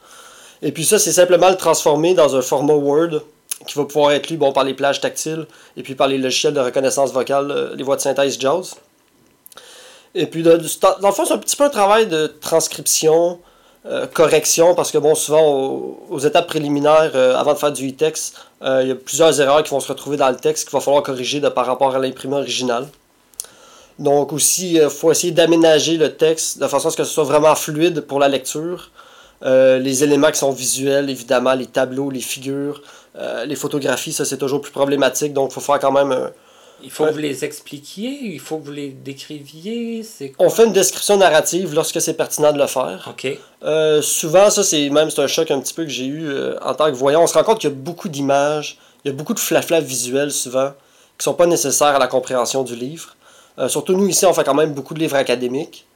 Et 0.61 0.73
puis 0.73 0.85
ça, 0.85 0.99
c'est 0.99 1.13
simplement 1.13 1.51
le 1.51 1.57
transformer 1.57 2.15
dans 2.15 2.37
un 2.37 2.43
format 2.43 2.75
Word 2.75 3.23
qui 3.67 3.79
va 3.79 3.85
pouvoir 3.85 4.13
être 4.13 4.29
lu 4.29 4.37
bon, 4.37 4.53
par 4.53 4.65
les 4.65 4.75
plages 4.75 5.01
tactiles 5.01 5.47
et 5.77 5.83
puis 5.83 5.95
par 5.95 6.09
les 6.09 6.19
logiciels 6.19 6.55
de 6.55 6.61
reconnaissance 6.61 7.13
vocale, 7.13 7.51
euh, 7.51 7.77
les 7.77 7.83
voix 7.85 7.97
de 7.97 8.01
synthèse 8.01 8.39
JAWS. 8.39 8.75
Et 10.15 10.27
puis, 10.27 10.43
dans 10.43 10.53
le 10.53 11.13
fond, 11.13 11.25
c'est 11.25 11.33
un 11.33 11.39
petit 11.39 11.57
peu 11.57 11.65
un 11.65 11.71
travail 11.71 12.07
de 12.07 12.27
transcription, 12.27 13.41
euh, 13.85 14.07
correction, 14.07 14.75
parce 14.75 14.93
que 14.93 14.99
bon, 14.99 15.15
souvent, 15.15 15.45
au- 15.45 16.07
aux, 16.09 16.19
étapes 16.21 16.47
préliminaires, 16.47 17.13
euh, 17.15 17.37
avant 17.37 17.53
de 17.53 17.59
faire 17.59 17.73
du 17.73 17.89
e-text, 17.89 18.37
euh, 18.63 18.81
il 18.83 18.89
y 18.89 18.93
a 18.93 18.95
plusieurs 18.95 19.41
erreurs 19.41 19.63
qui 19.65 19.71
vont 19.71 19.81
se 19.81 19.89
retrouver 19.89 20.17
dans 20.17 20.29
le 20.31 20.37
texte 20.37 20.69
qu'il 20.69 20.73
va 20.73 20.81
falloir 20.81 21.03
corriger 21.03 21.41
par 21.51 21.67
rapport 21.67 21.95
à 21.97 21.99
l'imprimé 21.99 22.37
original. 22.37 22.87
Donc 23.99 24.33
aussi, 24.33 24.75
il 24.75 24.89
faut 24.89 25.11
essayer 25.11 25.33
d'aménager 25.33 25.97
le 25.97 26.15
texte 26.15 26.59
de 26.61 26.67
façon 26.69 26.89
à 26.89 26.91
ce 26.93 26.97
que 26.97 27.05
ce 27.05 27.13
soit 27.13 27.25
vraiment 27.25 27.55
fluide 27.55 28.03
pour 28.03 28.19
la 28.21 28.29
lecture. 28.29 28.91
Les 29.45 30.05
éléments 30.05 30.31
qui 30.31 30.39
sont 30.39 30.53
visuels, 30.53 31.11
évidemment, 31.11 31.55
les 31.55 31.67
tableaux, 31.67 32.11
les 32.11 32.21
figures, 32.21 32.81
les 33.45 33.57
photographies, 33.57 34.13
ça 34.13 34.25
c'est 34.25 34.39
toujours 34.39 34.61
plus 34.61 34.73
problématique. 34.73 35.33
Donc 35.33 35.51
il 35.51 35.55
faut 35.55 35.61
faire 35.61 35.79
quand 35.81 35.93
même... 35.93 36.31
Il 36.85 36.91
faut 36.91 37.07
que 37.07 37.13
vous 37.13 37.19
les 37.19 37.45
expliquiez, 37.45 38.19
il 38.23 38.41
faut 38.41 38.59
que 38.59 38.67
vous 38.67 38.73
les 38.73 38.89
décriviez. 38.91 40.05
On 40.39 40.51
fait 40.51 40.67
une 40.67 40.73
description 40.73 41.17
narrative 41.17 41.75
lorsque 41.75 42.01
c'est 42.01 42.15
pertinent 42.15 42.53
de 42.53 42.59
le 42.59 42.67
faire. 42.67 43.15
Euh, 43.65 44.03
souvent, 44.03 44.51
ça, 44.51 44.63
c'est 44.63 44.89
même 44.91 45.09
un 45.17 45.27
choc 45.27 45.51
un 45.51 45.61
petit 45.61 45.75
peu 45.75 45.85
que 45.85 45.91
j'ai 45.91 46.07
eu 46.07 46.29
euh, 46.29 46.59
en 46.63 46.75
tant 46.75 46.87
que 46.87 46.97
voyant. 46.97 47.23
On 47.23 47.27
se 47.27 47.35
rend 47.35 47.45
compte 47.45 47.61
qu'il 47.61 47.71
y 47.71 47.73
a 47.73 47.77
beaucoup 47.77 48.09
d'images, 48.09 48.79
il 49.05 49.09
y 49.09 49.11
a 49.11 49.15
beaucoup 49.15 49.35
de 49.35 49.41
flafla 49.41 49.81
visuels 49.81 50.33
souvent 50.33 50.73
qui 51.19 51.25
sont 51.25 51.35
pas 51.35 51.47
nécessaires 51.47 51.95
à 51.95 51.99
la 51.99 52.09
compréhension 52.09 52.63
du 52.63 52.75
livre. 52.75 53.17
Euh, 53.59 53.69
surtout 53.69 53.95
nous, 53.95 54.09
ici, 54.09 54.27
on 54.27 54.33
fait 54.33 54.45
quand 54.45 54.55
même 54.55 54.73
beaucoup 54.73 54.95
de 54.95 54.99
livres 54.99 55.17
académiques. 55.17 55.87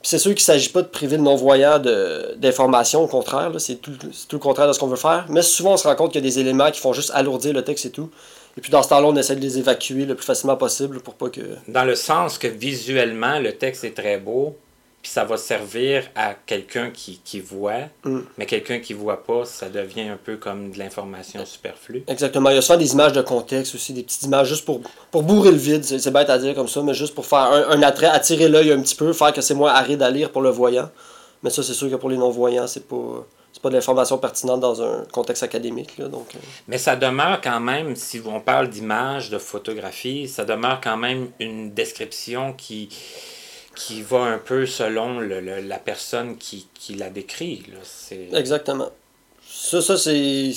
Puis 0.00 0.10
c'est 0.10 0.18
sûr 0.18 0.30
qu'il 0.30 0.42
ne 0.42 0.44
s'agit 0.44 0.68
pas 0.68 0.82
de 0.82 0.86
priver 0.86 1.16
le 1.16 1.24
non-voyant 1.24 1.80
d'informations, 2.36 3.02
au 3.02 3.08
contraire, 3.08 3.50
c'est 3.58 3.76
tout, 3.76 3.90
c'est 4.12 4.28
tout 4.28 4.36
le 4.36 4.40
contraire 4.40 4.68
de 4.68 4.72
ce 4.72 4.78
qu'on 4.78 4.86
veut 4.86 4.96
faire. 4.96 5.26
Mais 5.28 5.42
souvent, 5.42 5.72
on 5.72 5.76
se 5.76 5.88
rend 5.88 5.96
compte 5.96 6.12
qu'il 6.12 6.24
y 6.24 6.26
a 6.26 6.28
des 6.28 6.38
éléments 6.38 6.70
qui 6.70 6.80
font 6.80 6.92
juste 6.92 7.10
alourdir 7.14 7.52
le 7.52 7.64
texte 7.64 7.86
et 7.86 7.90
tout. 7.90 8.08
Et 8.58 8.60
puis 8.60 8.72
dans 8.72 8.82
ce 8.82 8.88
temps-là, 8.88 9.06
on 9.06 9.14
essaie 9.16 9.36
de 9.36 9.40
les 9.40 9.56
évacuer 9.58 10.04
le 10.04 10.16
plus 10.16 10.26
facilement 10.26 10.56
possible 10.56 10.98
pour 10.98 11.14
pas 11.14 11.30
que. 11.30 11.40
Dans 11.68 11.84
le 11.84 11.94
sens 11.94 12.38
que 12.38 12.48
visuellement, 12.48 13.38
le 13.38 13.52
texte 13.52 13.84
est 13.84 13.94
très 13.96 14.18
beau, 14.18 14.56
puis 15.00 15.12
ça 15.12 15.24
va 15.24 15.36
servir 15.36 16.10
à 16.16 16.34
quelqu'un 16.34 16.90
qui, 16.90 17.20
qui 17.24 17.38
voit, 17.38 17.82
Mm. 18.02 18.18
mais 18.36 18.46
quelqu'un 18.46 18.80
qui 18.80 18.94
voit 18.94 19.22
pas, 19.24 19.44
ça 19.44 19.68
devient 19.68 20.08
un 20.08 20.16
peu 20.22 20.36
comme 20.38 20.72
de 20.72 20.78
l'information 20.80 21.46
superflue. 21.46 22.02
Exactement. 22.08 22.50
Il 22.50 22.56
y 22.56 22.58
a 22.58 22.62
souvent 22.62 22.80
des 22.80 22.92
images 22.94 23.12
de 23.12 23.22
contexte 23.22 23.76
aussi, 23.76 23.92
des 23.92 24.02
petites 24.02 24.24
images 24.24 24.48
juste 24.48 24.64
pour, 24.64 24.80
pour 25.12 25.22
bourrer 25.22 25.52
le 25.52 25.56
vide. 25.56 25.84
C'est 25.84 26.00
c'est 26.00 26.10
bête 26.10 26.28
à 26.28 26.38
dire 26.38 26.56
comme 26.56 26.66
ça, 26.66 26.82
mais 26.82 26.94
juste 26.94 27.14
pour 27.14 27.26
faire 27.26 27.38
un, 27.38 27.70
un 27.70 27.82
attrait, 27.82 28.06
attirer 28.08 28.48
l'œil 28.48 28.72
un 28.72 28.80
petit 28.80 28.96
peu, 28.96 29.12
faire 29.12 29.32
que 29.32 29.40
c'est 29.40 29.54
moins 29.54 29.70
aride 29.72 30.02
à 30.02 30.10
lire 30.10 30.30
pour 30.32 30.42
le 30.42 30.50
voyant. 30.50 30.90
Mais 31.44 31.50
ça, 31.50 31.62
c'est 31.62 31.74
sûr 31.74 31.88
que 31.88 31.94
pour 31.94 32.10
les 32.10 32.16
non-voyants, 32.16 32.66
c'est 32.66 32.88
pas, 32.88 33.24
c'est 33.58 33.62
pas 33.62 33.70
de 33.70 33.74
l'information 33.74 34.18
pertinente 34.18 34.60
dans 34.60 34.80
un 34.82 35.04
contexte 35.10 35.42
académique. 35.42 35.98
Là, 35.98 36.06
donc, 36.06 36.28
euh, 36.36 36.38
Mais 36.68 36.78
ça 36.78 36.94
demeure 36.94 37.40
quand 37.42 37.58
même, 37.58 37.96
si 37.96 38.20
on 38.24 38.38
parle 38.38 38.68
d'image, 38.68 39.30
de 39.30 39.38
photographie, 39.38 40.28
ça 40.28 40.44
demeure 40.44 40.80
quand 40.80 40.96
même 40.96 41.30
une 41.40 41.72
description 41.74 42.52
qui, 42.52 42.88
qui 43.74 44.02
va 44.02 44.18
un 44.20 44.38
peu 44.38 44.64
selon 44.64 45.18
le- 45.18 45.40
le- 45.40 45.60
la 45.60 45.78
personne 45.80 46.36
qui, 46.36 46.68
qui 46.72 46.94
la 46.94 47.10
décrit. 47.10 47.64
là. 47.72 47.78
C'est- 47.82 48.28
Exactement. 48.32 48.90
Ça, 49.50 49.80
ça 49.82 49.96
c'est 49.96 50.52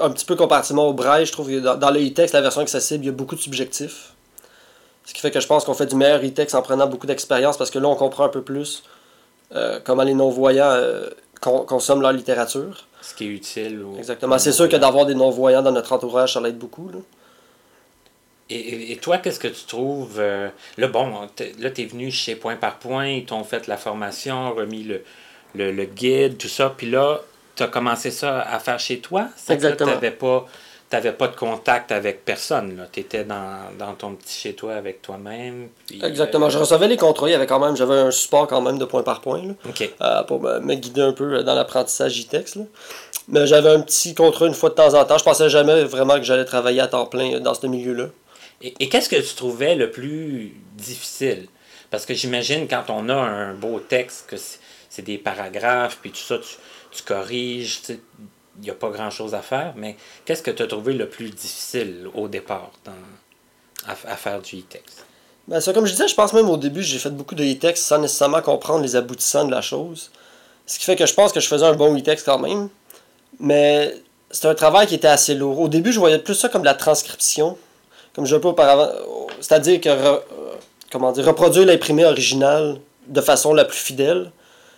un 0.00 0.10
petit 0.10 0.26
peu 0.26 0.36
comparativement 0.36 0.88
au 0.88 0.92
braille. 0.92 1.24
Je 1.24 1.32
trouve 1.32 1.48
que 1.48 1.58
dans, 1.60 1.76
dans 1.76 1.90
le 1.90 2.00
e-text, 2.06 2.34
la 2.34 2.42
version 2.42 2.60
accessible, 2.60 3.04
il 3.04 3.06
y 3.06 3.10
a 3.10 3.12
beaucoup 3.12 3.34
de 3.36 3.40
subjectifs. 3.40 4.12
Ce 5.06 5.14
qui 5.14 5.20
fait 5.22 5.30
que 5.30 5.40
je 5.40 5.46
pense 5.46 5.64
qu'on 5.64 5.72
fait 5.74 5.86
du 5.86 5.96
meilleur 5.96 6.22
e-text 6.22 6.54
en 6.54 6.60
prenant 6.60 6.86
beaucoup 6.86 7.06
d'expérience 7.06 7.56
parce 7.56 7.70
que 7.70 7.78
là, 7.78 7.88
on 7.88 7.96
comprend 7.96 8.24
un 8.24 8.28
peu 8.28 8.42
plus 8.42 8.82
euh, 9.54 9.80
comment 9.84 10.02
les 10.02 10.14
non-voyants 10.14 10.70
euh, 10.70 11.08
consomment 11.42 12.02
leur 12.02 12.12
littérature. 12.12 12.86
Ce 13.00 13.14
qui 13.14 13.24
est 13.24 13.28
utile. 13.28 13.84
Exactement. 13.98 14.38
C'est 14.38 14.52
sûr 14.52 14.68
que 14.68 14.76
d'avoir 14.76 15.06
des 15.06 15.14
non-voyants 15.14 15.62
dans 15.62 15.72
notre 15.72 15.92
entourage, 15.92 16.34
ça 16.34 16.40
l'aide 16.40 16.56
beaucoup. 16.58 16.88
Là. 16.88 16.98
Et, 18.48 18.92
et- 18.92 18.96
toi, 18.96 19.18
qu'est-ce 19.18 19.40
que 19.40 19.48
tu 19.48 19.64
trouves 19.66 20.16
euh, 20.18 20.48
Là, 20.76 20.88
bon, 20.88 21.22
là, 21.58 21.70
tu 21.70 21.82
es 21.82 21.86
venu 21.86 22.10
chez 22.10 22.36
Point 22.36 22.56
par 22.56 22.78
Point, 22.78 23.08
ils 23.08 23.24
t'ont 23.24 23.44
fait 23.44 23.66
la 23.66 23.76
formation, 23.76 24.52
remis 24.54 24.84
le, 24.84 25.02
le, 25.54 25.72
le 25.72 25.84
guide, 25.84 26.38
tout 26.38 26.48
ça, 26.48 26.72
puis 26.76 26.90
là, 26.90 27.20
tu 27.56 27.62
as 27.62 27.68
commencé 27.68 28.10
ça 28.10 28.40
à 28.42 28.58
faire 28.58 28.78
chez 28.78 29.00
toi? 29.00 29.28
Exactement. 29.48 29.90
Tu 29.90 29.94
n'avais 29.96 30.10
pas, 30.10 30.46
t'avais 30.92 31.12
pas 31.12 31.28
de 31.28 31.36
contact 31.36 31.90
avec 31.90 32.22
personne. 32.22 32.86
Tu 32.92 33.00
étais 33.00 33.24
dans, 33.24 33.60
dans 33.78 33.94
ton 33.94 34.14
petit 34.14 34.38
chez 34.40 34.54
toi 34.54 34.74
avec 34.74 35.00
toi-même. 35.00 35.68
Exactement. 36.02 36.46
euh, 36.46 36.50
Je 36.50 36.58
recevais 36.58 36.86
les 36.86 36.98
contrats. 36.98 37.28
Il 37.30 37.32
y 37.32 37.34
avait 37.34 37.46
quand 37.46 37.58
même, 37.58 37.74
j'avais 37.74 37.94
un 37.94 38.10
support 38.10 38.46
quand 38.46 38.60
même 38.60 38.76
de 38.78 38.84
point 38.84 39.02
par 39.02 39.22
point. 39.22 39.42
Là. 39.42 39.54
Euh, 40.02 40.22
pour 40.24 40.40
me, 40.42 40.60
me 40.60 40.74
guider 40.74 41.00
un 41.00 41.12
peu 41.14 41.42
dans 41.42 41.54
l'apprentissage 41.54 42.20
e-text. 42.20 42.56
là. 42.56 42.64
Mais 43.28 43.46
j'avais 43.46 43.70
un 43.70 43.80
petit 43.80 44.14
contrat 44.14 44.46
une 44.46 44.52
fois 44.52 44.68
de 44.68 44.74
temps 44.74 44.92
en 44.92 45.02
temps. 45.06 45.16
Je 45.16 45.24
pensais 45.24 45.48
jamais 45.48 45.82
vraiment 45.84 46.16
que 46.16 46.24
j'allais 46.24 46.44
travailler 46.44 46.82
à 46.82 46.88
temps 46.88 47.06
plein 47.06 47.40
dans 47.40 47.54
ce 47.54 47.66
milieu-là. 47.66 48.08
Et, 48.60 48.74
et 48.78 48.88
qu'est-ce 48.90 49.08
que 49.08 49.16
tu 49.16 49.34
trouvais 49.34 49.74
le 49.74 49.90
plus 49.90 50.54
difficile? 50.74 51.46
Parce 51.90 52.04
que 52.04 52.12
j'imagine 52.12 52.68
quand 52.68 52.84
on 52.90 53.08
a 53.08 53.14
un 53.14 53.54
beau 53.54 53.80
texte, 53.80 54.26
que 54.28 54.36
c'est 54.90 55.02
des 55.02 55.16
paragraphes, 55.16 55.98
puis 56.02 56.10
tout 56.10 56.18
ça, 56.18 56.36
tu, 56.36 56.56
tu 56.90 57.02
corriges, 57.02 57.80
tu 57.80 57.98
n'y 58.60 58.70
a 58.70 58.74
pas 58.74 58.90
grand-chose 58.90 59.34
à 59.34 59.40
faire, 59.40 59.72
mais 59.76 59.96
qu'est-ce 60.24 60.42
que 60.42 60.50
tu 60.50 60.62
as 60.62 60.66
trouvé 60.66 60.92
le 60.92 61.08
plus 61.08 61.30
difficile 61.30 62.08
au 62.14 62.28
départ 62.28 62.70
dans, 62.84 62.92
à, 63.86 64.16
faire 64.16 64.40
du 64.40 64.58
e-text? 64.58 65.04
Ben, 65.48 65.60
ça, 65.60 65.72
comme 65.72 65.86
je 65.86 65.92
disais, 65.92 66.08
je 66.08 66.14
pense 66.14 66.32
même 66.32 66.48
au 66.48 66.56
début, 66.56 66.82
j'ai 66.82 66.98
fait 66.98 67.10
beaucoup 67.10 67.34
de 67.34 67.44
e-text 67.44 67.84
sans 67.84 67.98
nécessairement 67.98 68.42
comprendre 68.42 68.82
les 68.82 68.94
aboutissants 68.94 69.44
de 69.44 69.50
la 69.50 69.62
chose. 69.62 70.10
Ce 70.66 70.78
qui 70.78 70.84
fait 70.84 70.96
que 70.96 71.06
je 71.06 71.14
pense 71.14 71.32
que 71.32 71.40
je 71.40 71.48
faisais 71.48 71.66
un 71.66 71.74
bon 71.74 71.96
e-text 71.96 72.24
quand 72.26 72.38
même. 72.38 72.68
Mais 73.40 73.94
c'est 74.30 74.46
un 74.46 74.54
travail 74.54 74.86
qui 74.86 74.94
était 74.94 75.08
assez 75.08 75.34
lourd. 75.34 75.58
Au 75.60 75.68
début, 75.68 75.92
je 75.92 75.98
voyais 75.98 76.18
plus 76.18 76.34
ça 76.34 76.48
comme 76.48 76.62
de 76.62 76.66
la 76.66 76.74
transcription. 76.74 77.56
Comme 78.14 78.26
je 78.26 78.34
l'ai 78.34 78.40
pas 78.40 78.50
auparavant. 78.50 78.90
C'est-à-dire 79.40 79.80
que 79.80 79.88
euh, 79.88 80.18
comment 80.90 81.12
dire, 81.12 81.24
reproduire 81.24 81.66
l'imprimé 81.66 82.04
original 82.04 82.78
de 83.08 83.20
façon 83.20 83.54
la 83.54 83.64
plus 83.64 83.78
fidèle. 83.78 84.30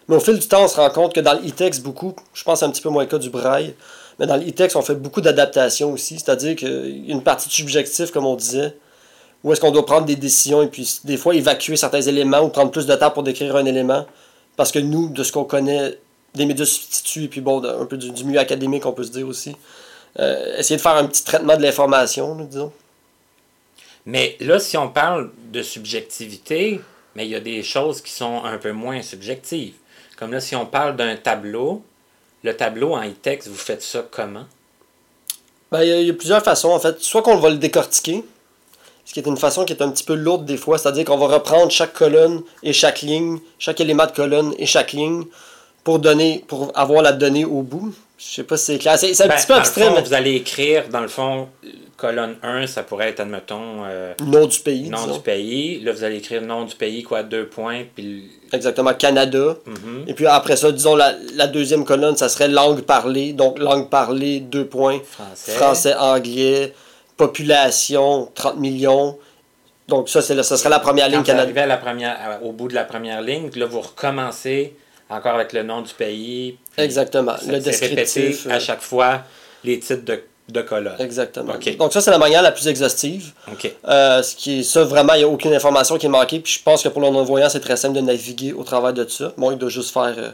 Mais 0.08 0.16
au 0.16 0.20
fil 0.20 0.38
du 0.38 0.46
temps, 0.46 0.64
on 0.64 0.68
se 0.68 0.76
rend 0.76 0.90
compte 0.90 1.14
que 1.14 1.20
dans 1.20 1.34
le 1.34 1.48
e-text, 1.48 1.82
beaucoup, 1.82 2.14
je 2.34 2.44
pense 2.44 2.62
un 2.62 2.70
petit 2.70 2.82
peu 2.82 2.90
moins 2.90 3.04
le 3.04 3.08
cas 3.08 3.18
du 3.18 3.30
braille, 3.30 3.74
mais 4.18 4.26
dans 4.26 4.36
le 4.36 4.46
e-text, 4.46 4.76
on 4.76 4.82
fait 4.82 4.94
beaucoup 4.94 5.20
d'adaptations 5.20 5.92
aussi. 5.92 6.18
C'est-à-dire 6.18 6.56
qu'il 6.56 7.06
y 7.06 7.10
a 7.10 7.14
une 7.14 7.22
partie 7.22 7.48
de 7.48 7.52
subjectif, 7.52 8.10
comme 8.10 8.26
on 8.26 8.36
disait, 8.36 8.76
où 9.42 9.52
est-ce 9.52 9.60
qu'on 9.60 9.70
doit 9.70 9.84
prendre 9.84 10.06
des 10.06 10.16
décisions 10.16 10.62
et 10.62 10.68
puis 10.68 11.00
des 11.04 11.16
fois 11.16 11.34
évacuer 11.34 11.76
certains 11.76 12.00
éléments 12.00 12.40
ou 12.40 12.48
prendre 12.48 12.70
plus 12.70 12.86
de 12.86 12.94
temps 12.94 13.10
pour 13.10 13.22
décrire 13.22 13.56
un 13.56 13.66
élément. 13.66 14.06
Parce 14.56 14.72
que 14.72 14.78
nous, 14.78 15.08
de 15.08 15.22
ce 15.22 15.32
qu'on 15.32 15.44
connaît 15.44 15.98
des 16.34 16.46
médias 16.46 16.64
substituts 16.64 17.24
et 17.24 17.28
puis 17.28 17.40
bon, 17.40 17.62
un 17.62 17.84
peu 17.86 17.96
du, 17.96 18.10
du 18.10 18.24
milieu 18.24 18.40
académique, 18.40 18.86
on 18.86 18.92
peut 18.92 19.04
se 19.04 19.10
dire 19.10 19.26
aussi, 19.26 19.56
euh, 20.18 20.58
essayer 20.58 20.76
de 20.76 20.80
faire 20.80 20.96
un 20.96 21.06
petit 21.06 21.24
traitement 21.24 21.56
de 21.56 21.62
l'information, 21.62 22.34
disons. 22.36 22.72
Mais 24.06 24.36
là, 24.40 24.58
si 24.58 24.76
on 24.76 24.88
parle 24.88 25.30
de 25.52 25.62
subjectivité, 25.62 26.80
mais 27.14 27.26
il 27.26 27.30
y 27.30 27.34
a 27.34 27.40
des 27.40 27.62
choses 27.62 28.00
qui 28.00 28.12
sont 28.12 28.44
un 28.44 28.58
peu 28.58 28.72
moins 28.72 29.02
subjectives. 29.02 29.74
Comme 30.18 30.32
là, 30.32 30.40
si 30.40 30.54
on 30.56 30.66
parle 30.66 30.96
d'un 30.96 31.16
tableau, 31.16 31.82
le 32.42 32.56
tableau 32.56 32.94
en 32.94 33.02
e-text, 33.04 33.48
vous 33.48 33.56
faites 33.56 33.82
ça 33.82 34.04
comment? 34.10 34.44
Ben, 35.72 35.82
il 35.82 35.88
y, 35.88 35.92
a- 35.92 36.00
il 36.00 36.06
y 36.06 36.10
a 36.10 36.14
plusieurs 36.14 36.42
façons, 36.42 36.70
en 36.70 36.78
fait. 36.78 37.00
Soit 37.00 37.22
qu'on 37.22 37.36
va 37.36 37.50
le 37.50 37.56
décortiquer, 37.56 38.22
ce 39.04 39.12
qui 39.12 39.20
est 39.20 39.26
une 39.26 39.36
façon 39.36 39.64
qui 39.64 39.72
est 39.72 39.82
un 39.82 39.90
petit 39.90 40.04
peu 40.04 40.14
lourde 40.14 40.44
des 40.44 40.56
fois, 40.56 40.78
c'est-à-dire 40.78 41.04
qu'on 41.04 41.18
va 41.18 41.26
reprendre 41.26 41.70
chaque 41.70 41.92
colonne 41.94 42.42
et 42.62 42.72
chaque 42.72 43.02
ligne, 43.02 43.38
chaque 43.58 43.80
élément 43.80 44.06
de 44.06 44.12
colonne 44.12 44.54
et 44.58 44.66
chaque 44.66 44.92
ligne, 44.92 45.24
pour 45.82 45.98
donner, 45.98 46.44
pour 46.48 46.70
avoir 46.74 47.02
la 47.02 47.12
donnée 47.12 47.44
au 47.44 47.62
bout. 47.62 47.94
Je 48.18 48.24
sais 48.24 48.44
pas 48.44 48.56
si 48.56 48.66
c'est 48.66 48.78
clair. 48.78 48.98
C'est 48.98 49.20
un 49.20 49.26
Ben, 49.28 49.36
petit 49.36 49.46
peu 49.46 49.54
abstrait, 49.54 49.86
fond, 49.88 49.94
mais 49.96 50.02
Vous 50.02 50.14
allez 50.14 50.34
écrire, 50.36 50.88
dans 50.88 51.00
le 51.00 51.08
fond, 51.08 51.48
colonne 52.04 52.36
1, 52.42 52.66
ça 52.66 52.82
pourrait 52.82 53.08
être, 53.08 53.20
admettons, 53.20 53.82
euh, 53.84 54.12
nom 54.26 54.46
du 54.46 54.58
pays. 54.60 54.90
nom 54.90 54.98
disons. 55.06 55.14
du 55.16 55.20
pays. 55.22 55.80
Là, 55.80 55.92
vous 55.92 56.04
allez 56.04 56.16
écrire 56.16 56.42
nom 56.42 56.64
du 56.64 56.74
pays, 56.74 57.02
quoi, 57.02 57.22
deux 57.22 57.46
points, 57.46 57.84
puis... 57.94 58.30
Exactement, 58.52 58.92
Canada. 58.92 59.56
Mhm. 59.66 60.04
Et 60.06 60.12
puis 60.14 60.26
après 60.26 60.56
ça, 60.56 60.70
disons, 60.70 60.96
la, 60.96 61.14
la 61.34 61.46
deuxième 61.46 61.84
colonne, 61.84 62.16
ça 62.16 62.28
serait 62.28 62.48
langue 62.48 62.82
parlée. 62.82 63.32
Donc, 63.32 63.58
langue 63.58 63.88
parlée, 63.88 64.40
deux 64.40 64.66
points. 64.66 65.00
Français. 65.02 65.52
Français, 65.52 65.94
anglais, 65.94 66.74
population, 67.16 68.30
30 68.34 68.58
millions. 68.58 69.18
Donc, 69.88 70.08
ça, 70.08 70.20
c'est 70.22 70.40
ça 70.42 70.56
serait 70.56 70.68
la 70.70 70.78
première 70.80 71.06
Quand 71.06 71.10
ligne 71.12 71.20
vous 71.20 71.26
Canada. 71.26 71.42
arrivez 71.44 71.60
à 71.60 71.66
la 71.66 71.76
première, 71.78 72.16
à- 72.20 72.42
au 72.42 72.52
bout 72.52 72.68
de 72.68 72.74
la 72.74 72.84
première 72.84 73.22
ligne, 73.22 73.50
là, 73.56 73.66
vous 73.66 73.80
recommencez 73.80 74.74
encore 75.08 75.34
avec 75.34 75.52
le 75.52 75.62
nom 75.62 75.82
du 75.82 75.92
pays. 75.94 76.58
Exactement. 76.76 77.34
Le 77.46 77.54
répété 77.54 77.70
descriptif. 77.70 78.46
à 78.46 78.54
euh, 78.54 78.60
chaque 78.60 78.80
fois 78.82 79.22
les 79.64 79.78
titres 79.78 80.04
de, 80.04 80.22
de 80.48 80.60
colonnes. 80.62 80.96
Exactement. 80.98 81.54
Donc, 81.78 81.92
ça, 81.92 82.00
c'est 82.00 82.10
la 82.10 82.18
manière 82.18 82.42
la 82.42 82.52
plus 82.52 82.68
exhaustive. 82.68 83.32
Euh, 83.88 84.22
ce 84.22 84.34
qui 84.36 84.60
est 84.60 84.62
ça, 84.62 84.84
vraiment, 84.84 85.14
il 85.14 85.18
n'y 85.18 85.24
a 85.24 85.28
aucune 85.28 85.54
information 85.54 85.96
qui 85.96 86.06
est 86.06 86.10
manquée. 86.10 86.38
Puis 86.40 86.54
je 86.58 86.62
pense 86.62 86.82
que 86.82 86.88
pour 86.88 87.00
le 87.00 87.08
non-voyant, 87.10 87.48
c'est 87.48 87.60
très 87.60 87.76
simple 87.76 87.94
de 87.96 88.00
naviguer 88.02 88.52
au 88.52 88.62
travers 88.62 88.92
de 88.92 89.06
ça. 89.08 89.32
Bon, 89.38 89.50
il 89.52 89.58
doit 89.58 89.70
juste 89.70 89.92
faire 89.92 90.14
euh, 90.18 90.30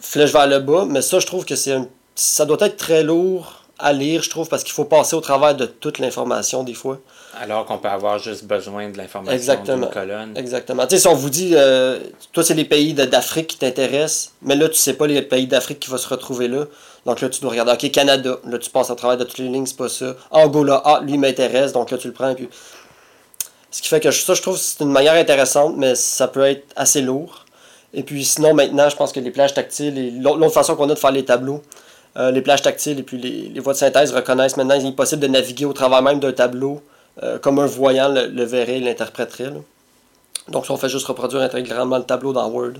flèche 0.00 0.32
vers 0.32 0.46
le 0.46 0.58
bas. 0.58 0.84
Mais 0.88 1.02
ça, 1.02 1.18
je 1.20 1.26
trouve 1.26 1.44
que 1.44 1.54
c'est 1.56 1.72
un- 1.72 1.86
ça 2.14 2.44
doit 2.44 2.58
être 2.60 2.76
très 2.76 3.02
lourd 3.04 3.62
à 3.78 3.92
lire, 3.92 4.22
je 4.22 4.30
trouve, 4.30 4.48
parce 4.48 4.64
qu'il 4.64 4.72
faut 4.72 4.84
passer 4.84 5.14
au 5.14 5.20
travers 5.20 5.54
de 5.54 5.66
toute 5.66 5.98
l'information 5.98 6.64
des 6.64 6.74
fois. 6.74 6.98
Alors 7.40 7.64
qu'on 7.64 7.78
peut 7.78 7.88
avoir 7.88 8.18
juste 8.18 8.44
besoin 8.44 8.88
de 8.88 8.98
l'information 8.98 9.62
d'une 9.62 9.88
colonne. 9.88 10.36
Exactement. 10.36 10.86
Tu 10.86 10.96
sais, 10.96 11.02
si 11.02 11.08
on 11.08 11.14
vous 11.14 11.30
dit, 11.30 11.52
euh, 11.54 12.00
toi, 12.32 12.42
c'est 12.42 12.54
les 12.54 12.64
pays 12.64 12.94
d'Afrique 12.94 13.48
qui 13.48 13.58
t'intéressent, 13.58 14.32
mais 14.42 14.56
là, 14.56 14.68
tu 14.68 14.76
sais 14.76 14.94
pas 14.94 15.06
les 15.06 15.22
pays 15.22 15.46
d'Afrique 15.46 15.80
qui 15.80 15.90
vont 15.90 15.98
se 15.98 16.08
retrouver 16.08 16.48
là. 16.48 16.64
Donc 17.06 17.20
là, 17.20 17.28
tu 17.28 17.40
dois 17.40 17.50
regarder, 17.50 17.72
OK, 17.72 17.90
Canada. 17.90 18.38
Là, 18.44 18.58
tu 18.58 18.70
passes 18.70 18.90
à 18.90 18.96
travers 18.96 19.16
de 19.16 19.24
toutes 19.24 19.38
les 19.38 19.48
lignes, 19.48 19.66
c'est 19.66 19.76
pas 19.76 19.88
ça. 19.88 20.16
Angola, 20.30 20.82
ah, 20.84 21.00
lui 21.02 21.16
m'intéresse, 21.16 21.72
donc 21.72 21.90
là, 21.90 21.98
tu 21.98 22.08
le 22.08 22.14
prends. 22.14 22.34
Puis... 22.34 22.48
Ce 23.70 23.82
qui 23.82 23.88
fait 23.88 24.00
que 24.00 24.10
ça, 24.10 24.34
je 24.34 24.42
trouve 24.42 24.56
c'est 24.56 24.82
une 24.82 24.90
manière 24.90 25.14
intéressante, 25.14 25.74
mais 25.76 25.94
ça 25.94 26.26
peut 26.26 26.44
être 26.44 26.64
assez 26.74 27.02
lourd. 27.02 27.44
Et 27.94 28.02
puis 28.02 28.24
sinon, 28.24 28.54
maintenant, 28.54 28.88
je 28.88 28.96
pense 28.96 29.12
que 29.12 29.20
les 29.20 29.30
plages 29.30 29.54
tactiles, 29.54 29.98
et 29.98 30.10
l'autre 30.10 30.48
façon 30.50 30.74
qu'on 30.76 30.88
a 30.90 30.94
de 30.94 30.98
faire 30.98 31.12
les 31.12 31.24
tableaux, 31.24 31.62
euh, 32.16 32.30
les 32.30 32.40
plages 32.42 32.62
tactiles 32.62 32.98
et 32.98 33.02
puis 33.02 33.18
les, 33.18 33.48
les 33.48 33.60
voies 33.60 33.74
de 33.74 33.78
synthèse 33.78 34.12
reconnaissent 34.12 34.56
maintenant, 34.56 34.74
il 34.74 34.86
est 34.86 34.92
possible 34.92 35.22
de 35.22 35.28
naviguer 35.28 35.64
au 35.64 35.72
travers 35.72 36.02
même 36.02 36.20
d'un 36.20 36.32
tableau, 36.32 36.82
euh, 37.22 37.38
comme 37.38 37.58
un 37.58 37.66
voyant 37.66 38.08
le, 38.08 38.44
verrait 38.44 38.78
et 38.78 38.80
l'interpréterait. 38.80 39.52
Donc, 40.48 40.66
ça, 40.66 40.72
on 40.72 40.76
fait 40.76 40.88
juste 40.88 41.06
reproduire 41.06 41.42
intégralement 41.42 41.98
le 41.98 42.04
tableau 42.04 42.32
dans 42.32 42.48
Word. 42.48 42.74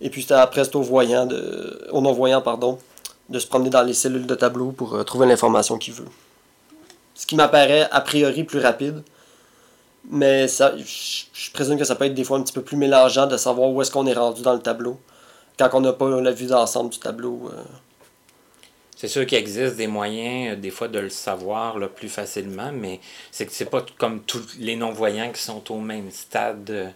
Et 0.00 0.10
puis, 0.10 0.22
c'est 0.22 0.34
après, 0.34 0.64
c'est 0.64 0.76
au 0.76 0.82
voyant, 0.82 1.26
de, 1.26 1.86
au 1.90 2.00
non-voyant, 2.00 2.40
pardon, 2.40 2.78
de 3.28 3.38
se 3.38 3.46
promener 3.46 3.70
dans 3.70 3.82
les 3.82 3.94
cellules 3.94 4.26
de 4.26 4.34
tableau 4.34 4.72
pour 4.72 4.94
euh, 4.94 5.02
trouver 5.02 5.26
l'information 5.26 5.76
qu'il 5.76 5.94
veut. 5.94 6.08
Ce 7.14 7.26
qui 7.26 7.36
m'apparaît 7.36 7.88
a 7.90 8.00
priori 8.00 8.44
plus 8.44 8.60
rapide. 8.60 9.02
Mais 10.10 10.46
je 10.48 11.52
présume 11.52 11.78
que 11.78 11.84
ça 11.84 11.94
peut 11.94 12.04
être 12.04 12.14
des 12.14 12.24
fois 12.24 12.36
un 12.36 12.42
petit 12.42 12.52
peu 12.52 12.60
plus 12.60 12.76
mélangeant 12.76 13.26
de 13.26 13.38
savoir 13.38 13.70
où 13.70 13.80
est-ce 13.80 13.90
qu'on 13.90 14.06
est 14.06 14.12
rendu 14.12 14.42
dans 14.42 14.52
le 14.52 14.60
tableau. 14.60 14.98
Quand 15.58 15.70
on 15.72 15.80
n'a 15.80 15.94
pas 15.94 16.20
la 16.20 16.32
vue 16.32 16.46
d'ensemble 16.46 16.90
du 16.90 16.98
tableau. 16.98 17.50
C'est 19.04 19.08
sûr 19.08 19.26
qu'il 19.26 19.36
existe 19.36 19.76
des 19.76 19.86
moyens, 19.86 20.52
euh, 20.52 20.56
des 20.56 20.70
fois, 20.70 20.88
de 20.88 20.98
le 20.98 21.10
savoir 21.10 21.76
plus 21.90 22.08
facilement, 22.08 22.70
mais 22.72 23.00
c'est 23.30 23.44
que 23.44 23.52
c'est 23.52 23.66
pas 23.66 23.84
comme 23.98 24.22
tous 24.22 24.56
les 24.58 24.76
non-voyants 24.76 25.30
qui 25.30 25.42
sont 25.42 25.62
au 25.70 25.78
même 25.78 26.10
stade 26.10 26.70
euh, 26.70 26.88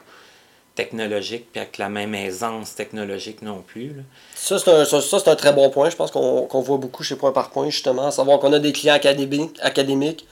technologique, 0.75 1.53
puis 1.53 1.61
avec 1.61 1.77
la 1.77 1.91
même 1.91 2.15
aisance 2.15 2.75
technologique 2.75 3.43
non 3.43 3.61
plus. 3.61 3.89
là. 3.89 4.03
Ça, 4.35 4.59
c'est 4.59 4.71
un, 4.71 4.87
ça, 4.87 5.19
un 5.27 5.37
très 5.37 5.53
bon 5.53 5.69
point. 5.69 5.91
Je 5.91 5.97
pense 5.97 6.11
qu'on 6.11 6.61
voit 6.63 6.79
beaucoup 6.79 7.03
chez 7.03 7.15
Point 7.15 7.33
par 7.33 7.51
Point, 7.51 7.69
justement. 7.69 8.11
Savoir 8.11 8.39
qu'on 8.39 8.55
a 8.55 8.59
des 8.59 8.73
clients 8.73 8.95
académiques, 8.95 9.59
académiques, 9.61 10.27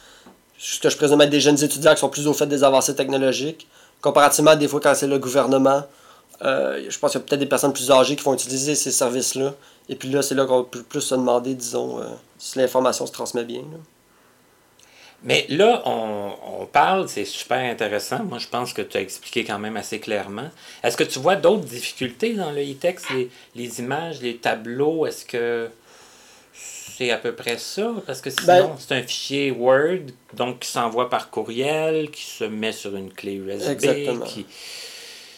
je 0.59 0.97
présume 0.97 1.21
être 1.21 1.29
des 1.29 1.41
jeunes 1.41 1.62
étudiants 1.62 1.93
qui 1.93 2.01
sont 2.01 2.09
plus 2.09 2.27
au 2.27 2.33
fait 2.33 2.47
des 2.47 2.65
avancées 2.65 2.97
technologiques. 2.97 3.69
Comparativement 4.01 4.57
des 4.57 4.67
fois 4.67 4.81
quand 4.81 4.95
c'est 4.95 5.07
le 5.07 5.19
gouvernement, 5.19 5.83
euh, 6.41 6.87
je 6.89 6.99
pense 6.99 7.12
qu'il 7.12 7.21
y 7.21 7.23
a 7.23 7.27
peut-être 7.27 7.41
des 7.41 7.47
personnes 7.47 7.75
plus 7.75 7.91
âgées 7.91 8.17
qui 8.17 8.25
vont 8.25 8.33
utiliser 8.33 8.75
ces 8.75 8.93
services-là. 8.93 9.55
Et 9.88 9.94
puis 9.96 10.09
là, 10.11 10.22
c'est 10.22 10.35
là 10.35 10.46
qu'on 10.46 10.64
peut 10.64 10.83
plus 10.83 11.01
se 11.01 11.14
demander, 11.14 11.55
disons, 11.55 12.01
euh, 12.01 12.07
si 12.38 12.59
l'information 12.59 13.07
se 13.07 13.12
transmet 13.12 13.44
bien. 13.44 13.61
là. 13.61 13.79
Mais 15.22 15.46
là, 15.49 15.83
on, 15.87 16.33
on 16.61 16.66
parle, 16.66 17.09
c'est 17.09 17.25
super 17.25 17.59
intéressant. 17.59 18.22
Moi, 18.25 18.38
je 18.38 18.49
pense 18.49 18.72
que 18.72 18.83
tu 18.83 18.96
as 18.96 19.01
expliqué 19.01 19.44
quand 19.44 19.59
même 19.59 19.77
assez 19.77 19.99
clairement. 19.99 20.51
Est-ce 20.83 20.96
que 20.96 21.05
tu 21.05 21.18
vois 21.18 21.37
d'autres 21.37 21.64
difficultés 21.64 22.35
dans 22.35 22.53
le 22.53 22.61
e-text, 22.62 23.07
les, 23.11 23.31
les 23.55 23.81
images, 23.81 24.20
les 24.20 24.37
tableaux? 24.37 25.07
Est-ce 25.07 25.25
que 25.25 25.70
c'est 26.53 27.11
à 27.11 27.16
peu 27.16 27.33
près 27.35 27.57
ça? 27.59 27.92
Parce 28.07 28.20
que 28.20 28.31
sinon, 28.31 28.46
Ben- 28.46 28.77
c'est 28.79 28.94
un 28.94 29.03
fichier 29.03 29.51
Word, 29.53 30.01
donc 30.35 30.61
qui 30.61 30.68
s'envoie 30.68 31.09
par 31.09 31.31
courriel, 31.31 32.11
qui 32.11 32.25
se 32.25 32.44
met 32.44 32.72
sur 32.72 32.94
une 32.94 33.11
clé 33.12 33.35
USB, 33.35 33.70
Exactement. 33.70 34.25
qui, 34.27 34.46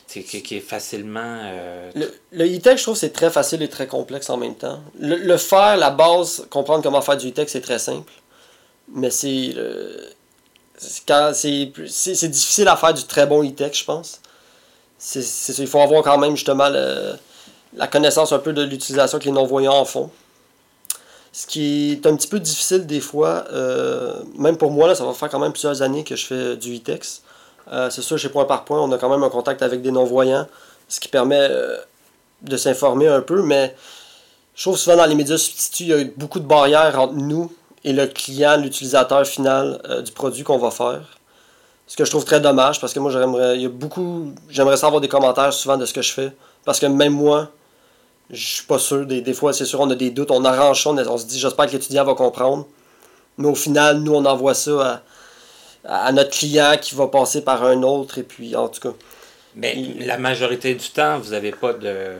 qui, 0.08 0.56
est 0.56 0.60
facilement... 0.60 1.40
euh, 1.44 1.90
Le, 1.94 2.14
le 2.32 2.44
e-text, 2.56 2.78
je 2.78 2.82
trouve 2.84 2.96
c'est 2.96 3.10
très 3.12 3.30
facile 3.30 3.62
et 3.62 3.68
très 3.68 3.86
complexe 3.86 4.30
en 4.30 4.36
même 4.38 4.54
temps. 4.54 4.80
Le, 4.98 5.36
faire, 5.36 5.76
la 5.76 5.90
base, 5.90 6.46
comprendre 6.50 6.82
comment 6.82 7.02
faire 7.02 7.16
du 7.18 7.28
e-text, 7.28 7.52
c'est 7.52 7.60
très 7.60 7.78
simple. 7.78 8.12
Mais 8.94 9.10
c'est. 9.10 9.54
c'est 10.78 12.28
difficile 12.28 12.68
à 12.68 12.76
faire 12.76 12.94
du 12.94 13.04
très 13.04 13.26
bon 13.26 13.44
e-text, 13.46 13.80
je 13.80 13.84
pense. 13.84 14.20
Il 15.58 15.66
faut 15.66 15.80
avoir 15.80 16.02
quand 16.02 16.18
même 16.18 16.34
justement 16.36 16.68
le- 16.68 17.14
la 17.76 17.86
connaissance 17.86 18.32
un 18.32 18.38
peu 18.38 18.52
de 18.52 18.62
l'utilisation 18.62 19.18
que 19.18 19.24
les 19.24 19.30
non-voyants 19.30 19.74
en 19.76 19.84
font. 19.84 20.10
Ce 21.32 21.46
qui 21.46 21.92
est 21.92 22.06
un 22.06 22.16
petit 22.16 22.26
peu 22.26 22.40
difficile 22.40 22.86
des 22.86 23.00
fois, 23.00 23.44
euh, 23.52 24.14
même 24.36 24.56
pour 24.56 24.70
moi, 24.70 24.88
là, 24.88 24.94
ça 24.94 25.04
va 25.04 25.12
faire 25.12 25.28
quand 25.28 25.38
même 25.38 25.52
plusieurs 25.52 25.82
années 25.82 26.02
que 26.02 26.16
je 26.16 26.26
fais 26.26 26.56
du 26.56 26.76
e-text. 26.76 27.22
Euh, 27.72 27.90
c'est 27.90 28.02
sûr, 28.02 28.18
chez 28.18 28.28
Point 28.28 28.44
par 28.44 28.64
Point, 28.64 28.80
on 28.80 28.90
a 28.92 28.98
quand 28.98 29.10
même 29.10 29.22
un 29.22 29.28
contact 29.28 29.62
avec 29.62 29.82
des 29.82 29.90
non-voyants, 29.90 30.46
ce 30.88 31.00
qui 31.00 31.08
permet 31.08 31.48
euh, 31.50 31.76
de 32.42 32.56
s'informer 32.56 33.08
un 33.08 33.20
peu, 33.20 33.42
mais 33.42 33.74
je 34.54 34.62
trouve 34.62 34.78
souvent 34.78 34.96
dans 34.96 35.06
les 35.06 35.14
médias 35.14 35.38
substituts, 35.38 35.82
il 35.84 35.88
y 35.88 35.92
a 35.92 36.04
beaucoup 36.16 36.40
de 36.40 36.46
barrières 36.46 36.98
entre 36.98 37.14
nous 37.14 37.52
et 37.84 37.92
le 37.92 38.06
client, 38.06 38.56
l'utilisateur 38.56 39.26
final 39.26 39.80
euh, 39.88 40.02
du 40.02 40.12
produit 40.12 40.44
qu'on 40.44 40.58
va 40.58 40.70
faire. 40.70 41.02
Ce 41.86 41.96
que 41.96 42.04
je 42.04 42.10
trouve 42.10 42.24
très 42.24 42.40
dommage, 42.40 42.80
parce 42.80 42.92
que 42.92 43.00
moi, 43.00 43.10
j'aimerais, 43.10 43.56
il 43.56 43.62
y 43.62 43.66
a 43.66 43.70
beaucoup, 43.70 44.32
j'aimerais 44.48 44.76
savoir 44.76 45.00
des 45.00 45.08
commentaires 45.08 45.52
souvent 45.52 45.76
de 45.76 45.86
ce 45.86 45.92
que 45.92 46.02
je 46.02 46.12
fais, 46.12 46.32
parce 46.64 46.80
que 46.80 46.86
même 46.86 47.12
moi, 47.12 47.50
je 48.30 48.46
suis 48.46 48.66
pas 48.66 48.78
sûr, 48.78 49.06
des, 49.06 49.20
des 49.20 49.32
fois, 49.32 49.52
c'est 49.52 49.64
sûr, 49.64 49.80
on 49.80 49.90
a 49.90 49.94
des 49.94 50.10
doutes, 50.10 50.30
on 50.30 50.44
arrange 50.44 50.82
ça, 50.82 50.90
on, 50.90 50.98
on 50.98 51.18
se 51.18 51.26
dit, 51.26 51.38
j'espère 51.38 51.66
que 51.66 51.72
l'étudiant 51.72 52.04
va 52.04 52.14
comprendre, 52.14 52.66
mais 53.38 53.48
au 53.48 53.54
final, 53.54 53.98
nous, 54.00 54.14
on 54.14 54.24
envoie 54.24 54.54
ça 54.54 54.70
à, 54.86 55.00
à 55.88 56.12
notre 56.12 56.30
client 56.30 56.76
qui 56.80 56.94
va 56.94 57.08
passer 57.08 57.42
par 57.42 57.64
un 57.64 57.82
autre, 57.82 58.18
et 58.18 58.22
puis, 58.22 58.54
en 58.54 58.68
tout 58.68 58.80
cas, 58.80 58.94
Mais 59.56 59.74
Il- 59.76 60.06
la 60.06 60.18
majorité 60.18 60.74
du 60.74 60.88
temps, 60.90 61.18
vous 61.18 61.30
n'avez 61.30 61.50
pas 61.50 61.72
de, 61.72 62.12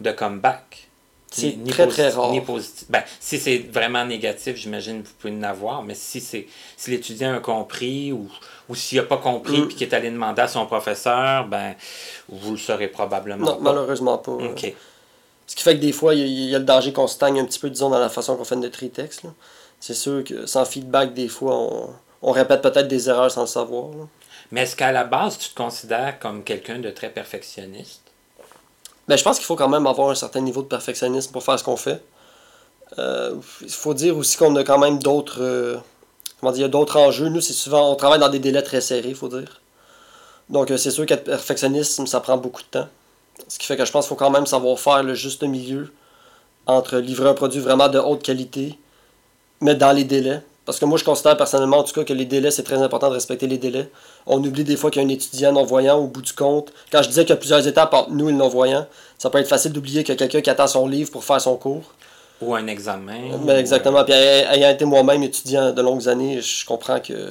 de 0.00 0.10
comeback. 0.12 0.88
C'est 1.32 1.56
très, 1.68 1.88
très 1.88 2.10
rare. 2.10 2.30
Ni 2.30 2.40
positif. 2.40 2.84
Ben, 2.88 3.02
si 3.18 3.40
c'est 3.40 3.58
vraiment 3.72 4.04
négatif, 4.04 4.54
j'imagine 4.54 5.02
que 5.02 5.08
vous 5.08 5.14
pouvez 5.18 5.32
en 5.34 5.42
avoir, 5.42 5.82
mais 5.82 5.94
si 5.96 6.20
c'est 6.20 6.46
si 6.76 6.90
l'étudiant 6.92 7.34
a 7.34 7.40
compris 7.40 8.12
ou, 8.12 8.28
ou 8.68 8.74
s'il 8.76 8.98
n'a 8.98 9.04
pas 9.04 9.16
compris 9.16 9.58
Mm. 9.62 9.66
puis 9.66 9.76
qu'il 9.76 9.88
est 9.88 9.94
allé 9.94 10.10
demander 10.10 10.42
à 10.42 10.46
son 10.46 10.66
professeur, 10.66 11.46
ben 11.48 11.74
vous 12.28 12.52
le 12.52 12.58
saurez 12.58 12.86
probablement 12.86 13.44
non, 13.44 13.54
pas. 13.56 13.60
malheureusement 13.62 14.18
pas. 14.18 14.30
OK. 14.32 14.72
Ce 15.48 15.56
qui 15.56 15.62
fait 15.64 15.74
que 15.74 15.80
des 15.80 15.92
fois, 15.92 16.14
il 16.14 16.20
y 16.20 16.22
a, 16.22 16.26
il 16.26 16.50
y 16.50 16.54
a 16.54 16.58
le 16.60 16.64
danger 16.64 16.92
qu'on 16.92 17.08
stagne 17.08 17.40
un 17.40 17.44
petit 17.46 17.58
peu, 17.58 17.68
disons, 17.70 17.90
dans 17.90 17.98
la 17.98 18.08
façon 18.10 18.36
qu'on 18.36 18.44
fait 18.44 18.54
notre 18.54 18.84
e-text. 18.84 19.24
là. 19.24 19.30
C'est 19.80 19.94
sûr 19.94 20.22
que 20.22 20.46
sans 20.46 20.64
feedback, 20.64 21.14
des 21.14 21.28
fois, 21.28 21.56
on, 21.56 21.90
on 22.24 22.32
répète 22.32 22.62
peut-être 22.62 22.88
des 22.88 23.08
erreurs 23.08 23.30
sans 23.30 23.42
le 23.42 23.46
savoir. 23.46 23.90
là. 23.90 24.04
Mais 24.50 24.62
est-ce 24.62 24.74
qu'à 24.76 24.92
la 24.92 25.04
base, 25.04 25.38
tu 25.38 25.50
te 25.50 25.54
considères 25.54 26.18
comme 26.18 26.42
quelqu'un 26.42 26.78
de 26.78 26.90
très 26.90 27.10
perfectionniste? 27.10 28.00
Mais 29.08 29.18
je 29.18 29.22
pense 29.22 29.36
qu'il 29.36 29.44
faut 29.44 29.56
quand 29.56 29.68
même 29.68 29.86
avoir 29.86 30.08
un 30.08 30.14
certain 30.14 30.40
niveau 30.40 30.62
de 30.62 30.66
perfectionnisme 30.66 31.32
pour 31.32 31.42
faire 31.42 31.58
ce 31.58 31.64
qu'on 31.64 31.76
fait. 31.76 32.02
Euh, 32.98 33.34
Il 33.60 33.70
faut 33.70 33.92
dire 33.92 34.16
aussi 34.16 34.38
qu'on 34.38 34.56
a 34.56 34.64
quand 34.64 34.78
même 34.78 34.98
d'autres 34.98 35.42
euh, 35.42 35.76
comment 36.40 36.52
dire, 36.52 36.70
d'autres 36.70 36.98
enjeux. 36.98 37.28
Nous, 37.28 37.42
c'est 37.42 37.52
souvent, 37.52 37.92
on 37.92 37.94
travaille 37.94 38.20
dans 38.20 38.30
des 38.30 38.38
délais 38.38 38.62
très 38.62 38.80
serrés, 38.80 39.10
il 39.10 39.14
faut 39.14 39.28
dire. 39.28 39.60
Donc, 40.48 40.70
euh, 40.70 40.78
c'est 40.78 40.90
sûr 40.90 41.04
qu'être 41.04 41.24
perfectionniste, 41.24 42.06
ça 42.06 42.20
prend 42.20 42.38
beaucoup 42.38 42.62
de 42.62 42.68
temps. 42.68 42.88
Ce 43.48 43.58
qui 43.58 43.66
fait 43.66 43.76
que 43.76 43.84
je 43.84 43.92
pense 43.92 44.06
qu'il 44.06 44.10
faut 44.10 44.24
quand 44.24 44.30
même 44.30 44.46
savoir 44.46 44.78
faire 44.78 45.02
le 45.02 45.14
juste 45.14 45.42
milieu 45.42 45.92
entre 46.66 46.96
livrer 46.96 47.28
un 47.28 47.34
produit 47.34 47.60
vraiment 47.60 47.88
de 47.88 47.98
haute 47.98 48.22
qualité, 48.22 48.78
mais 49.60 49.74
dans 49.74 49.92
les 49.92 50.04
délais. 50.04 50.40
Parce 50.66 50.78
que 50.78 50.86
moi, 50.86 50.96
je 50.96 51.04
considère 51.04 51.36
personnellement, 51.36 51.78
en 51.78 51.82
tout 51.84 51.92
cas, 51.92 52.04
que 52.04 52.12
les 52.14 52.24
délais, 52.24 52.50
c'est 52.50 52.62
très 52.62 52.80
important 52.80 53.08
de 53.10 53.14
respecter 53.14 53.46
les 53.46 53.58
délais. 53.58 53.90
On 54.26 54.42
oublie 54.42 54.64
des 54.64 54.76
fois 54.76 54.90
qu'il 54.90 55.02
y 55.02 55.04
a 55.04 55.06
un 55.08 55.10
étudiant 55.10 55.52
non-voyant 55.52 55.98
au 55.98 56.06
bout 56.06 56.22
du 56.22 56.32
compte. 56.32 56.72
Quand 56.90 57.02
je 57.02 57.08
disais 57.08 57.22
qu'il 57.22 57.30
y 57.30 57.32
a 57.34 57.36
plusieurs 57.36 57.66
étapes 57.66 57.92
entre 57.92 58.10
nous 58.12 58.30
et 58.30 58.32
le 58.32 58.38
non-voyant, 58.38 58.86
ça 59.18 59.28
peut 59.28 59.38
être 59.38 59.48
facile 59.48 59.72
d'oublier 59.72 60.04
qu'il 60.04 60.14
y 60.14 60.16
a 60.16 60.18
quelqu'un 60.18 60.40
qui 60.40 60.48
attend 60.48 60.66
son 60.66 60.86
livre 60.88 61.10
pour 61.10 61.22
faire 61.22 61.40
son 61.40 61.56
cours. 61.56 61.92
Ou 62.40 62.54
un 62.54 62.66
examen? 62.66 63.36
Mais 63.44 63.54
ou, 63.54 63.56
exactement. 63.58 64.04
Puis 64.04 64.14
ay- 64.14 64.46
ayant 64.52 64.70
été 64.70 64.86
moi-même 64.86 65.22
étudiant 65.22 65.70
de 65.70 65.82
longues 65.82 66.08
années, 66.08 66.40
je 66.40 66.64
comprends 66.64 66.98
que 66.98 67.28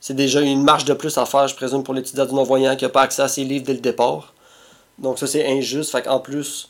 c'est 0.00 0.14
déjà 0.16 0.40
une 0.40 0.62
marge 0.62 0.86
de 0.86 0.94
plus 0.94 1.16
à 1.18 1.26
faire, 1.26 1.46
je 1.48 1.54
présume, 1.54 1.82
pour 1.84 1.92
l'étudiant 1.92 2.24
du 2.24 2.34
non-voyant 2.34 2.76
qui 2.76 2.84
n'a 2.84 2.90
pas 2.90 3.02
accès 3.02 3.22
à 3.22 3.28
ses 3.28 3.44
livres 3.44 3.66
dès 3.66 3.74
le 3.74 3.80
départ. 3.80 4.32
Donc 4.98 5.18
ça, 5.18 5.26
c'est 5.26 5.46
injuste. 5.46 5.90
Fait 5.92 6.02
qu'en 6.02 6.18
plus, 6.18 6.68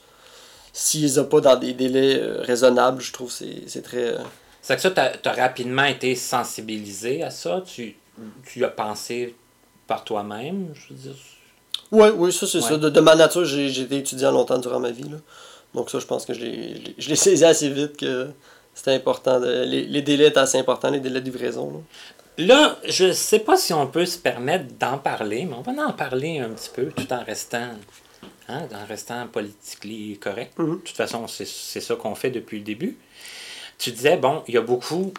s'il 0.72 1.02
les 1.02 1.18
a 1.20 1.24
pas 1.24 1.40
dans 1.40 1.56
des 1.56 1.72
délais 1.72 2.18
euh, 2.20 2.42
raisonnables, 2.42 3.00
je 3.00 3.12
trouve 3.12 3.28
que 3.28 3.44
c'est 3.68 3.82
très. 3.82 4.14
C'est 4.66 4.76
que 4.76 4.80
ça, 4.82 4.90
tu 4.90 5.28
as, 5.28 5.32
rapidement 5.32 5.84
été 5.84 6.14
sensibilisé 6.14 7.22
à 7.22 7.30
ça. 7.30 7.62
Tu, 7.66 7.96
tu 8.50 8.64
as 8.64 8.68
pensé 8.68 9.34
par 9.86 10.04
toi-même, 10.04 10.72
je 10.74 10.94
veux 10.94 10.98
dire? 11.00 11.14
Ouais, 11.92 12.08
oui, 12.10 12.32
ça 12.32 12.46
c'est 12.46 12.58
Ouais. 12.58 12.68
ça. 12.68 12.76
De, 12.78 12.88
de 12.88 13.00
ma 13.00 13.14
nature, 13.14 13.44
j'ai 13.44 13.66
été 13.82 13.98
étudiant 13.98 14.32
longtemps 14.32 14.58
durant 14.58 14.80
ma 14.80 14.90
vie. 14.90 15.02
Là. 15.02 15.18
Donc 15.74 15.90
ça, 15.90 15.98
je 15.98 16.06
pense 16.06 16.24
que 16.24 16.32
je 16.32 16.40
l'ai- 16.40 16.94
saisi 17.16 17.44
assez 17.44 17.68
vite 17.68 17.98
que 17.98 18.30
c'était 18.74 18.92
important. 18.94 19.38
de- 19.38 19.64
les, 19.64 19.84
les 19.84 20.00
délais 20.00 20.28
étaient 20.28 20.38
assez 20.38 20.56
importants, 20.58 20.90
les 20.90 21.00
délais 21.00 21.20
de 21.20 21.26
livraison. 21.26 21.70
là. 21.70 21.80
Là, 22.46 22.78
je 22.88 23.12
sais 23.12 23.38
pas 23.40 23.56
si 23.58 23.72
on 23.74 23.86
peut 23.86 24.06
se 24.06 24.18
permettre 24.18 24.64
d'en 24.80 24.96
parler, 24.98 25.44
mais 25.44 25.54
on 25.54 25.60
va 25.60 25.86
en 25.86 25.92
parler 25.92 26.38
un 26.40 26.48
petit 26.48 26.70
peu 26.74 26.86
tout 26.86 27.12
en 27.12 27.22
restant, 27.22 27.68
hein, 28.48 28.62
en 28.74 28.86
restant 28.88 29.28
politiquement 29.28 30.16
correct. 30.20 30.58
Mhm. 30.58 30.70
De 30.70 30.80
toute 30.80 30.96
façon, 30.96 31.28
c'est 31.28 31.46
c'est 31.46 31.80
ça 31.80 31.94
qu'on 31.96 32.14
fait 32.14 32.30
depuis 32.30 32.58
le 32.58 32.64
début. 32.64 32.96
Tu 33.78 33.90
disais, 33.90 34.16
bon, 34.16 34.42
il 34.48 34.54
y 34.54 34.58
a 34.58 34.62
beaucoup 34.62 35.12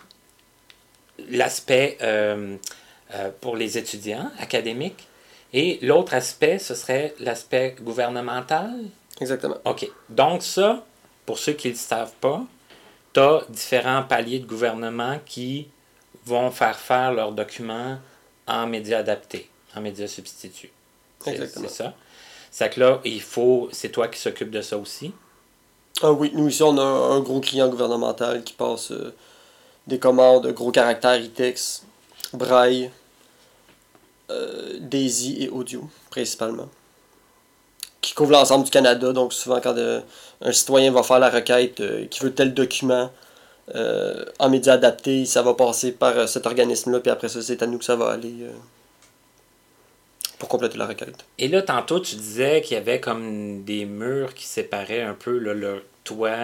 l'aspect 1.29 1.97
euh, 2.01 2.57
euh, 3.13 3.31
pour 3.41 3.55
les 3.55 3.77
étudiants 3.77 4.31
académiques 4.39 5.07
et 5.53 5.79
l'autre 5.81 6.13
aspect, 6.13 6.59
ce 6.59 6.75
serait 6.75 7.13
l'aspect 7.19 7.75
gouvernemental. 7.79 8.73
Exactement. 9.21 9.57
OK. 9.63 9.87
Donc 10.09 10.43
ça, 10.43 10.85
pour 11.25 11.39
ceux 11.39 11.53
qui 11.53 11.69
ne 11.69 11.73
le 11.73 11.79
savent 11.79 12.13
pas, 12.19 12.43
tu 13.13 13.21
as 13.21 13.43
différents 13.49 14.03
paliers 14.03 14.39
de 14.39 14.45
gouvernement 14.45 15.19
qui 15.25 15.69
vont 16.25 16.51
faire 16.51 16.77
faire 16.77 17.13
leurs 17.13 17.31
documents 17.31 17.99
en 18.47 18.67
médias 18.67 18.99
adaptés, 18.99 19.49
en 19.75 19.81
médias 19.81 20.07
substituts. 20.07 20.71
Exactement. 21.25 21.67
c'est 21.69 21.73
ça. 21.73 21.93
C'est 22.51 22.73
que 22.73 22.79
là, 22.79 23.01
il 23.05 23.21
faut. 23.21 23.69
C'est 23.71 23.89
toi 23.89 24.07
qui 24.07 24.19
s'occupe 24.19 24.49
de 24.49 24.61
ça 24.61 24.77
aussi. 24.77 25.13
Ah 26.01 26.11
oui, 26.11 26.29
nous 26.33 26.49
ici, 26.49 26.61
on 26.61 26.77
a 26.77 26.83
un 26.83 27.21
gros 27.21 27.39
client 27.39 27.69
gouvernemental 27.69 28.43
qui 28.43 28.53
passe 28.53 28.91
euh, 28.91 29.13
des 29.87 29.97
commandes, 29.97 30.45
gros 30.47 30.71
caractères, 30.71 31.21
e-text, 31.21 31.85
braille, 32.33 32.91
euh, 34.29 34.77
Daisy 34.81 35.43
et 35.43 35.49
audio, 35.49 35.89
principalement. 36.09 36.67
Qui 38.01 38.13
couvre 38.13 38.31
l'ensemble 38.33 38.65
du 38.65 38.71
Canada. 38.71 39.13
Donc, 39.13 39.31
souvent, 39.31 39.61
quand 39.61 39.77
euh, 39.77 40.01
un 40.41 40.51
citoyen 40.51 40.91
va 40.91 41.01
faire 41.01 41.19
la 41.19 41.29
requête, 41.29 41.81
qui 42.09 42.19
veut 42.19 42.33
tel 42.33 42.53
document 42.53 43.09
en 44.39 44.49
médias 44.49 44.73
adaptés, 44.73 45.25
ça 45.25 45.41
va 45.41 45.53
passer 45.53 45.93
par 45.93 46.27
cet 46.29 46.45
organisme-là, 46.45 46.99
puis 46.99 47.09
après 47.09 47.29
ça, 47.29 47.41
c'est 47.41 47.63
à 47.63 47.67
nous 47.67 47.79
que 47.79 47.85
ça 47.85 47.95
va 47.95 48.11
aller 48.11 48.47
pour 50.45 50.49
compléter 50.49 50.77
la 50.77 50.85
requête. 50.85 51.25
Et 51.39 51.47
là, 51.47 51.63
tantôt, 51.63 51.99
tu 51.99 52.15
disais 52.15 52.61
qu'il 52.61 52.75
y 52.75 52.77
avait 52.79 52.99
comme 52.99 53.63
des 53.63 53.85
murs 53.85 54.35
qui 54.35 54.45
séparaient 54.45 55.01
un 55.01 55.15
peu 55.15 55.39
là, 55.39 55.55
le, 55.55 55.83
toi, 56.03 56.35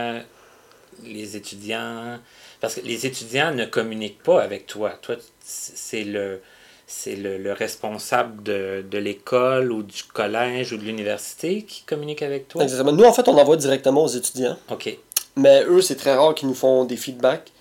les 1.03 1.37
étudiants. 1.37 2.17
Parce 2.59 2.75
que 2.75 2.81
les 2.81 3.05
étudiants 3.05 3.53
ne 3.53 3.65
communiquent 3.65 4.23
pas 4.23 4.41
avec 4.41 4.65
toi. 4.65 4.89
Toi, 5.03 5.17
c'est 5.43 6.03
le, 6.03 6.41
c'est 6.87 7.15
le, 7.15 7.37
le 7.37 7.53
responsable 7.53 8.41
de, 8.41 8.83
de 8.89 8.97
l'école 8.97 9.71
ou 9.71 9.83
du 9.83 10.03
collège 10.03 10.73
ou 10.73 10.77
de 10.77 10.83
l'université 10.83 11.61
qui 11.63 11.83
communique 11.83 12.23
avec 12.23 12.47
toi. 12.47 12.63
Exactement. 12.63 12.91
Nous, 12.91 13.03
en 13.03 13.13
fait, 13.13 13.27
on 13.27 13.37
envoie 13.37 13.57
directement 13.57 14.03
aux 14.03 14.07
étudiants. 14.07 14.57
OK. 14.71 14.97
Mais 15.35 15.63
eux, 15.65 15.81
c'est 15.81 15.95
très 15.95 16.15
rare 16.15 16.33
qu'ils 16.33 16.47
nous 16.47 16.55
font 16.55 16.85
des 16.85 16.97
feedbacks. 16.97 17.51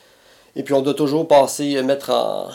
Et 0.57 0.63
puis, 0.63 0.73
on 0.73 0.81
doit 0.81 0.95
toujours 0.95 1.29
passer, 1.29 1.77
euh, 1.77 1.83
mettre 1.83 2.09
en, 2.11 2.49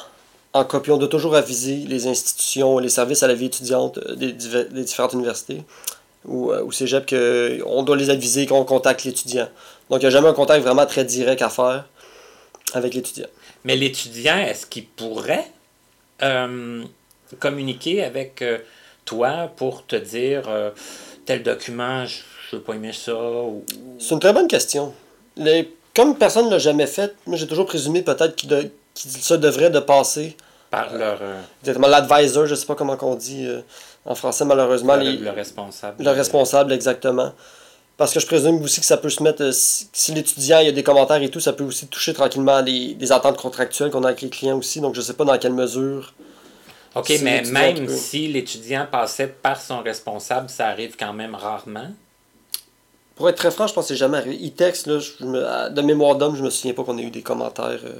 en 0.55 0.63
copie, 0.63 0.89
on 0.89 0.97
doit 0.97 1.09
toujours 1.09 1.35
aviser 1.35 1.75
les 1.75 2.07
institutions, 2.07 2.79
les 2.79 2.87
services 2.87 3.23
à 3.23 3.27
la 3.27 3.33
vie 3.33 3.47
étudiante 3.47 3.97
euh, 3.97 4.15
des, 4.15 4.31
différentes 4.31 5.11
universités 5.11 5.63
ou, 6.23 6.51
euh, 6.51 6.63
ou 6.63 6.71
cégep 6.71 7.09
qu'on 7.09 7.83
doit 7.83 7.97
les 7.97 8.09
aviser 8.09 8.45
qu'on 8.45 8.63
contacte 8.63 9.03
l'étudiant. 9.03 9.49
Donc, 9.89 9.99
il 10.01 10.05
n'y 10.05 10.07
a 10.07 10.11
jamais 10.11 10.29
un 10.29 10.33
contact 10.33 10.63
vraiment 10.63 10.85
très 10.85 11.03
direct 11.03 11.41
à 11.41 11.49
faire 11.49 11.85
avec 12.73 12.93
l'étudiant. 12.93 13.27
Mais 13.65 13.75
l'étudiant, 13.75 14.37
est-ce 14.37 14.65
qu'il 14.65 14.87
pourrait 14.87 15.45
euh, 16.23 16.85
communiquer 17.39 18.05
avec 18.05 18.41
euh, 18.41 18.59
toi 19.03 19.51
pour 19.57 19.85
te 19.85 19.97
dire 19.97 20.43
euh, 20.47 20.71
tel 21.25 21.43
document, 21.43 22.05
je 22.05 22.21
ne 22.53 22.59
veux 22.59 22.63
pas 22.63 22.75
aimer 22.75 22.93
ça 22.93 23.13
ou... 23.13 23.65
C'est 23.99 24.13
une 24.13 24.21
très 24.21 24.31
bonne 24.31 24.47
question. 24.47 24.93
Les- 25.35 25.69
comme 25.93 26.17
personne 26.17 26.45
ne 26.45 26.51
l'a 26.51 26.59
jamais 26.59 26.87
fait, 26.87 27.13
moi, 27.25 27.35
j'ai 27.35 27.47
toujours 27.47 27.65
présumé 27.65 28.03
peut-être 28.03 28.37
qu'il 28.37 28.47
de- 28.47 28.71
ça 28.95 29.35
devrait 29.35 29.69
de 29.69 29.79
passer. 29.79 30.37
Par 30.75 30.93
leur, 30.97 31.17
euh, 31.21 31.39
Exactement, 31.61 31.87
l'advisor, 31.87 32.45
je 32.45 32.55
sais 32.55 32.65
pas 32.65 32.75
comment 32.75 32.97
on 33.01 33.15
dit 33.15 33.45
euh, 33.47 33.61
en 34.05 34.15
français, 34.15 34.45
malheureusement. 34.45 34.95
le, 34.95 35.03
les- 35.03 35.17
le 35.17 35.31
responsable. 35.31 36.03
Le 36.03 36.11
responsable, 36.11 36.73
exactement. 36.73 37.31
Parce 37.97 38.13
que 38.13 38.19
je 38.19 38.25
présume 38.27 38.61
aussi 38.61 38.81
que 38.81 38.85
ça 38.85 38.97
peut 38.97 39.09
se 39.09 39.23
mettre, 39.23 39.41
euh, 39.43 39.51
si, 39.53 39.87
si 39.93 40.13
l'étudiant 40.13 40.59
il 40.59 40.65
y 40.65 40.69
a 40.69 40.73
des 40.73 40.83
commentaires 40.83 41.21
et 41.21 41.29
tout, 41.29 41.39
ça 41.39 41.53
peut 41.53 41.63
aussi 41.63 41.87
toucher 41.87 42.13
tranquillement 42.13 42.61
des 42.61 43.11
ententes 43.11 43.37
contractuelles 43.37 43.89
qu'on 43.89 44.03
a 44.03 44.07
avec 44.07 44.21
les 44.21 44.29
clients 44.29 44.57
aussi. 44.57 44.81
Donc 44.81 44.95
je 44.95 45.01
sais 45.01 45.13
pas 45.13 45.23
dans 45.23 45.37
quelle 45.37 45.53
mesure. 45.53 46.13
OK, 46.95 47.11
mais 47.23 47.41
même 47.43 47.85
peut. 47.87 47.93
si 47.95 48.27
l'étudiant 48.27 48.85
passait 48.89 49.27
par 49.27 49.59
son 49.59 49.81
responsable, 49.81 50.49
ça 50.49 50.67
arrive 50.67 50.95
quand 50.97 51.11
même 51.13 51.35
rarement? 51.35 51.87
Pour 53.15 53.29
être 53.29 53.37
très 53.37 53.51
franc, 53.51 53.67
je 53.67 53.73
pense 53.73 53.85
que 53.85 53.87
c'est 53.89 53.95
jamais 53.97 54.17
arrivé. 54.17 54.35
E-text, 54.47 54.89
de 54.89 55.81
mémoire 55.81 56.15
d'homme, 56.15 56.35
je 56.35 56.43
me 56.43 56.49
souviens 56.49 56.73
pas 56.73 56.83
qu'on 56.83 56.97
ait 56.97 57.03
eu 57.03 57.11
des 57.11 57.21
commentaires 57.21 57.79
euh, 57.85 57.93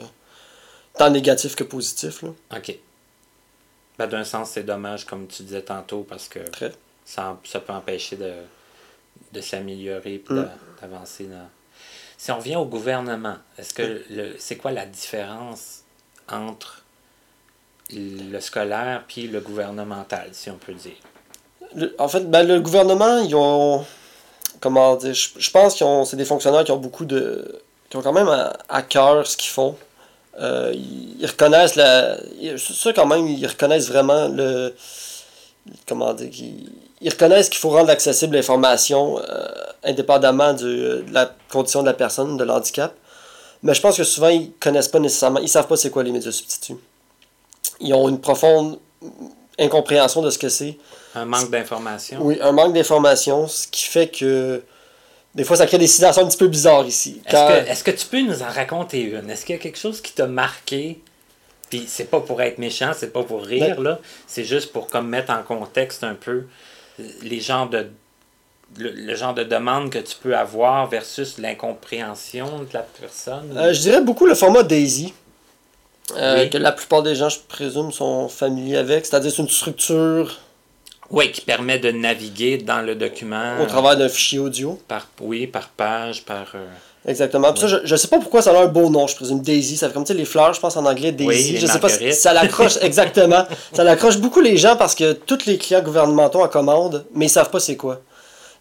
tant 0.98 1.10
négatifs 1.10 1.56
que 1.56 1.64
positifs. 1.64 2.22
Là. 2.22 2.30
OK. 2.56 2.78
Ben, 3.98 4.08
D'un 4.08 4.24
sens, 4.24 4.50
c'est 4.52 4.64
dommage, 4.64 5.06
comme 5.06 5.28
tu 5.28 5.44
disais 5.44 5.62
tantôt, 5.62 6.06
parce 6.08 6.28
que 6.28 6.40
Très. 6.40 6.72
ça, 7.06 7.38
ça 7.46 7.60
peut 7.60 7.74
empêcher 7.74 8.16
de, 8.18 8.34
de 9.32 9.42
s'améliorer 9.42 10.16
et 10.16 10.24
Mm. 10.30 10.48
d'avancer. 10.82 11.26
Dans... 11.26 11.48
Si 12.18 12.32
on 12.32 12.38
revient 12.38 12.56
au 12.58 12.66
gouvernement, 12.66 13.36
est-ce 13.58 13.74
que 13.74 14.04
le, 14.10 14.36
c'est 14.40 14.58
quoi 14.58 14.72
la 14.72 14.86
différence 14.86 15.82
entre 16.30 16.82
le 17.92 18.40
scolaire 18.40 19.04
puis 19.08 19.28
le 19.28 19.40
gouvernemental, 19.42 20.30
si 20.34 20.50
on 20.50 20.58
peut 20.58 20.74
dire? 20.74 20.96
Le- 21.76 21.96
en 22.00 22.08
fait, 22.08 22.30
ben, 22.30 22.44
le 22.48 22.60
gouvernement, 22.62 23.20
ils 23.20 23.36
ont. 23.36 23.86
Comment 24.62 24.96
dire 24.96 25.14
Je, 25.14 25.30
je 25.38 25.52
pense 25.52 25.78
que 25.78 25.86
c'est 26.06 26.16
des 26.18 26.26
fonctionnaires 26.26 26.64
qui 26.64 26.72
ont 26.72 26.78
beaucoup 26.78 27.06
de. 27.06 27.62
qui 27.90 27.98
ont 27.98 28.02
quand 28.02 28.14
même 28.14 28.28
à, 28.30 28.58
à 28.70 28.82
cœur 28.82 29.28
ce 29.28 29.38
qu'ils 29.38 29.52
font. 29.52 29.78
Euh, 30.40 30.74
ils, 30.76 31.26
reconnaissent 31.26 31.76
la. 31.76 32.18
Ça, 32.58 32.92
quand 32.94 33.06
même, 33.06 33.28
ils 33.28 33.46
reconnaissent 33.48 33.88
vraiment 33.88 34.28
le. 34.28 34.76
Comment 35.88 36.14
dire 36.14 36.30
Ils, 36.34 36.70
ils 37.02 37.10
reconnaissent 37.10 37.50
qu'il 37.50 37.60
faut 37.60 37.70
rendre 37.70 37.90
accessible 37.90 38.36
l'information 38.36 39.20
euh, 39.20 39.48
indépendamment 39.84 40.54
du- 40.54 40.66
de 40.66 41.06
la 41.12 41.34
condition 41.52 41.82
de 41.82 41.88
la 41.88 41.94
personne, 41.94 42.38
de 42.38 42.44
l'handicap. 42.44 42.94
Mais 43.64 43.74
je 43.74 43.82
pense 43.82 43.98
que 43.98 44.04
souvent, 44.04 44.28
ils 44.30 44.52
connaissent 44.60 44.88
pas 44.90 45.00
nécessairement. 45.00 45.40
Ils 45.40 45.50
savent 45.50 45.68
pas 45.68 45.78
c'est 45.78 45.90
quoi 45.90 46.04
les 46.04 46.12
médias 46.12 46.32
substituts. 46.32 46.78
Ils 47.80 47.94
ont 47.94 48.08
une 48.10 48.20
profonde 48.22 48.78
incompréhension 49.58 50.22
de 50.22 50.30
ce 50.30 50.38
que 50.38 50.50
c'est. 50.50 50.78
Un 51.16 51.26
manque 51.26 51.50
d'information? 51.50 52.20
Oui, 52.22 52.38
un 52.42 52.52
manque 52.52 52.74
d'information, 52.74 53.48
ce 53.48 53.68
qui 53.68 53.84
fait 53.86 54.08
que 54.10 54.64
des 55.36 55.44
fois 55.44 55.58
ça 55.58 55.68
crée 55.68 55.78
des 55.78 55.88
situations 55.88 56.24
un 56.24 56.28
petit 56.28 56.38
peu 56.38 56.48
bizarres 56.48 56.86
ici. 56.88 57.22
Est-ce 57.28 57.84
que, 57.84 57.92
tu 57.92 58.06
peux 58.08 58.22
nous 58.22 58.42
en 58.42 58.50
raconter 58.50 59.02
une? 59.02 59.30
Est-ce 59.30 59.46
qu'il 59.46 59.56
y 59.56 59.60
a 59.60 59.62
quelque 59.62 59.78
chose 59.78 60.02
qui 60.02 60.14
t'a 60.14 60.28
marqué? 60.28 61.02
Puis 61.70 61.86
c'est 61.88 62.10
pas 62.10 62.22
pour 62.22 62.42
être 62.42 62.58
méchant, 62.58 62.92
c'est 62.96 63.12
pas 63.12 63.24
pour 63.24 63.44
rire, 63.44 63.82
là. 63.82 64.00
C'est 64.28 64.46
juste 64.46 64.72
pour 64.72 64.88
comme 64.88 65.10
mettre 65.10 65.32
en 65.32 65.44
contexte 65.44 66.04
un 66.04 66.16
peu 66.16 66.46
les 67.22 67.42
genres 67.42 67.70
de 67.70 67.88
le, 68.78 68.90
le 68.92 69.16
genre 69.16 69.34
de 69.34 69.44
demande 69.44 69.90
que 69.90 70.00
tu 70.00 70.16
peux 70.22 70.36
avoir 70.36 70.88
versus 70.90 71.38
l'incompréhension 71.38 72.60
de 72.60 72.68
la 72.74 72.82
personne. 73.00 73.56
Euh, 73.56 73.74
je 73.74 73.80
dirais 73.80 74.02
beaucoup 74.02 74.26
le 74.26 74.34
format 74.36 74.64
Daisy. 74.64 75.14
euh, 76.18 76.44
Oui. 76.44 76.50
Que 76.50 76.58
la 76.58 76.72
plupart 76.72 77.04
des 77.04 77.16
gens, 77.16 77.30
je 77.30 77.40
présume, 77.48 77.92
sont 77.92 78.28
familiers 78.28 78.78
avec. 78.78 79.06
C'est-à-dire 79.06 79.32
c'est 79.32 79.42
une 79.42 79.50
structure 79.50 80.40
Oui, 81.12 81.32
qui 81.32 81.42
permet 81.42 81.78
de 81.80 81.92
naviguer 81.92 82.58
dans 82.58 82.82
le 82.82 82.96
document. 82.96 83.60
au 83.62 83.66
travers 83.66 83.96
d'un 83.96 84.10
fichier 84.10 84.40
audio. 84.40 84.80
Par, 84.88 85.08
oui, 85.22 85.48
par 85.48 85.70
page, 85.70 86.24
par. 86.26 86.48
euh, 86.56 86.66
Exactement. 87.08 87.52
Puis 87.54 87.62
ça, 87.62 87.68
je, 87.68 87.78
je 87.84 87.96
sais 87.96 88.08
pas 88.08 88.18
pourquoi 88.18 88.42
ça 88.42 88.50
a 88.52 88.64
un 88.64 88.66
beau 88.66 88.90
nom, 88.90 89.06
je 89.06 89.16
présume. 89.16 89.40
Daisy, 89.42 89.78
ça 89.78 89.88
fait 89.88 89.94
comme 89.94 90.04
tu 90.04 90.14
sais, 90.14 90.18
les 90.18 90.26
fleurs, 90.26 90.54
je 90.56 90.60
pense 90.60 90.76
en 90.76 90.86
anglais, 90.88 91.12
Daisy. 91.12 91.54
les 91.54 91.60
je 91.60 91.68
sais 91.68 91.80
pas 91.80 91.90
si 91.90 92.12
ça 92.14 92.34
l'accroche, 92.34 92.78
exactement. 92.82 93.46
ça 93.74 93.84
l'accroche 93.84 94.18
beaucoup 94.18 94.42
les 94.42 94.58
gens 94.58 94.76
parce 94.76 94.96
que 94.96 95.14
tous 95.14 95.46
les 95.46 95.60
clients 95.60 95.84
gouvernementaux 95.84 96.42
en 96.42 96.48
commandent, 96.48 97.06
mais 97.14 97.28
ils 97.28 97.30
savent 97.30 97.52
pas 97.52 97.60
c'est 97.60 97.76
quoi. 97.76 98.02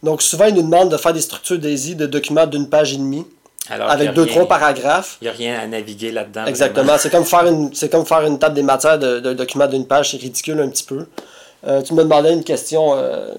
Donc 0.02 0.20
souvent, 0.20 0.44
ils 0.44 0.54
nous 0.54 0.62
demandent 0.62 0.90
de 0.90 0.98
faire 0.98 1.14
des 1.14 1.22
structures 1.22 1.58
Daisy 1.58 1.94
de 1.96 2.04
documents 2.04 2.46
d'une 2.46 2.68
page 2.68 2.92
et 2.92 2.98
demie, 2.98 3.24
alors 3.70 3.88
avec 3.90 4.12
deux, 4.12 4.24
rien- 4.24 4.32
trois 4.32 4.46
paragraphes. 4.46 5.16
Il 5.22 5.24
n'y 5.24 5.30
a 5.30 5.32
rien 5.32 5.58
à 5.60 5.66
naviguer 5.66 6.12
là-dedans. 6.12 6.44
Exactement. 6.44 6.98
C'est 6.98 7.08
comme 7.08 7.24
faire 7.24 7.46
une 7.46 7.70
comme 7.90 8.04
faire 8.04 8.26
une 8.26 8.38
table 8.38 8.54
des 8.56 8.62
matières 8.62 8.98
de, 8.98 9.20
de 9.20 9.32
document 9.32 9.66
d'une 9.66 9.86
page, 9.86 10.10
c'est 10.10 10.18
ridicule 10.18 10.60
un 10.60 10.68
petit 10.68 10.84
peu. 10.84 11.06
Euh, 11.66 11.80
tu 11.80 11.94
me 11.94 12.02
demandais 12.02 12.32
une 12.32 12.44
question, 12.44 12.94
euh, 12.94 13.32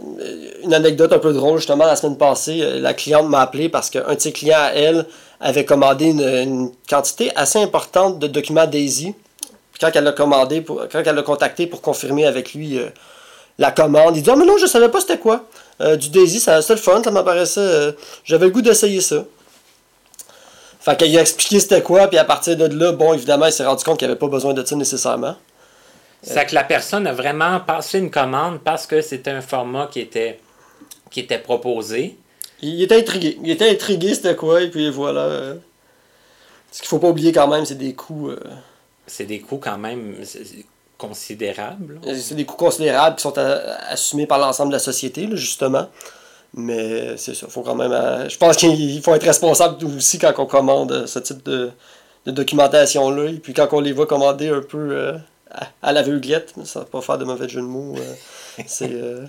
une 0.64 0.74
anecdote 0.74 1.14
un 1.14 1.20
peu 1.20 1.32
drôle 1.32 1.58
justement 1.58 1.86
la 1.86 1.96
semaine 1.96 2.18
passée. 2.18 2.60
euh, 2.62 2.80
La 2.80 2.94
cliente 2.94 3.30
m'a 3.30 3.42
appelé 3.42 3.70
parce 3.70 3.90
qu'un 3.92 4.16
de 4.16 4.20
ses 4.20 4.32
clients 4.32 4.58
à 4.60 4.72
elle 4.74 5.06
avait 5.40 5.66
commandé 5.66 6.06
une, 6.06 6.72
quantité 6.90 7.32
assez 7.36 7.60
importante 7.60 8.18
de 8.18 8.28
documents 8.28 8.66
Daisy. 8.66 9.14
Puis 9.72 9.80
quand 9.80 9.92
elle 9.94 10.06
l'a 10.06 10.12
commandé, 10.12 10.64
quand 10.64 11.02
elle 11.06 11.16
l'a 11.16 11.22
contacté 11.22 11.68
pour 11.68 11.82
confirmer 11.82 12.26
avec 12.26 12.54
lui 12.54 12.80
la 13.60 13.72
commande, 13.72 14.16
il 14.18 14.24
dit 14.24 14.30
Ah, 14.32 14.36
mais 14.36 14.46
non, 14.46 14.58
je 14.58 14.66
savais 14.66 14.90
pas 14.90 15.02
c'était 15.02 15.20
quoi. 15.20 15.44
Du 16.00 16.10
Daisy, 16.10 16.40
ça- 16.40 16.62
c'était 16.62 16.76
le 16.76 16.80
fun, 16.80 17.04
ça 17.04 17.12
m'apparaissait. 17.12 17.94
J'avais 18.24 18.46
le 18.46 18.52
goût 18.52 18.62
d'essayer 18.62 19.02
ça. 19.02 19.26
Fait 20.80 20.96
qu'il 20.98 21.18
a 21.18 21.22
expliqué 21.22 21.60
c'était 21.60 21.82
quoi, 21.82 22.08
puis 22.08 22.18
à 22.18 22.24
partir 22.24 22.56
de 22.56 22.66
là, 22.66 22.92
bon, 22.94 23.14
évidemment, 23.14 23.48
il 23.48 23.52
s'est 23.52 23.66
rendu 23.66 23.84
compte 23.84 23.98
qu'il 24.00 24.08
avait 24.08 24.18
pas 24.18 24.28
besoin 24.28 24.54
de 24.54 24.64
ça 24.64 24.76
nécessairement. 24.76 25.36
C'est 26.28 26.46
que 26.48 26.56
la 26.56 26.64
personne 26.64 27.06
a 27.08 27.14
vraiment 27.14 27.60
passé 27.60 28.00
une 28.00 28.10
commande 28.10 28.60
parce 28.64 28.88
que 28.88 29.02
c'était 29.02 29.32
un 29.32 29.42
format 29.42 29.88
qui 29.92 30.00
était, 30.00 30.40
qui 31.12 31.20
était 31.20 31.38
proposé. 31.40 32.18
Il 32.62 32.82
était 32.82 32.98
intrigué. 33.00 33.38
Il 33.44 33.52
était 33.52 33.70
intrigué, 33.70 34.14
c'était 34.16 34.36
quoi, 34.36 34.62
et 34.62 34.70
puis 34.70 34.90
voilà. 34.90 35.22
euh. 35.22 35.56
Ce 36.72 36.80
qu'il 36.82 36.88
faut 36.90 37.00
pas 37.00 37.10
oublier 37.10 37.32
quand 37.32 37.48
même, 37.48 37.66
c'est 37.66 37.76
des 37.76 37.94
coûts. 37.94 38.30
euh, 38.30 38.40
C'est 39.08 39.26
des 39.26 39.40
coûts 39.40 39.58
quand 39.60 39.78
même 39.78 40.16
considérables. 40.98 42.00
là. 42.04 42.14
C'est 42.20 42.36
des 42.36 42.46
coûts 42.46 42.56
considérables 42.56 43.18
qui 43.18 43.22
sont 43.22 43.34
assumés 43.90 44.26
par 44.26 44.40
l'ensemble 44.40 44.70
de 44.72 44.76
la 44.76 44.80
société, 44.80 45.28
là, 45.28 45.36
justement. 45.36 45.88
Mais 46.54 47.18
c'est 47.18 47.36
ça, 47.36 47.48
faut 47.50 47.62
quand 47.62 47.76
même. 47.76 47.92
euh, 47.92 48.28
je 48.30 48.38
pense 48.38 48.56
qu'il 48.56 49.02
faut 49.04 49.14
être 49.14 49.26
responsable 49.26 49.86
aussi 49.86 50.18
quand 50.18 50.34
on 50.38 50.46
commande 50.46 50.92
euh, 50.92 51.06
ce 51.06 51.20
type 51.20 51.44
de, 51.44 51.70
de 52.26 52.32
documentation-là. 52.32 53.30
Et 53.30 53.34
puis 53.40 53.54
quand 53.54 53.68
on 53.74 53.82
les 53.82 53.92
voit 53.92 54.08
commander 54.08 54.50
un 54.50 54.62
peu 54.62 54.78
euh, 54.92 55.18
à, 55.56 55.68
à 55.90 55.92
l'aveuglette, 55.94 56.54
ça 56.66 56.80
va 56.80 56.86
pas 56.86 57.02
faire 57.02 57.18
de 57.18 57.26
mauvais 57.26 57.48
jeu 57.50 57.62
de 57.62 57.66
mots. 57.66 57.96
euh, 57.98 58.14
c'est. 58.66 58.92
euh, 58.92 59.26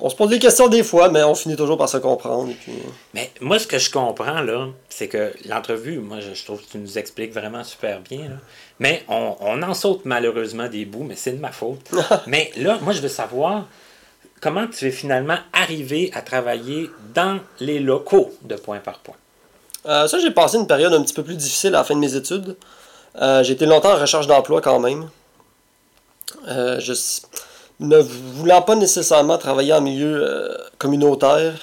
on 0.00 0.08
se 0.10 0.16
pose 0.16 0.28
des 0.30 0.40
questions 0.40 0.66
des 0.68 0.82
fois, 0.82 1.08
mais 1.08 1.22
on 1.22 1.34
finit 1.34 1.56
toujours 1.56 1.78
par 1.78 1.88
se 1.88 1.98
comprendre. 1.98 2.50
Et 2.50 2.54
puis, 2.54 2.72
Mais 3.14 3.30
moi, 3.40 3.58
ce 3.60 3.66
que 3.66 3.78
je 3.78 3.90
comprends, 3.90 4.40
là, 4.40 4.66
c'est 4.88 5.06
que 5.06 5.32
l'entrevue, 5.48 5.98
moi, 5.98 6.18
je, 6.20 6.44
trouve 6.44 6.60
que 6.60 6.72
tu 6.72 6.78
nous 6.78 6.98
expliques 6.98 7.32
vraiment 7.32 7.62
super 7.62 8.00
bien. 8.00 8.22
là. 8.22 8.36
Mais 8.80 9.04
on, 9.08 9.36
on 9.40 9.62
en 9.62 9.72
saute 9.74 10.00
malheureusement 10.04 10.68
des 10.68 10.84
bouts, 10.84 11.04
mais 11.04 11.14
c'est 11.16 11.32
de 11.32 11.40
ma 11.40 11.52
faute. 11.52 11.90
mais 12.26 12.50
là, 12.56 12.78
moi, 12.82 12.92
je 12.92 13.00
veux 13.00 13.08
savoir 13.08 13.66
comment 14.40 14.66
tu 14.66 14.86
es 14.86 14.90
finalement 14.90 15.38
arrivé 15.52 16.10
à 16.12 16.22
travailler 16.22 16.90
dans 17.14 17.38
les 17.60 17.78
locaux 17.78 18.32
de 18.42 18.56
point 18.56 18.78
par 18.80 18.98
point. 18.98 19.14
Euh, 19.86 20.08
ça, 20.08 20.18
j'ai 20.18 20.30
passé 20.32 20.56
une 20.56 20.66
période 20.66 20.92
un 20.92 21.02
petit 21.02 21.14
peu 21.14 21.22
plus 21.22 21.36
difficile 21.36 21.74
à 21.74 21.78
la 21.78 21.84
fin 21.84 21.94
de 21.94 22.00
mes 22.00 22.16
études. 22.16 22.56
Euh, 23.20 23.44
j'ai 23.44 23.52
été 23.52 23.64
longtemps 23.64 23.92
en 23.92 24.00
recherche 24.00 24.26
d'emploi 24.26 24.60
quand 24.60 24.80
même. 24.80 25.08
Euh, 26.48 26.78
je 26.80 26.92
ne 27.80 27.98
voulant 27.98 28.62
pas 28.62 28.74
nécessairement 28.76 29.38
travailler 29.38 29.72
en 29.72 29.80
milieu 29.80 30.22
euh, 30.22 30.56
communautaire, 30.78 31.54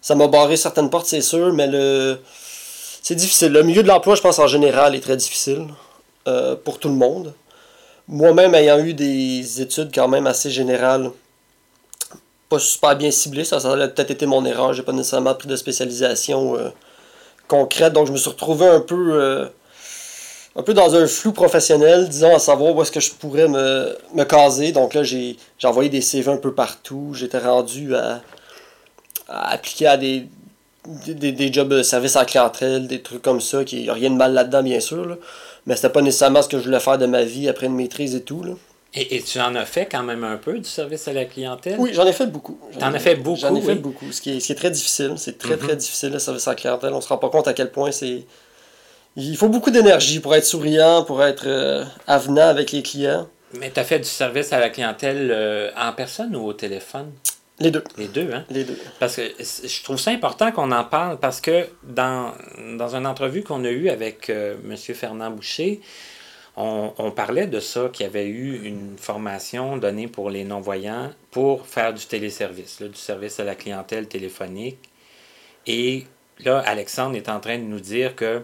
ça 0.00 0.14
m'a 0.14 0.26
barré 0.26 0.56
certaines 0.56 0.90
portes, 0.90 1.06
c'est 1.06 1.20
sûr, 1.20 1.52
mais 1.52 1.66
le 1.66 2.18
c'est 3.02 3.14
difficile. 3.14 3.52
Le 3.52 3.62
milieu 3.62 3.82
de 3.82 3.88
l'emploi, 3.88 4.16
je 4.16 4.20
pense, 4.20 4.38
en 4.38 4.46
général, 4.46 4.94
est 4.94 5.00
très 5.00 5.16
difficile 5.16 5.66
euh, 6.26 6.56
pour 6.56 6.78
tout 6.78 6.88
le 6.88 6.94
monde. 6.94 7.32
Moi-même, 8.06 8.54
ayant 8.54 8.78
eu 8.80 8.92
des 8.94 9.62
études 9.62 9.90
quand 9.94 10.08
même 10.08 10.26
assez 10.26 10.50
générales, 10.50 11.10
pas 12.48 12.58
super 12.58 12.96
bien 12.96 13.10
ciblées, 13.10 13.44
ça, 13.44 13.60
ça 13.60 13.72
a 13.72 13.88
peut-être 13.88 14.10
été 14.10 14.26
mon 14.26 14.44
erreur. 14.44 14.72
J'ai 14.72 14.82
pas 14.82 14.92
nécessairement 14.92 15.34
pris 15.34 15.48
de 15.48 15.56
spécialisation 15.56 16.56
concrète, 17.46 17.92
donc 17.92 18.06
je 18.06 18.12
me 18.12 18.16
suis 18.18 18.30
retrouvé 18.30 18.66
un 18.66 18.80
peu, 18.80 19.48
un 20.58 20.62
peu 20.62 20.74
dans 20.74 20.94
un 20.96 21.06
flou 21.06 21.30
professionnel, 21.32 22.08
disons, 22.08 22.34
à 22.34 22.40
savoir 22.40 22.74
où 22.74 22.82
est-ce 22.82 22.90
que 22.90 22.98
je 23.00 23.12
pourrais 23.12 23.46
me, 23.48 23.96
me 24.14 24.24
caser. 24.24 24.72
Donc 24.72 24.92
là, 24.94 25.02
j'ai 25.04 25.36
envoyé 25.62 25.88
des 25.88 26.00
CV 26.00 26.30
un 26.32 26.36
peu 26.36 26.52
partout. 26.52 27.12
J'étais 27.14 27.38
rendu 27.38 27.94
à, 27.94 28.20
à 29.28 29.52
appliquer 29.52 29.86
à 29.86 29.96
des, 29.96 30.26
des, 31.06 31.14
des- 31.14 31.32
des 31.32 31.52
jobs 31.52 31.68
de 31.68 31.82
service 31.82 32.16
à 32.16 32.20
la 32.20 32.24
clientèle, 32.26 32.86
des 32.88 33.00
trucs 33.02 33.22
comme 33.22 33.40
ça, 33.40 33.64
qui 33.64 33.82
n'y 33.82 33.88
a 33.88 33.92
rien 33.92 34.10
de 34.10 34.16
mal 34.16 34.32
là-dedans, 34.34 34.62
bien 34.62 34.80
sûr. 34.80 35.06
là. 35.06 35.14
Mais 35.66 35.76
c'était 35.76 35.90
pas 35.90 36.02
nécessairement 36.02 36.42
ce 36.42 36.48
que 36.48 36.58
je 36.58 36.64
voulais 36.64 36.80
faire 36.80 36.98
de 36.98 37.06
ma 37.06 37.22
vie 37.22 37.48
après 37.48 37.66
une 37.66 37.74
maîtrise 37.76 38.14
et 38.16 38.22
tout. 38.22 38.42
Là. 38.42 38.54
Et, 38.94 39.16
et 39.16 39.22
tu 39.22 39.38
en 39.38 39.54
as 39.54 39.66
fait 39.66 39.86
quand 39.86 40.02
même 40.02 40.24
un 40.24 40.38
peu 40.38 40.58
du 40.58 40.68
service 40.68 41.06
à 41.08 41.12
la 41.12 41.26
clientèle? 41.26 41.76
Oui, 41.78 41.90
j'en 41.92 42.06
ai 42.06 42.12
fait 42.12 42.26
beaucoup. 42.26 42.58
T'en 42.80 42.92
as 42.94 42.98
fait 42.98 43.14
beaucoup, 43.16 43.38
J'en 43.38 43.54
ai 43.54 43.60
fait 43.60 43.74
beaucoup. 43.74 44.10
Ce 44.10 44.20
qui, 44.20 44.36
est, 44.36 44.40
ce 44.40 44.46
qui 44.46 44.52
est 44.52 44.56
très 44.56 44.70
difficile. 44.70 45.12
C'est 45.18 45.38
très, 45.38 45.54
Mhm. 45.54 45.58
très 45.60 45.76
difficile, 45.76 46.10
le 46.10 46.18
service 46.18 46.48
à 46.48 46.52
la 46.52 46.56
clientèle. 46.56 46.92
On 46.94 47.00
se 47.00 47.08
rend 47.08 47.18
pas 47.18 47.28
compte 47.28 47.46
à 47.46 47.52
quel 47.52 47.70
point 47.70 47.92
c'est. 47.92 48.24
Il 49.16 49.36
faut 49.36 49.48
beaucoup 49.48 49.70
d'énergie 49.70 50.20
pour 50.20 50.34
être 50.34 50.44
souriant, 50.44 51.04
pour 51.04 51.24
être 51.24 51.46
euh, 51.46 51.84
avenant 52.06 52.48
avec 52.48 52.72
les 52.72 52.82
clients. 52.82 53.28
Mais 53.54 53.70
tu 53.70 53.80
as 53.80 53.84
fait 53.84 53.98
du 53.98 54.08
service 54.08 54.52
à 54.52 54.60
la 54.60 54.68
clientèle 54.70 55.30
euh, 55.32 55.70
en 55.76 55.92
personne 55.92 56.36
ou 56.36 56.44
au 56.46 56.52
téléphone? 56.52 57.10
Les 57.58 57.72
deux. 57.72 57.82
Les 57.96 58.06
deux, 58.06 58.30
hein? 58.32 58.44
Les 58.50 58.62
deux. 58.62 58.78
Parce 59.00 59.16
que 59.16 59.22
je 59.40 59.82
trouve 59.82 59.98
ça 59.98 60.12
important 60.12 60.52
qu'on 60.52 60.70
en 60.70 60.84
parle 60.84 61.18
parce 61.18 61.40
que 61.40 61.66
dans, 61.82 62.32
dans 62.76 62.94
une 62.94 63.06
entrevue 63.06 63.42
qu'on 63.42 63.64
a 63.64 63.70
eue 63.70 63.88
avec 63.88 64.30
euh, 64.30 64.54
M. 64.64 64.76
Fernand 64.76 65.32
Boucher, 65.32 65.80
on, 66.56 66.92
on 66.98 67.10
parlait 67.10 67.48
de 67.48 67.58
ça, 67.58 67.88
qu'il 67.92 68.04
y 68.04 68.08
avait 68.08 68.26
eu 68.26 68.62
une 68.64 68.96
formation 68.96 69.76
donnée 69.76 70.06
pour 70.06 70.30
les 70.30 70.44
non-voyants 70.44 71.10
pour 71.32 71.66
faire 71.66 71.92
du 71.92 72.04
téléservice, 72.04 72.78
là, 72.78 72.86
du 72.86 72.98
service 72.98 73.40
à 73.40 73.44
la 73.44 73.56
clientèle 73.56 74.06
téléphonique. 74.06 74.78
Et 75.66 76.06
là, 76.44 76.60
Alexandre 76.64 77.16
est 77.16 77.28
en 77.28 77.40
train 77.40 77.58
de 77.58 77.64
nous 77.64 77.80
dire 77.80 78.14
que 78.14 78.42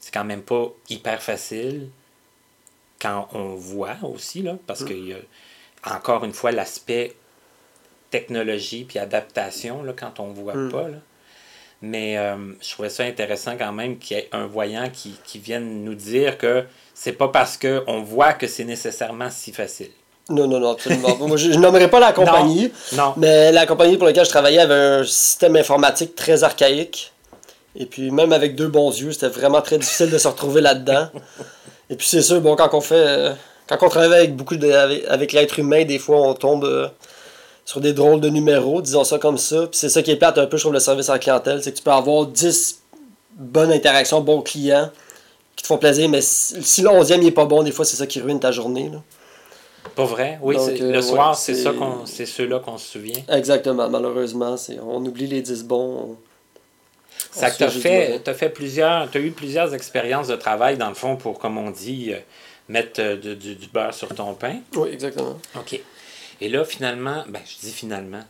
c'est 0.00 0.12
quand 0.12 0.24
même 0.24 0.42
pas 0.42 0.66
hyper 0.88 1.22
facile 1.22 1.88
quand 3.00 3.28
on 3.34 3.54
voit 3.54 3.96
aussi, 4.02 4.42
là, 4.42 4.56
parce 4.66 4.84
qu'il 4.84 5.08
y 5.08 5.12
a 5.14 5.16
encore 5.94 6.24
une 6.24 6.32
fois 6.32 6.52
l'aspect 6.52 7.14
technologie 8.10 8.84
puis 8.84 8.98
adaptation 8.98 9.82
là, 9.82 9.92
quand 9.98 10.20
on 10.20 10.28
voit 10.32 10.54
Mm. 10.54 10.70
pas. 10.72 10.88
Là. 10.88 10.96
Mais 11.82 12.18
euh, 12.18 12.36
je 12.60 12.70
trouvais 12.72 12.90
ça 12.90 13.04
intéressant 13.04 13.56
quand 13.56 13.72
même 13.72 13.98
qu'il 13.98 14.16
y 14.16 14.20
ait 14.20 14.28
un 14.32 14.46
voyant 14.46 14.90
qui, 14.92 15.14
qui 15.24 15.38
vienne 15.38 15.82
nous 15.84 15.94
dire 15.94 16.36
que 16.36 16.64
c'est 16.94 17.12
pas 17.12 17.28
parce 17.28 17.56
qu'on 17.56 18.02
voit 18.02 18.34
que 18.34 18.46
c'est 18.46 18.64
nécessairement 18.64 19.30
si 19.30 19.52
facile. 19.52 19.90
Non, 20.28 20.46
non, 20.46 20.60
non, 20.60 20.72
absolument 20.72 21.16
pas. 21.16 21.26
Moi, 21.26 21.36
je, 21.38 21.52
je 21.52 21.58
nommerai 21.58 21.88
pas 21.88 21.98
la 22.00 22.12
compagnie, 22.12 22.70
Non. 22.92 23.14
mais 23.16 23.50
la 23.50 23.66
compagnie 23.66 23.96
pour 23.96 24.06
laquelle 24.06 24.26
je 24.26 24.30
travaillais 24.30 24.58
avait 24.58 24.74
un 25.00 25.04
système 25.04 25.56
informatique 25.56 26.14
très 26.14 26.44
archaïque. 26.44 27.12
Et 27.76 27.86
puis, 27.86 28.10
même 28.10 28.32
avec 28.32 28.56
deux 28.56 28.68
bons 28.68 28.90
yeux, 28.90 29.12
c'était 29.12 29.28
vraiment 29.28 29.62
très 29.62 29.78
difficile 29.78 30.10
de 30.10 30.18
se 30.18 30.26
retrouver 30.28 30.60
là-dedans. 30.60 31.08
Et 31.88 31.96
puis, 31.96 32.06
c'est 32.08 32.22
sûr, 32.22 32.40
bon, 32.40 32.56
quand 32.56 32.72
on 32.74 32.80
fait. 32.80 32.94
euh, 32.96 33.32
quand 33.68 33.78
on 33.82 33.88
travaille 33.88 34.18
avec 34.18 34.34
beaucoup 34.36 34.56
de, 34.56 34.70
avec, 34.70 35.04
avec 35.06 35.32
l'être 35.32 35.58
humain, 35.60 35.84
des 35.84 35.98
fois, 36.00 36.20
on 36.20 36.34
tombe 36.34 36.64
euh, 36.64 36.88
sur 37.64 37.80
des 37.80 37.92
drôles 37.92 38.20
de 38.20 38.28
numéros, 38.28 38.82
disons 38.82 39.04
ça 39.04 39.18
comme 39.18 39.38
ça. 39.38 39.62
Puis, 39.68 39.78
c'est 39.78 39.88
ça 39.88 40.02
qui 40.02 40.10
est 40.10 40.16
plate 40.16 40.38
un 40.38 40.46
peu, 40.46 40.56
je 40.56 40.62
trouve, 40.64 40.72
le 40.72 40.80
service 40.80 41.08
à 41.08 41.12
la 41.14 41.18
clientèle. 41.20 41.62
C'est 41.62 41.70
que 41.72 41.76
tu 41.78 41.82
peux 41.84 41.92
avoir 41.92 42.26
10 42.26 42.80
bonnes 43.36 43.70
interactions, 43.70 44.20
bons 44.20 44.42
clients 44.42 44.90
qui 45.54 45.62
te 45.62 45.66
font 45.68 45.78
plaisir, 45.78 46.08
mais 46.08 46.20
si, 46.22 46.82
le 46.82 46.88
11e 46.88 47.20
n'est 47.22 47.30
pas 47.30 47.44
bon, 47.44 47.62
des 47.62 47.70
fois, 47.70 47.84
c'est 47.84 47.96
ça 47.96 48.06
qui 48.06 48.20
ruine 48.20 48.40
ta 48.40 48.50
journée. 48.50 48.88
Là. 48.92 48.98
Pas 49.94 50.04
vrai? 50.06 50.38
Oui, 50.42 50.56
Donc, 50.56 50.64
c'est- 50.66 50.82
euh, 50.82 50.90
le 50.90 50.96
ouais, 50.96 51.02
soir, 51.02 51.36
c'est 51.36 51.54
ça 51.54 51.70
qu'on 51.72 52.06
c'est 52.06 52.26
ceux-là 52.26 52.58
qu'on 52.60 52.78
se 52.78 52.86
souvient. 52.92 53.20
Exactement, 53.28 53.88
malheureusement, 53.88 54.56
c'est 54.56 54.78
on 54.80 54.98
oublie 55.04 55.26
les 55.26 55.42
10 55.42 55.62
bons. 55.64 56.10
On 56.12 56.16
t'as 57.38 57.50
se 57.70 57.78
fait 57.78 58.20
t'as 58.24 58.34
fait 58.34 58.48
plusieurs, 58.50 59.10
t'as 59.10 59.20
eu 59.20 59.30
plusieurs 59.30 59.74
expériences 59.74 60.28
de 60.28 60.36
travail 60.36 60.76
dans 60.76 60.88
le 60.88 60.94
fond 60.94 61.16
pour, 61.16 61.38
comme 61.38 61.58
on 61.58 61.70
dit, 61.70 62.12
euh, 62.12 62.18
mettre 62.68 63.00
euh, 63.00 63.16
du, 63.16 63.36
du- 63.36 63.54
du 63.56 63.66
beurre 63.68 63.94
sur 63.94 64.14
ton 64.14 64.34
pain. 64.34 64.56
Oui, 64.74 64.88
exactement. 64.92 65.38
OK. 65.56 65.80
Et 66.40 66.48
là, 66.48 66.64
finalement, 66.64 67.24
ben, 67.28 67.40
je 67.44 67.66
dis 67.66 67.72
finalement, 67.72 68.22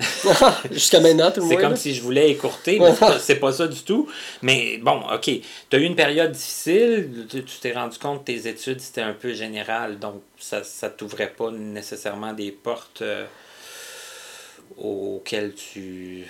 Jusqu'à 0.70 1.00
maintenant, 1.00 1.32
tout 1.32 1.40
le 1.40 1.48
C'est 1.48 1.54
monde. 1.54 1.62
comme 1.62 1.70
là. 1.72 1.76
si 1.76 1.92
je 1.92 2.00
voulais 2.02 2.30
écourter, 2.30 2.78
mais 2.78 2.92
c'est 2.92 2.98
pas- 3.00 3.18
c'est 3.18 3.34
pas 3.34 3.50
ça 3.52 3.66
du 3.66 3.80
tout. 3.82 4.08
Mais 4.42 4.78
bon, 4.78 5.00
OK. 5.12 5.24
Tu 5.24 5.42
as 5.72 5.78
eu 5.80 5.82
une 5.82 5.96
période 5.96 6.30
difficile, 6.30 7.26
tu 7.28 7.42
tu 7.42 7.58
t'es 7.58 7.72
rendu 7.72 7.98
compte 7.98 8.20
que 8.20 8.30
tes 8.30 8.46
études, 8.48 8.80
c'était 8.80 9.00
un 9.00 9.12
peu 9.12 9.34
général, 9.34 9.98
donc 9.98 10.22
ça 10.38 10.60
ne 10.60 10.88
t'ouvrait 10.90 11.30
pas 11.36 11.50
nécessairement 11.50 12.32
des 12.32 12.52
portes 12.52 13.02
euh, 13.02 13.24
auxquelles 14.76 15.54
tu. 15.54 16.26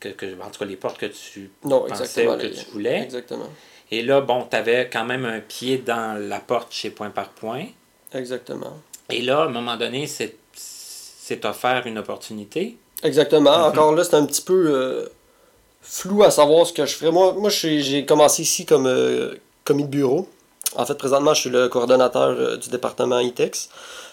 Que, 0.00 0.08
que- 0.10 0.26
en 0.42 0.50
tout 0.50 0.58
cas, 0.58 0.64
les 0.66 0.76
portes 0.76 0.98
que 0.98 1.06
tu 1.06 1.50
Non, 1.64 1.86
pensais 1.88 2.26
ou 2.26 2.36
que 2.36 2.42
les- 2.42 2.52
tu 2.52 2.66
voulais. 2.72 3.02
Exactement. 3.02 3.48
Et 3.90 4.02
là, 4.02 4.20
bon, 4.20 4.46
tu 4.50 4.56
avais 4.56 4.90
quand 4.92 5.04
même 5.04 5.24
un 5.24 5.40
pied 5.40 5.78
dans 5.78 6.18
la 6.20 6.40
porte 6.40 6.72
chez 6.72 6.90
Point 6.90 7.10
par 7.10 7.30
Point. 7.30 7.66
Exactement. 8.12 8.74
Et 9.10 9.22
là, 9.22 9.40
à 9.42 9.44
un 9.44 9.48
moment 9.48 9.76
donné, 9.76 10.06
c'est 10.06 11.44
offert 11.44 11.86
une 11.86 11.98
opportunité. 11.98 12.76
Exactement. 13.02 13.58
Mhm. 13.58 13.64
Encore 13.64 13.94
là, 13.94 14.04
c'est 14.04 14.14
un 14.16 14.26
petit 14.26 14.42
peu 14.42 14.66
euh, 14.68 15.06
flou 15.82 16.22
à 16.24 16.30
savoir 16.30 16.66
ce 16.66 16.72
que 16.72 16.84
je 16.86 16.94
ferais. 16.94 17.10
Moi, 17.12 17.32
moi 17.34 17.50
j'ai 17.50 17.80
j'ai 17.80 18.04
commencé 18.06 18.42
ici 18.42 18.64
comme 18.66 18.86
euh, 18.86 19.34
commis 19.64 19.84
de 19.84 19.88
bureau. 19.88 20.28
En 20.74 20.84
fait, 20.84 20.94
présentement, 20.96 21.32
je 21.34 21.42
suis 21.42 21.50
le 21.50 21.68
coordonnateur 21.68 22.28
euh, 22.30 22.56
du 22.56 22.68
département 22.70 23.18
ITEX. 23.20 23.68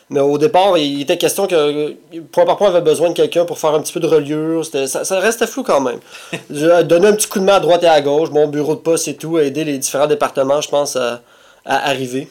Mais 0.09 0.19
au 0.19 0.37
départ, 0.37 0.77
il 0.77 1.01
était 1.01 1.17
question 1.17 1.47
que 1.47 1.55
euh, 1.55 1.93
point 2.31 2.45
par 2.45 2.57
point 2.57 2.67
avait 2.67 2.81
besoin 2.81 3.09
de 3.09 3.13
quelqu'un 3.13 3.45
pour 3.45 3.57
faire 3.57 3.73
un 3.73 3.81
petit 3.81 3.93
peu 3.93 3.99
de 3.99 4.07
reliure. 4.07 4.65
Ça, 4.65 5.05
ça 5.05 5.19
restait 5.19 5.47
flou 5.47 5.63
quand 5.63 5.81
même. 5.81 5.99
Je 6.49 6.81
donnais 6.83 7.07
un 7.07 7.13
petit 7.13 7.27
coup 7.27 7.39
de 7.39 7.45
main 7.45 7.55
à 7.55 7.59
droite 7.59 7.83
et 7.83 7.87
à 7.87 8.01
gauche, 8.01 8.29
mon 8.29 8.47
bureau 8.47 8.75
de 8.75 8.81
poste 8.81 9.07
et 9.07 9.15
tout, 9.15 9.39
aider 9.39 9.63
les 9.63 9.77
différents 9.77 10.07
départements, 10.07 10.61
je 10.61 10.69
pense, 10.69 10.95
à, 10.95 11.21
à 11.65 11.89
arriver. 11.89 12.27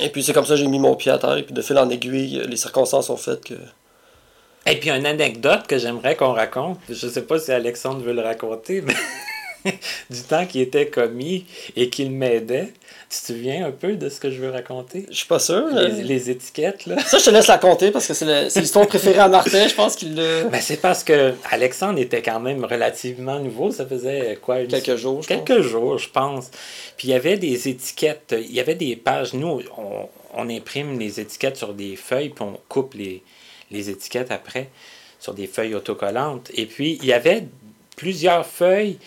Et 0.00 0.08
puis 0.08 0.22
c'est 0.22 0.32
comme 0.32 0.44
ça 0.44 0.54
que 0.54 0.60
j'ai 0.60 0.66
mis 0.66 0.78
mon 0.78 0.94
pied 0.96 1.12
à 1.12 1.18
terre. 1.18 1.36
Et 1.36 1.42
puis 1.42 1.54
de 1.54 1.62
fil 1.62 1.78
en 1.78 1.88
aiguille, 1.88 2.42
les 2.48 2.56
circonstances 2.56 3.10
ont 3.10 3.16
fait 3.16 3.42
que. 3.44 3.54
Et 4.66 4.76
puis 4.76 4.90
une 4.90 5.06
anecdote 5.06 5.66
que 5.66 5.78
j'aimerais 5.78 6.16
qu'on 6.16 6.32
raconte. 6.32 6.78
Je 6.88 7.06
sais 7.06 7.22
pas 7.22 7.38
si 7.38 7.52
Alexandre 7.52 8.00
veut 8.00 8.14
le 8.14 8.22
raconter, 8.22 8.80
mais 8.80 8.94
du 10.10 10.20
temps 10.22 10.46
qui 10.46 10.60
était 10.60 10.86
commis 10.86 11.46
et 11.76 11.88
qu'il 11.88 12.10
m'aidait. 12.10 12.72
Tu 13.10 13.20
te 13.20 13.26
souviens 13.26 13.66
un 13.66 13.70
peu 13.70 13.94
de 13.94 14.08
ce 14.08 14.18
que 14.20 14.30
je 14.30 14.40
veux 14.40 14.50
raconter? 14.50 15.06
Je 15.10 15.16
suis 15.16 15.26
pas 15.26 15.38
sûr. 15.38 15.68
Les, 15.68 16.02
les 16.02 16.30
étiquettes, 16.30 16.86
là. 16.86 16.98
Ça, 17.00 17.18
je 17.18 17.24
te 17.24 17.30
laisse 17.30 17.46
la 17.46 17.58
compter 17.58 17.90
parce 17.90 18.06
que 18.08 18.14
c'est 18.14 18.60
l'histoire 18.60 18.86
préférée 18.86 19.20
à 19.20 19.28
Martin. 19.28 19.68
Je 19.68 19.74
pense 19.74 19.96
qu'il 19.96 20.16
le. 20.16 20.48
Ben, 20.50 20.60
c'est 20.60 20.80
parce 20.80 21.04
que 21.04 21.34
Alexandre 21.50 21.98
était 21.98 22.22
quand 22.22 22.40
même 22.40 22.64
relativement 22.64 23.38
nouveau. 23.38 23.70
Ça 23.70 23.86
faisait 23.86 24.38
quoi? 24.40 24.60
Une... 24.60 24.68
Quelques 24.68 24.96
jours, 24.96 25.22
je 25.22 25.28
Quelques 25.28 25.60
jours, 25.60 25.98
je 25.98 26.08
pense. 26.08 26.50
Puis 26.96 27.08
il 27.08 27.10
y 27.10 27.14
avait 27.14 27.36
des 27.36 27.68
étiquettes, 27.68 28.34
il 28.36 28.52
y 28.52 28.60
avait 28.60 28.74
des 28.74 28.96
pages. 28.96 29.34
Nous, 29.34 29.62
on, 29.78 30.08
on 30.34 30.48
imprime 30.50 30.98
les 30.98 31.20
étiquettes 31.20 31.56
sur 31.56 31.74
des 31.74 31.96
feuilles, 31.96 32.30
puis 32.30 32.44
on 32.44 32.58
coupe 32.68 32.94
les, 32.94 33.22
les 33.70 33.90
étiquettes 33.90 34.30
après 34.30 34.68
sur 35.20 35.34
des 35.34 35.46
feuilles 35.46 35.74
autocollantes. 35.74 36.50
Et 36.54 36.66
puis, 36.66 36.98
il 37.00 37.06
y 37.06 37.12
avait 37.12 37.44
plusieurs 37.96 38.44
feuilles 38.44 38.98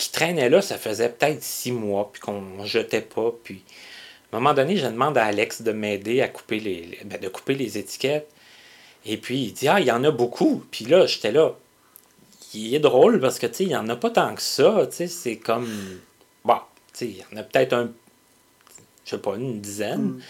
qui 0.00 0.10
traînaient 0.10 0.48
là, 0.48 0.62
ça 0.62 0.78
faisait 0.78 1.10
peut-être 1.10 1.42
six 1.42 1.72
mois, 1.72 2.10
puis 2.10 2.22
qu'on 2.22 2.64
jetait 2.64 3.02
pas. 3.02 3.32
Puis, 3.44 3.62
à 4.32 4.36
un 4.36 4.40
moment 4.40 4.54
donné, 4.54 4.78
je 4.78 4.86
demande 4.86 5.18
à 5.18 5.26
Alex 5.26 5.60
de 5.60 5.72
m'aider 5.72 6.22
à 6.22 6.28
couper 6.28 6.58
les, 6.58 6.98
ben, 7.04 7.20
de 7.20 7.28
couper 7.28 7.54
les 7.54 7.76
étiquettes. 7.76 8.28
Et 9.04 9.18
puis, 9.18 9.42
il 9.42 9.52
dit 9.52 9.68
Ah, 9.68 9.78
il 9.78 9.86
y 9.86 9.92
en 9.92 10.02
a 10.04 10.10
beaucoup. 10.10 10.64
Puis 10.70 10.86
là, 10.86 11.06
j'étais 11.06 11.32
là. 11.32 11.54
Il 12.54 12.74
est 12.74 12.80
drôle 12.80 13.20
parce 13.20 13.38
que, 13.38 13.46
tu 13.46 13.54
sais, 13.54 13.64
il 13.64 13.68
n'y 13.68 13.76
en 13.76 13.88
a 13.90 13.96
pas 13.96 14.08
tant 14.08 14.34
que 14.34 14.40
ça. 14.40 14.86
Tu 14.90 14.96
sais, 14.96 15.06
c'est 15.06 15.36
comme. 15.36 15.68
Bon, 16.46 16.56
tu 16.94 16.98
sais, 16.98 17.06
il 17.06 17.16
y 17.18 17.24
en 17.34 17.36
a 17.36 17.42
peut-être 17.42 17.74
un. 17.74 17.90
Je 19.04 19.10
sais 19.10 19.18
pas, 19.18 19.36
une 19.36 19.60
dizaine. 19.60 20.00
Mm. 20.00 20.22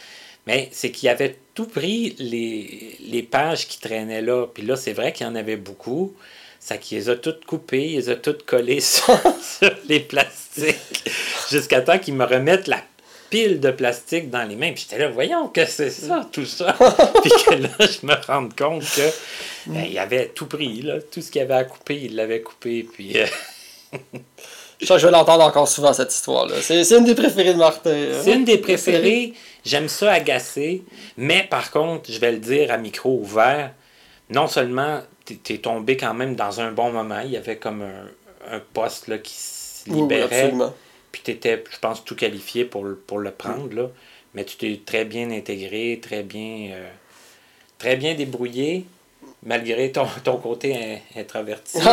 Mais 0.49 0.69
c'est 0.73 0.91
qu'il 0.91 1.09
avait 1.09 1.39
tout 1.55 1.67
pris 1.67 2.17
les, 2.19 2.97
les 3.01 3.23
pages 3.23 3.69
qui 3.69 3.79
traînaient 3.79 4.23
là. 4.23 4.47
Puis 4.53 4.65
là, 4.65 4.75
c'est 4.75 4.95
vrai 4.95 5.13
qu'il 5.13 5.27
y 5.27 5.31
en 5.31 5.37
avait 5.37 5.57
beaucoup. 5.57 6.17
Ça 6.61 6.77
qu'il 6.77 6.99
les 6.99 7.09
a 7.09 7.17
toutes 7.17 7.47
coupées, 7.47 7.93
il 7.93 7.97
les 7.97 8.11
a 8.11 8.17
toutes 8.17 8.45
collées 8.45 8.81
sur, 8.81 9.19
les 9.89 10.01
plastiques. 10.01 11.11
Jusqu'à 11.51 11.81
temps 11.81 11.99
qu'il 11.99 12.15
me 12.15 12.25
remette 12.25 12.67
la 12.67 12.83
pile 13.31 13.61
de 13.61 13.71
plastique 13.71 14.29
dans 14.29 14.43
les 14.43 14.57
mains. 14.57 14.73
Puis 14.73 14.87
j'étais 14.89 15.03
là, 15.03 15.09
voyons 15.09 15.49
que 15.49 15.65
c'est 15.65 15.91
ça, 15.91 16.29
tout 16.31 16.45
ça. 16.45 16.77
puis 17.23 17.31
que 17.47 17.55
là, 17.55 17.69
je 17.81 18.07
me 18.07 18.15
rends 18.27 18.49
compte 18.51 18.83
que 18.83 19.11
ben, 19.67 19.87
il 19.89 19.99
avait 19.99 20.29
tout 20.29 20.47
pris, 20.47 20.83
là. 20.83 21.01
Tout 21.01 21.23
ce 21.23 21.31
qu'il 21.31 21.41
avait 21.41 21.55
à 21.55 21.65
couper, 21.65 22.03
il 22.05 22.17
l'avait 22.17 22.43
coupé. 22.43 22.87
Puis. 22.93 23.19
Euh, 23.19 23.27
je 24.81 24.87
que 24.87 24.99
je 24.99 25.07
vais 25.07 25.13
l'entendre 25.13 25.45
encore 25.45 25.69
souvent, 25.69 25.95
cette 25.95 26.13
histoire-là. 26.13 26.57
C'est 26.61 26.91
une 26.91 27.05
des 27.05 27.15
préférées 27.15 27.55
de 27.55 27.59
Martin. 27.59 27.91
Hein. 27.91 28.21
C'est 28.23 28.35
une 28.35 28.45
des 28.45 28.59
préférées. 28.59 29.33
J'aime 29.65 29.89
ça 29.89 30.13
agacer. 30.13 30.83
Mais 31.17 31.47
par 31.49 31.71
contre, 31.71 32.11
je 32.11 32.19
vais 32.19 32.33
le 32.33 32.39
dire 32.39 32.71
à 32.71 32.77
micro 32.77 33.19
ouvert, 33.19 33.73
non 34.29 34.47
seulement 34.47 35.01
tu 35.39 35.55
es 35.55 35.59
tombé 35.59 35.97
quand 35.97 36.15
même 36.15 36.35
dans 36.35 36.61
un 36.61 36.73
bon 36.73 36.93
moment, 36.93 37.21
il 37.21 37.31
y 37.31 37.37
avait 37.37 37.57
comme 37.57 37.83
un, 37.83 38.55
un 38.57 38.61
poste 38.73 39.09
là, 39.09 39.19
qui 39.19 39.35
se 39.35 39.91
libérait. 39.91 40.53
puis 41.13 41.23
tu 41.25 41.31
étais, 41.33 41.63
je 41.71 41.79
pense, 41.79 42.05
tout 42.05 42.17
qualifié 42.17 42.65
pour, 42.65 42.87
pour 43.07 43.19
le 43.19 43.31
prendre. 43.31 43.75
Là. 43.75 43.89
Mais 44.35 44.45
tu 44.45 44.57
t'es 44.57 44.81
très 44.85 45.05
bien 45.05 45.31
intégré, 45.31 45.99
très 46.01 46.23
bien, 46.23 46.71
euh, 46.73 46.89
très 47.79 47.97
bien 47.97 48.15
débrouillé, 48.15 48.87
malgré 49.43 49.91
ton, 49.91 50.07
ton 50.25 50.37
côté 50.37 51.01
introverti. 51.17 51.79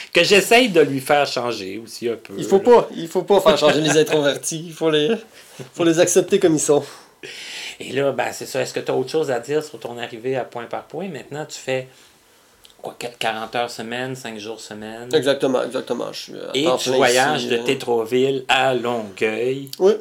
que 0.12 0.22
j'essaye 0.22 0.68
de 0.68 0.80
lui 0.80 1.00
faire 1.00 1.26
changer 1.26 1.78
aussi 1.82 2.08
un 2.08 2.16
peu. 2.16 2.34
Il 2.36 2.44
faut 2.44 2.58
pas, 2.58 2.88
il 2.94 3.08
faut 3.08 3.22
pas 3.22 3.40
faire 3.40 3.58
changer 3.58 3.80
les 3.80 3.96
introvertis. 3.96 4.64
Il 4.66 4.72
faut 4.72 4.90
les, 4.90 5.10
faut 5.74 5.84
les 5.84 5.98
accepter 6.00 6.38
comme 6.38 6.54
ils 6.54 6.60
sont. 6.60 6.84
Et 7.88 7.92
là, 7.92 8.12
ben, 8.12 8.32
c'est 8.32 8.46
ça. 8.46 8.60
Est-ce 8.60 8.72
que 8.72 8.80
tu 8.80 8.90
as 8.90 8.94
autre 8.94 9.10
chose 9.10 9.30
à 9.30 9.40
dire 9.40 9.62
sur 9.62 9.78
ton 9.78 9.98
arrivée 9.98 10.36
à 10.36 10.44
point 10.44 10.66
par 10.66 10.84
point? 10.84 11.08
Maintenant, 11.08 11.44
tu 11.44 11.58
fais 11.58 11.88
quoi, 12.80 12.96
40 13.18 13.54
heures 13.56 13.70
semaine, 13.70 14.14
5 14.14 14.38
jours 14.38 14.60
semaine? 14.60 15.08
Exactement, 15.12 15.62
exactement. 15.62 16.12
Je 16.12 16.20
suis 16.20 16.32
Et 16.54 16.66
tu 16.78 16.90
voyages 16.90 17.46
de 17.46 17.56
euh. 17.56 17.62
Tétroville 17.62 18.44
à 18.48 18.74
Longueuil. 18.74 19.70
Oui. 19.78 19.92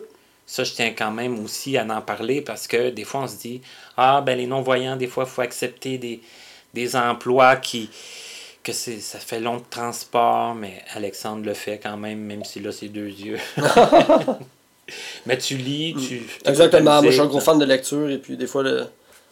Ça, 0.45 0.63
je 0.63 0.73
tiens 0.73 0.93
quand 0.97 1.11
même 1.11 1.43
aussi 1.43 1.77
à 1.77 1.85
en 1.85 2.01
parler 2.01 2.41
parce 2.41 2.67
que 2.67 2.89
des 2.89 3.03
fois, 3.03 3.21
on 3.21 3.27
se 3.27 3.37
dit 3.37 3.61
Ah, 3.97 4.21
ben 4.21 4.37
les 4.37 4.47
non-voyants, 4.47 4.97
des 4.97 5.07
fois, 5.07 5.23
il 5.25 5.29
faut 5.29 5.41
accepter 5.41 5.97
des, 5.97 6.21
des 6.73 6.95
emplois 6.95 7.55
qui 7.55 7.89
que 8.63 8.73
c'est 8.73 8.99
ça 8.99 9.17
fait 9.17 9.39
long 9.39 9.57
de 9.57 9.63
transport, 9.69 10.53
mais 10.53 10.83
Alexandre 10.93 11.43
le 11.45 11.55
fait 11.55 11.79
quand 11.81 11.97
même, 11.97 12.19
même 12.19 12.43
si 12.43 12.59
là, 12.59 12.71
c'est 12.71 12.89
deux 12.89 13.07
yeux. 13.07 13.39
mais 15.25 15.37
tu 15.37 15.57
lis, 15.57 15.95
tu. 15.95 16.21
Exactement, 16.45 17.01
moi 17.01 17.11
je 17.11 17.11
suis 17.11 17.21
un 17.21 17.27
gros 17.27 17.39
fan 17.39 17.59
de 17.59 17.65
lecture, 17.65 18.09
et 18.09 18.17
puis 18.17 18.37
des 18.37 18.47
fois, 18.47 18.63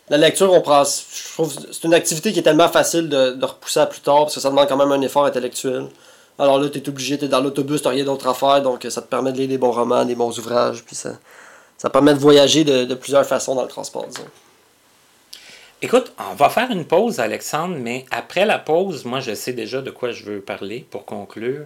la 0.09 0.17
lecture, 0.17 0.51
on 0.51 0.61
prend. 0.61 0.83
Je 0.83 1.33
trouve 1.33 1.53
c'est 1.71 1.83
une 1.83 1.93
activité 1.93 2.31
qui 2.33 2.39
est 2.39 2.43
tellement 2.43 2.69
facile 2.69 3.09
de, 3.09 3.31
de, 3.31 3.45
repousser 3.45 3.79
à 3.79 3.85
plus 3.85 4.01
tard, 4.01 4.21
parce 4.21 4.35
que 4.35 4.41
ça 4.41 4.49
demande 4.49 4.67
quand 4.67 4.77
même 4.77 4.91
un 4.91 5.01
effort 5.01 5.25
intellectuel. 5.25 5.87
Alors 6.37 6.59
là, 6.59 6.69
tu 6.69 6.79
es 6.79 6.89
obligé, 6.89 7.17
tu 7.17 7.25
es 7.25 7.27
dans 7.27 7.41
l'autobus, 7.41 7.81
tu 7.81 7.87
rien 7.89 8.05
d'autre 8.05 8.27
à 8.27 8.33
faire, 8.33 8.61
donc 8.61 8.85
ça 8.89 9.01
te 9.01 9.07
permet 9.07 9.31
de 9.31 9.37
lire 9.37 9.49
des 9.49 9.57
bons 9.57 9.71
romans, 9.71 10.05
des 10.05 10.15
bons 10.15 10.37
ouvrages, 10.39 10.83
puis 10.85 10.95
ça, 10.95 11.17
ça 11.77 11.89
permet 11.89 12.13
de 12.13 12.19
voyager 12.19 12.63
de, 12.63 12.85
de 12.85 12.95
plusieurs 12.95 13.25
façons 13.25 13.55
dans 13.55 13.63
le 13.63 13.67
transport, 13.67 14.07
disons. 14.07 14.27
Écoute, 15.81 16.11
on 16.19 16.35
va 16.35 16.49
faire 16.49 16.69
une 16.71 16.83
pause, 16.83 17.21
Alexandre, 17.21 17.77
mais 17.79 18.05
après 18.11 18.45
la 18.45 18.59
pause, 18.59 19.05
moi, 19.05 19.21
je 19.21 19.33
sais 19.33 19.53
déjà 19.53 19.81
de 19.81 19.91
quoi 19.91 20.11
je 20.11 20.25
veux 20.25 20.41
parler 20.41 20.85
pour 20.91 21.05
conclure. 21.05 21.65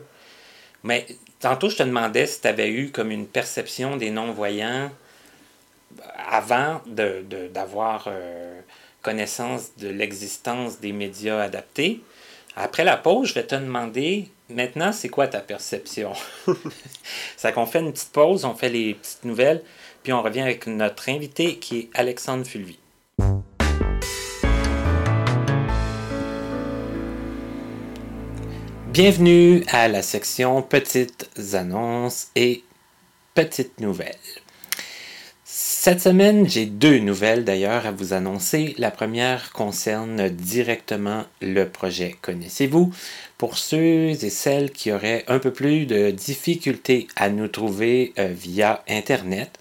Mais 0.83 1.07
tantôt, 1.43 1.69
je 1.69 1.75
te 1.75 1.83
demandais 1.83 2.25
si 2.25 2.39
tu 2.39 2.47
avais 2.47 2.69
eu 2.69 2.89
comme 2.89 3.11
une 3.11 3.27
perception 3.27 3.97
des 3.97 4.11
non-voyants 4.11 4.89
avant 6.29 6.81
d'avoir 6.87 8.05
de, 8.05 8.11
euh, 8.11 8.61
connaissance 9.01 9.75
de 9.77 9.89
l'existence 9.89 10.79
des 10.79 10.93
médias 10.93 11.41
adaptés. 11.41 12.01
Après 12.55 12.85
la 12.85 12.95
pause, 12.95 13.29
je 13.29 13.33
vais 13.33 13.45
te 13.45 13.55
demander 13.55 14.29
maintenant, 14.49 14.93
c'est 14.93 15.09
quoi 15.09 15.27
ta 15.27 15.41
perception? 15.41 16.13
Ça 17.37 17.51
qu'on 17.51 17.65
fait 17.65 17.79
une 17.79 17.91
petite 17.91 18.13
pause, 18.13 18.45
on 18.45 18.55
fait 18.55 18.69
les 18.69 18.93
petites 18.93 19.25
nouvelles, 19.25 19.61
puis 20.01 20.13
on 20.13 20.21
revient 20.21 20.41
avec 20.41 20.65
notre 20.67 21.09
invité 21.09 21.57
qui 21.57 21.79
est 21.79 21.89
Alexandre 21.93 22.45
Fulvi. 22.45 22.77
Bienvenue 28.93 29.63
à 29.69 29.87
la 29.87 30.03
section 30.03 30.61
Petites 30.61 31.27
annonces 31.53 32.27
et 32.35 32.63
Petites 33.33 33.79
nouvelles. 33.79 34.13
Cette 35.43 35.99
semaine, 35.99 36.47
j'ai 36.47 36.67
deux 36.67 36.99
nouvelles 36.99 37.43
d'ailleurs 37.43 37.87
à 37.87 37.91
vous 37.91 38.13
annoncer. 38.13 38.75
La 38.77 38.91
première 38.91 39.51
concerne 39.51 40.29
directement 40.29 41.23
le 41.41 41.63
projet 41.63 42.15
Connaissez-vous. 42.21 42.93
Pour 43.39 43.57
ceux 43.57 44.11
et 44.11 44.29
celles 44.29 44.69
qui 44.69 44.91
auraient 44.91 45.25
un 45.27 45.39
peu 45.39 45.51
plus 45.51 45.87
de 45.87 46.11
difficultés 46.11 47.07
à 47.15 47.29
nous 47.29 47.47
trouver 47.47 48.13
euh, 48.19 48.27
via 48.27 48.83
Internet, 48.87 49.57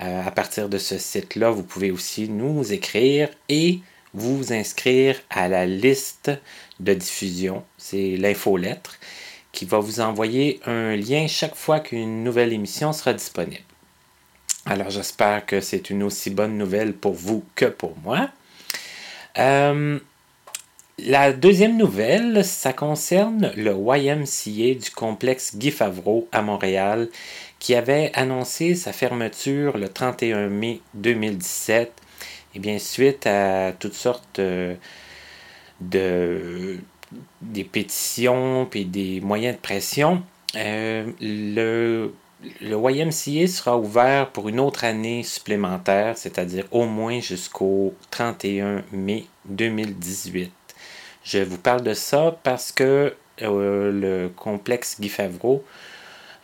Euh, 0.01 0.27
à 0.27 0.31
partir 0.31 0.69
de 0.69 0.79
ce 0.79 0.99
site-là, 0.99 1.51
vous 1.51 1.63
pouvez 1.63 1.91
aussi 1.91 2.29
nous 2.29 2.73
écrire 2.73 3.29
et 3.49 3.81
vous 4.15 4.53
inscrire 4.53 5.17
à 5.31 5.49
la 5.49 5.67
liste 5.67 6.31
de 6.81 6.95
diffusion. 6.95 7.65
C'est 7.79 8.17
l'infolettre 8.17 8.99
qui 9.53 9.65
va 9.65 9.79
vous 9.79 10.01
envoyer 10.01 10.61
un 10.67 10.97
lien 10.97 11.27
chaque 11.29 11.55
fois 11.55 11.81
qu'une 11.81 12.25
nouvelle 12.25 12.53
émission 12.53 12.93
sera 12.93 13.13
disponible. 13.13 13.63
Alors 14.65 14.91
j'espère 14.91 15.45
que 15.45 15.61
c'est 15.61 15.91
une 15.91 16.03
aussi 16.03 16.31
bonne 16.31 16.57
nouvelle 16.57 16.95
pour 16.95 17.13
vous 17.13 17.45
que 17.55 17.67
pour 17.67 17.97
moi. 18.03 18.31
Euh, 19.39 19.99
la 20.99 21.33
deuxième 21.33 21.77
nouvelle, 21.77 22.45
ça 22.45 22.73
concerne 22.73 23.51
le 23.57 23.73
YMCA 23.75 24.75
du 24.79 24.91
complexe 24.95 25.57
Guy 25.57 25.71
Favreau 25.71 26.29
à 26.33 26.43
Montréal, 26.43 27.09
qui 27.59 27.75
avait 27.75 28.11
annoncé 28.15 28.75
sa 28.75 28.93
fermeture 28.93 29.79
le 29.79 29.89
31 29.89 30.49
mai 30.49 30.81
2017. 30.95 31.93
Et 32.55 32.59
bien, 32.59 32.79
suite 32.79 33.27
à 33.27 33.73
toutes 33.73 33.95
sortes 33.95 34.39
euh, 34.39 34.75
de 35.81 36.79
des 37.41 37.65
pétitions 37.65 38.69
et 38.75 38.85
des 38.85 39.21
moyens 39.21 39.57
de 39.57 39.61
pression, 39.61 40.23
euh, 40.57 41.11
le 41.21 42.13
le 42.61 42.77
YMCA 42.77 43.47
sera 43.47 43.79
ouvert 43.79 44.31
pour 44.31 44.49
une 44.49 44.59
autre 44.59 44.85
année 44.85 45.23
supplémentaire, 45.23 46.19
c'est-à-dire 46.19 46.65
au 46.73 46.87
moins 46.87 47.21
jusqu'au 47.21 47.95
31 48.11 48.83
mai 48.93 49.27
2018. 49.47 50.51
Je 51.25 51.39
vous 51.39 51.59
parle 51.59 51.83
de 51.83 51.95
ça 51.95 52.37
parce 52.43 52.73
que 52.73 53.15
euh, 53.43 53.93
le 53.93 54.29
complexe 54.29 55.01
Guy 55.01 55.09
Favreau, 55.09 55.65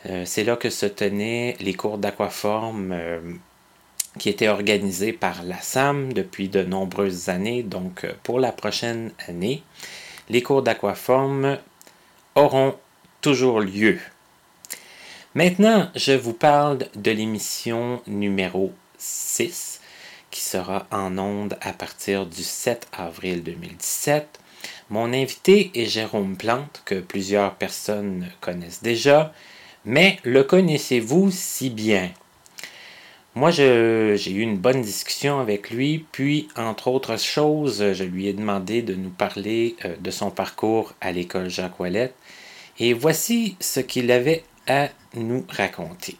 euh, 0.06 0.22
c'est 0.24 0.44
là 0.44 0.56
que 0.56 0.70
se 0.70 0.86
tenaient 0.86 1.56
les 1.60 1.74
cours 1.74 1.98
d'aquaforme 1.98 2.92
euh, 2.92 3.20
qui 4.18 4.28
étaient 4.28 4.48
organisés 4.48 5.12
par 5.12 5.42
la 5.42 5.60
SAM 5.60 6.12
depuis 6.12 6.48
de 6.48 6.62
nombreuses 6.62 7.28
années. 7.28 7.62
Donc, 7.62 8.06
pour 8.22 8.38
la 8.38 8.52
prochaine 8.52 9.10
année, 9.26 9.62
les 10.28 10.42
cours 10.42 10.62
d'aquaforme 10.62 11.58
auront 12.36 12.76
toujours 13.20 13.60
lieu. 13.60 13.98
Maintenant, 15.34 15.90
je 15.94 16.12
vous 16.12 16.32
parle 16.32 16.78
de 16.94 17.10
l'émission 17.10 18.00
numéro 18.06 18.72
6 18.98 19.80
qui 20.30 20.40
sera 20.40 20.86
en 20.90 21.18
onde 21.18 21.56
à 21.60 21.72
partir 21.72 22.26
du 22.26 22.42
7 22.42 22.86
avril 22.92 23.42
2017. 23.42 24.40
Mon 24.90 25.12
invité 25.12 25.70
est 25.74 25.84
Jérôme 25.84 26.36
Plante, 26.38 26.80
que 26.86 26.94
plusieurs 26.94 27.56
personnes 27.56 28.26
connaissent 28.40 28.82
déjà, 28.82 29.34
mais 29.84 30.18
le 30.24 30.42
connaissez-vous 30.42 31.30
si 31.30 31.68
bien? 31.68 32.10
Moi, 33.34 33.50
j'ai 33.50 34.30
eu 34.30 34.40
une 34.40 34.56
bonne 34.56 34.80
discussion 34.80 35.40
avec 35.40 35.68
lui, 35.70 36.06
puis, 36.10 36.48
entre 36.56 36.88
autres 36.88 37.18
choses, 37.18 37.92
je 37.92 38.04
lui 38.04 38.28
ai 38.28 38.32
demandé 38.32 38.80
de 38.80 38.94
nous 38.94 39.10
parler 39.10 39.76
euh, 39.84 39.94
de 40.00 40.10
son 40.10 40.30
parcours 40.30 40.94
à 41.02 41.12
l'école 41.12 41.50
Jacques 41.50 41.78
Ouellette. 41.78 42.14
Et 42.78 42.94
voici 42.94 43.56
ce 43.60 43.80
qu'il 43.80 44.10
avait 44.10 44.42
à 44.66 44.88
nous 45.14 45.44
raconter 45.50 46.16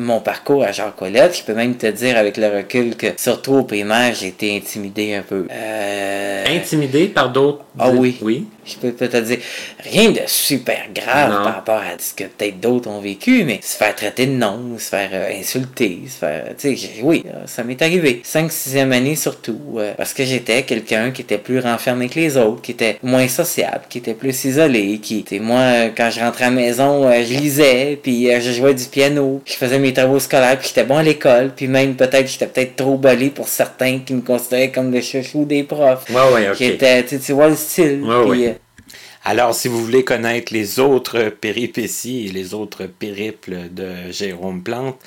mon 0.00 0.20
parcours 0.20 0.64
à 0.64 0.72
Jean 0.72 0.90
Colette, 0.96 1.36
je 1.36 1.44
peux 1.44 1.54
même 1.54 1.76
te 1.76 1.86
dire 1.86 2.16
avec 2.16 2.38
le 2.38 2.48
recul 2.48 2.96
que 2.96 3.08
surtout 3.18 3.52
au 3.52 3.62
primaire, 3.64 4.14
j'ai 4.14 4.28
été 4.28 4.56
intimidé 4.56 5.14
un 5.14 5.22
peu. 5.22 5.46
Euh... 5.50 6.44
Intimidé 6.48 7.08
par 7.08 7.30
d'autres 7.30 7.64
Ah 7.78 7.90
oui. 7.90 8.16
Oui. 8.22 8.46
Je 8.64 8.76
peux 8.76 8.92
te 8.92 9.16
dire 9.16 9.38
rien 9.82 10.10
de 10.10 10.20
super 10.26 10.86
grave 10.94 11.30
par 11.44 11.54
rapport 11.54 11.78
à 11.78 11.98
ce 11.98 12.14
que 12.14 12.24
peut-être 12.24 12.60
d'autres 12.60 12.88
ont 12.88 13.00
vécu, 13.00 13.44
mais 13.44 13.60
se 13.62 13.76
faire 13.76 13.94
traiter 13.94 14.26
de 14.26 14.32
nom, 14.32 14.78
se 14.78 14.88
faire 14.88 15.10
euh, 15.12 15.38
insulter, 15.38 16.00
se 16.06 16.18
faire. 16.18 16.44
Tu 16.58 16.76
sais, 16.76 16.88
oui, 17.02 17.24
euh, 17.26 17.46
ça 17.46 17.64
m'est 17.64 17.80
arrivé. 17.82 18.20
5 18.24 18.50
6e 18.50 18.92
année 18.92 19.16
surtout, 19.16 19.58
euh, 19.76 19.92
parce 19.96 20.14
que 20.14 20.24
j'étais 20.24 20.62
quelqu'un 20.62 21.10
qui 21.10 21.22
était 21.22 21.38
plus 21.38 21.58
renfermé 21.58 22.08
que 22.08 22.18
les 22.18 22.36
autres, 22.36 22.62
qui 22.62 22.72
était 22.72 22.98
moins 23.02 23.28
sociable, 23.28 23.84
qui 23.88 23.98
était 23.98 24.14
plus 24.14 24.44
isolé, 24.44 24.98
qui. 24.98 25.24
Tu 25.24 25.40
moi, 25.40 25.88
quand 25.96 26.10
je 26.10 26.20
rentrais 26.20 26.46
à 26.46 26.50
la 26.50 26.56
maison, 26.56 27.10
je 27.10 27.34
lisais, 27.34 27.98
puis 28.02 28.28
je 28.40 28.52
jouais 28.52 28.74
du 28.74 28.84
piano, 28.84 29.42
je 29.44 29.54
faisais 29.54 29.78
mes 29.78 29.92
travaux 29.92 30.18
scolaires, 30.18 30.58
puis 30.58 30.68
j'étais 30.68 30.84
bon 30.84 30.96
à 30.96 31.02
l'école, 31.02 31.52
puis 31.54 31.68
même 31.68 31.94
peut-être 31.94 32.26
j'étais 32.26 32.46
peut-être 32.46 32.76
trop 32.76 32.96
bolé 32.96 33.30
pour 33.30 33.48
certains 33.48 34.00
qui 34.00 34.14
me 34.14 34.22
considéraient 34.22 34.70
comme 34.70 34.92
le 34.92 35.00
chouchou 35.00 35.44
des 35.44 35.62
profs. 35.62 36.08
Ouais, 36.10 36.34
ouais, 36.34 36.50
ok. 36.50 36.56
Qui 36.56 36.64
était, 36.64 37.04
tu 37.04 37.32
vois 37.32 37.48
le 37.48 37.56
style. 37.56 38.02
Ouais, 38.02 38.59
alors, 39.22 39.54
si 39.54 39.68
vous 39.68 39.84
voulez 39.84 40.02
connaître 40.02 40.50
les 40.52 40.80
autres 40.80 41.28
péripéties 41.28 42.26
et 42.26 42.32
les 42.32 42.54
autres 42.54 42.86
périples 42.86 43.68
de 43.70 44.10
Jérôme 44.10 44.62
Plante, 44.62 44.98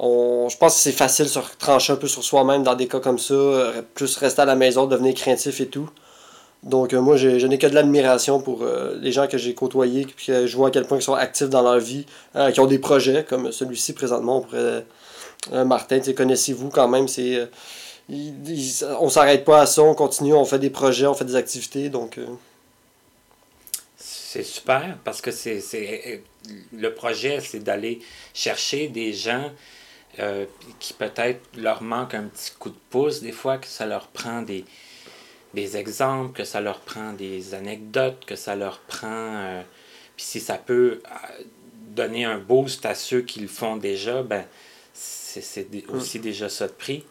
je 0.01 0.57
pense 0.57 0.75
que 0.75 0.81
c'est 0.81 0.91
facile 0.91 1.25
de 1.25 1.29
se 1.29 1.39
trancher 1.59 1.93
un 1.93 1.95
peu 1.95 2.07
sur 2.07 2.23
soi-même 2.23 2.63
dans 2.63 2.73
des 2.73 2.87
cas 2.87 2.99
comme 2.99 3.19
ça, 3.19 3.33
euh, 3.33 3.81
plus 3.93 4.17
rester 4.17 4.41
à 4.41 4.45
la 4.45 4.55
maison, 4.55 4.87
devenir 4.87 5.13
craintif 5.13 5.61
et 5.61 5.67
tout. 5.67 5.89
Donc 6.63 6.93
euh, 6.93 7.01
moi, 7.01 7.17
je, 7.17 7.45
n'ai 7.45 7.57
que 7.57 7.67
de 7.67 7.75
l'admiration 7.75 8.41
pour 8.41 8.63
euh, 8.63 8.97
les 8.99 9.11
gens 9.11 9.27
que 9.27 9.37
j'ai 9.37 9.53
côtoyés, 9.53 10.05
puis 10.05 10.33
je 10.45 10.57
vois 10.57 10.69
à 10.69 10.71
quel 10.71 10.85
point 10.85 10.97
ils 10.97 11.03
sont 11.03 11.13
actifs 11.13 11.49
dans 11.49 11.61
leur 11.61 11.79
vie, 11.79 12.05
qui 12.53 12.59
ont 12.59 12.65
des 12.65 12.79
projets 12.79 13.23
comme 13.23 13.51
celui-ci 13.51 13.93
présentement. 13.93 14.37
On 14.37 14.41
pourrait, 14.41 14.85
Martin, 15.65 15.99
connaissez-vous 16.15 16.69
quand 16.69 16.87
même, 16.87 17.07
c'est... 17.07 17.47
on 18.99 19.09
s'arrête 19.09 19.45
pas 19.45 19.61
à 19.61 19.65
ça, 19.65 19.83
on 19.83 19.95
continue, 19.95 20.33
on 20.33 20.45
fait 20.45 20.59
des 20.59 20.69
projets, 20.69 21.07
on 21.07 21.13
fait 21.13 21.25
des 21.25 21.35
activités, 21.35 21.89
donc... 21.89 22.19
C'est 23.97 24.43
super 24.43 24.97
parce 25.03 25.19
que 25.19 25.29
c'est 25.29 26.23
le 26.71 26.93
projet, 26.93 27.39
c'est 27.41 27.59
d'aller 27.59 27.99
chercher 28.33 28.87
des 28.87 29.13
gens 29.13 29.51
euh, 30.19 30.45
qui 30.79 30.93
peut-être 30.93 31.41
leur 31.57 31.81
manque 31.81 32.13
un 32.13 32.23
petit 32.23 32.51
coup 32.59 32.69
de 32.69 32.77
pouce 32.89 33.21
des 33.21 33.31
fois, 33.31 33.57
que 33.57 33.67
ça 33.67 33.85
leur 33.85 34.07
prend 34.07 34.41
des, 34.41 34.65
des 35.53 35.77
exemples, 35.77 36.33
que 36.33 36.43
ça 36.43 36.59
leur 36.59 36.79
prend 36.81 37.13
des 37.13 37.53
anecdotes, 37.53 38.25
que 38.25 38.35
ça 38.35 38.55
leur 38.55 38.79
prend... 38.79 39.07
Euh, 39.07 39.61
puis 40.17 40.25
si 40.25 40.39
ça 40.39 40.57
peut 40.57 41.01
euh, 41.05 41.43
donner 41.95 42.25
un 42.25 42.39
boost 42.39 42.85
à 42.85 42.93
ceux 42.93 43.21
qui 43.21 43.39
le 43.39 43.47
font 43.47 43.77
déjà, 43.77 44.21
ben 44.21 44.45
c'est 44.93 45.73
mm. 45.73 45.95
aussi 45.95 46.19
déjà 46.19 46.49
ça 46.49 46.67
de 46.67 46.73
prix. 46.73 47.03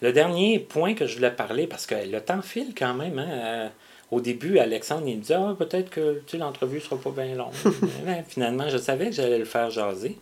Le 0.00 0.12
dernier 0.12 0.58
point 0.58 0.94
que 0.94 1.06
je 1.06 1.16
voulais 1.16 1.30
parler, 1.30 1.66
parce 1.66 1.86
que 1.86 1.94
le 1.94 2.20
temps 2.20 2.40
file 2.40 2.72
quand 2.76 2.94
même, 2.94 3.18
hein, 3.18 3.70
au 4.10 4.20
début, 4.20 4.58
Alexandre, 4.58 5.06
il 5.06 5.18
me 5.18 5.22
dit 5.22 5.34
Ah, 5.34 5.54
peut-être 5.58 5.90
que 5.90 6.22
l'entrevue 6.36 6.80
sera 6.80 6.96
pas 6.96 7.10
bien 7.10 7.34
longue. 7.34 7.52
Ben, 8.04 8.24
finalement, 8.26 8.68
je 8.68 8.78
savais 8.78 9.06
que 9.06 9.12
j'allais 9.12 9.38
le 9.38 9.44
faire 9.44 9.70
jaser. 9.70 10.16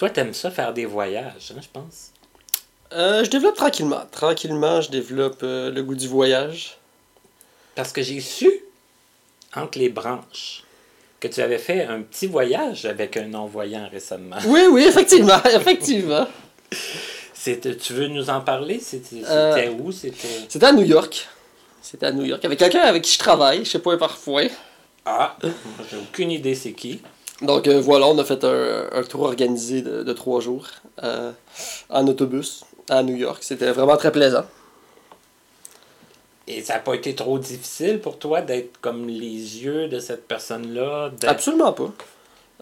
Toi, 0.00 0.08
t'aimes 0.08 0.32
ça 0.32 0.50
faire 0.50 0.72
des 0.72 0.86
voyages, 0.86 1.52
hein, 1.54 1.60
je 1.60 1.68
pense? 1.70 2.12
Euh, 2.94 3.22
je 3.22 3.28
développe 3.28 3.56
tranquillement. 3.56 4.00
Tranquillement, 4.10 4.80
je 4.80 4.90
développe 4.90 5.40
euh, 5.42 5.70
le 5.70 5.82
goût 5.82 5.94
du 5.94 6.08
voyage. 6.08 6.78
Parce 7.74 7.92
que 7.92 8.00
j'ai 8.00 8.18
su, 8.22 8.50
entre 9.54 9.78
les 9.78 9.90
branches, 9.90 10.64
que 11.20 11.28
tu 11.28 11.42
avais 11.42 11.58
fait 11.58 11.84
un 11.84 12.00
petit 12.00 12.26
voyage 12.28 12.86
avec 12.86 13.18
un 13.18 13.26
non-voyant 13.26 13.90
récemment. 13.92 14.38
Oui, 14.46 14.62
oui, 14.72 14.84
effectivement, 14.84 15.42
effectivement. 15.54 16.26
tu 17.44 17.92
veux 17.92 18.06
nous 18.06 18.30
en 18.30 18.40
parler? 18.40 18.80
C'était 18.80 19.20
euh, 19.28 19.70
où? 19.72 19.92
C'était 19.92 20.64
à 20.64 20.72
New 20.72 20.86
York. 20.86 21.28
C'était 21.82 22.06
à 22.06 22.12
New 22.12 22.24
York. 22.24 22.42
Avec 22.42 22.58
quelqu'un 22.58 22.84
avec 22.84 23.02
qui 23.02 23.12
je 23.12 23.18
travaille, 23.18 23.66
je 23.66 23.72
sais 23.72 23.78
pas 23.80 23.98
parfois. 23.98 24.44
Ah, 25.04 25.36
j'ai 25.90 25.98
aucune 25.98 26.30
idée 26.30 26.54
c'est 26.54 26.72
qui. 26.72 27.02
Donc 27.42 27.66
euh, 27.68 27.80
voilà, 27.80 28.06
on 28.06 28.18
a 28.18 28.24
fait 28.24 28.44
un, 28.44 28.88
un 28.92 29.02
tour 29.02 29.22
organisé 29.22 29.82
de, 29.82 30.02
de 30.02 30.12
trois 30.12 30.40
jours 30.40 30.66
euh, 31.02 31.32
en 31.88 32.06
autobus 32.06 32.64
à 32.88 33.02
New 33.02 33.16
York. 33.16 33.42
C'était 33.42 33.70
vraiment 33.72 33.96
très 33.96 34.12
plaisant. 34.12 34.44
Et 36.46 36.62
ça 36.62 36.74
n'a 36.74 36.80
pas 36.80 36.94
été 36.94 37.14
trop 37.14 37.38
difficile 37.38 38.00
pour 38.00 38.18
toi 38.18 38.40
d'être 38.42 38.78
comme 38.80 39.06
les 39.06 39.62
yeux 39.62 39.88
de 39.88 40.00
cette 40.00 40.26
personne-là? 40.26 41.10
Absolument 41.26 41.72
pas. 41.72 41.90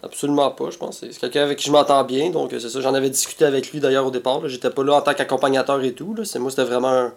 Absolument 0.03 0.51
pas, 0.51 0.69
je 0.69 0.77
pense. 0.77 0.99
C'est 0.99 1.09
quelqu'un 1.19 1.43
avec 1.43 1.57
qui 1.57 1.65
je 1.65 1.71
m'entends 1.71 2.03
bien, 2.03 2.29
donc 2.29 2.53
euh, 2.53 2.59
c'est 2.59 2.69
ça. 2.69 2.79
J'en 2.81 2.93
avais 2.93 3.09
discuté 3.09 3.43
avec 3.45 3.71
lui 3.71 3.79
d'ailleurs 3.81 4.05
au 4.05 4.11
départ. 4.11 4.47
J'étais 4.47 4.69
pas 4.69 4.83
là 4.83 4.93
en 4.93 5.01
tant 5.01 5.13
qu'accompagnateur 5.13 5.83
et 5.83 5.93
tout. 5.93 6.13
là. 6.13 6.23
C'est 6.23 6.39
moi, 6.39 6.51
c'était 6.51 6.63
vraiment 6.63 6.87
un, 6.89 7.13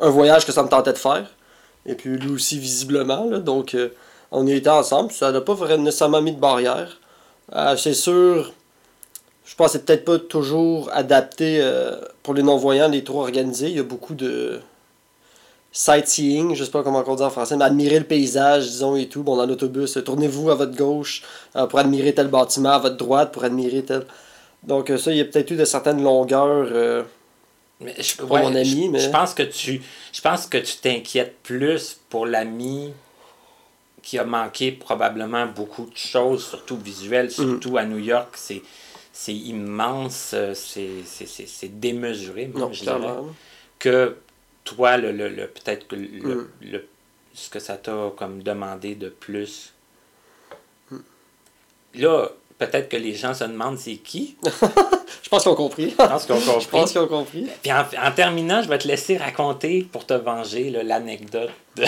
un 0.00 0.10
voyage 0.10 0.44
que 0.44 0.52
ça 0.52 0.62
me 0.64 0.68
tentait 0.68 0.92
de 0.92 0.98
faire. 0.98 1.26
Et 1.84 1.94
puis 1.94 2.16
lui 2.16 2.30
aussi, 2.32 2.58
visiblement. 2.58 3.26
là. 3.26 3.38
Donc 3.38 3.74
euh, 3.74 3.90
on 4.32 4.46
y 4.46 4.52
était 4.52 4.68
ensemble. 4.70 5.12
Ça 5.12 5.32
n'a 5.32 5.40
pas 5.40 5.54
vraiment 5.54 5.84
nécessairement 5.84 6.22
mis 6.22 6.32
de 6.32 6.40
barrière. 6.40 6.98
Euh, 7.54 7.76
c'est 7.76 7.94
sûr, 7.94 8.52
je 9.44 9.54
pense 9.54 9.68
que 9.68 9.72
c'est 9.74 9.84
peut-être 9.86 10.04
pas 10.04 10.18
toujours 10.18 10.90
adapté 10.92 11.58
euh, 11.60 11.96
pour 12.22 12.34
les 12.34 12.42
non-voyants, 12.42 12.88
les 12.88 13.04
tours 13.04 13.16
organisés. 13.16 13.68
Il 13.68 13.76
y 13.76 13.80
a 13.80 13.84
beaucoup 13.84 14.14
de 14.14 14.60
sightseeing, 15.72 16.54
je 16.54 16.64
sais 16.64 16.70
pas 16.70 16.82
comment 16.82 17.04
on 17.06 17.14
dit 17.14 17.22
en 17.22 17.30
français, 17.30 17.56
mais 17.56 17.64
admirer 17.64 17.98
le 17.98 18.04
paysage, 18.04 18.64
disons, 18.66 18.96
et 18.96 19.06
tout. 19.08 19.22
Bon, 19.22 19.36
dans 19.36 19.46
l'autobus, 19.46 19.96
euh, 19.96 20.02
tournez-vous 20.02 20.50
à 20.50 20.54
votre 20.54 20.74
gauche 20.76 21.22
euh, 21.54 21.66
pour 21.66 21.78
admirer 21.78 22.14
tel 22.14 22.28
bâtiment, 22.28 22.70
à 22.70 22.78
votre 22.78 22.96
droite 22.96 23.32
pour 23.32 23.44
admirer 23.44 23.82
tel. 23.82 24.06
Donc, 24.62 24.90
ça, 24.98 25.10
il 25.12 25.18
y 25.18 25.20
a 25.20 25.24
peut-être 25.24 25.50
eu 25.50 25.56
de 25.56 25.64
certaines 25.64 26.02
longueurs. 26.02 27.04
Mais 27.80 27.94
je, 28.00 28.16
Pour 28.16 28.38
mon 28.38 28.54
ami, 28.54 28.86
je- 28.86 28.90
mais- 28.90 28.98
je 29.00 29.10
pense 29.10 29.34
que 29.34 29.42
tu 29.42 29.82
je 30.12 30.20
pense 30.22 30.46
que 30.46 30.56
tu 30.56 30.76
t'inquiètes 30.78 31.36
plus 31.42 32.00
pour 32.08 32.24
l'ami 32.24 32.92
qui 34.06 34.20
a 34.20 34.24
manqué 34.24 34.70
probablement 34.70 35.46
beaucoup 35.46 35.86
de 35.86 35.96
choses, 35.96 36.46
surtout 36.46 36.76
visuelles, 36.76 37.28
surtout 37.32 37.76
à 37.76 37.84
New 37.84 37.98
York, 37.98 38.28
c'est 38.36 38.62
c'est 39.12 39.34
immense, 39.34 40.30
euh, 40.34 40.54
c'est 40.54 41.02
c'est- 41.04 41.26
c'est- 41.26 41.48
c'est 41.48 41.80
démesuré, 41.80 42.46
même, 42.46 42.58
non, 42.60 42.72
je 42.72 42.82
dirais, 42.82 43.00
que 43.80 44.16
toi, 44.62 44.96
le, 44.96 45.10
le, 45.10 45.28
le- 45.28 45.48
peut-être 45.48 45.88
que 45.88 45.96
le, 45.96 46.06
Mm. 46.36 46.48
le- 46.72 46.86
ce 47.34 47.50
que 47.50 47.58
ça 47.58 47.76
t'a 47.78 48.12
comme 48.16 48.42
demandé 48.44 48.94
de 48.94 49.08
plus. 49.08 49.72
Mm. 50.90 50.96
Là, 51.94 52.28
peut-être 52.58 52.88
que 52.88 52.96
les 52.96 53.14
gens 53.14 53.34
se 53.34 53.44
demandent 53.44 53.78
c'est 53.78 53.96
qui? 53.96 54.36
Je 55.22 55.28
pense 55.30 55.42
qu'ils 55.42 55.50
ont 55.52 55.56
compris. 55.56 55.90
Je 55.90 55.96
pense 55.96 56.26
Je 56.28 56.92
qu'ils 56.92 56.98
ont 57.00 57.08
compris. 57.08 57.46
Puis 57.62 57.72
en, 57.72 57.84
en 58.00 58.12
terminant, 58.12 58.62
je 58.62 58.68
vais 58.68 58.78
te 58.78 58.86
laisser 58.86 59.16
raconter 59.16 59.82
pour 59.90 60.06
te 60.06 60.14
venger 60.14 60.70
là, 60.70 60.84
l'anecdote 60.84 61.50
de, 61.74 61.84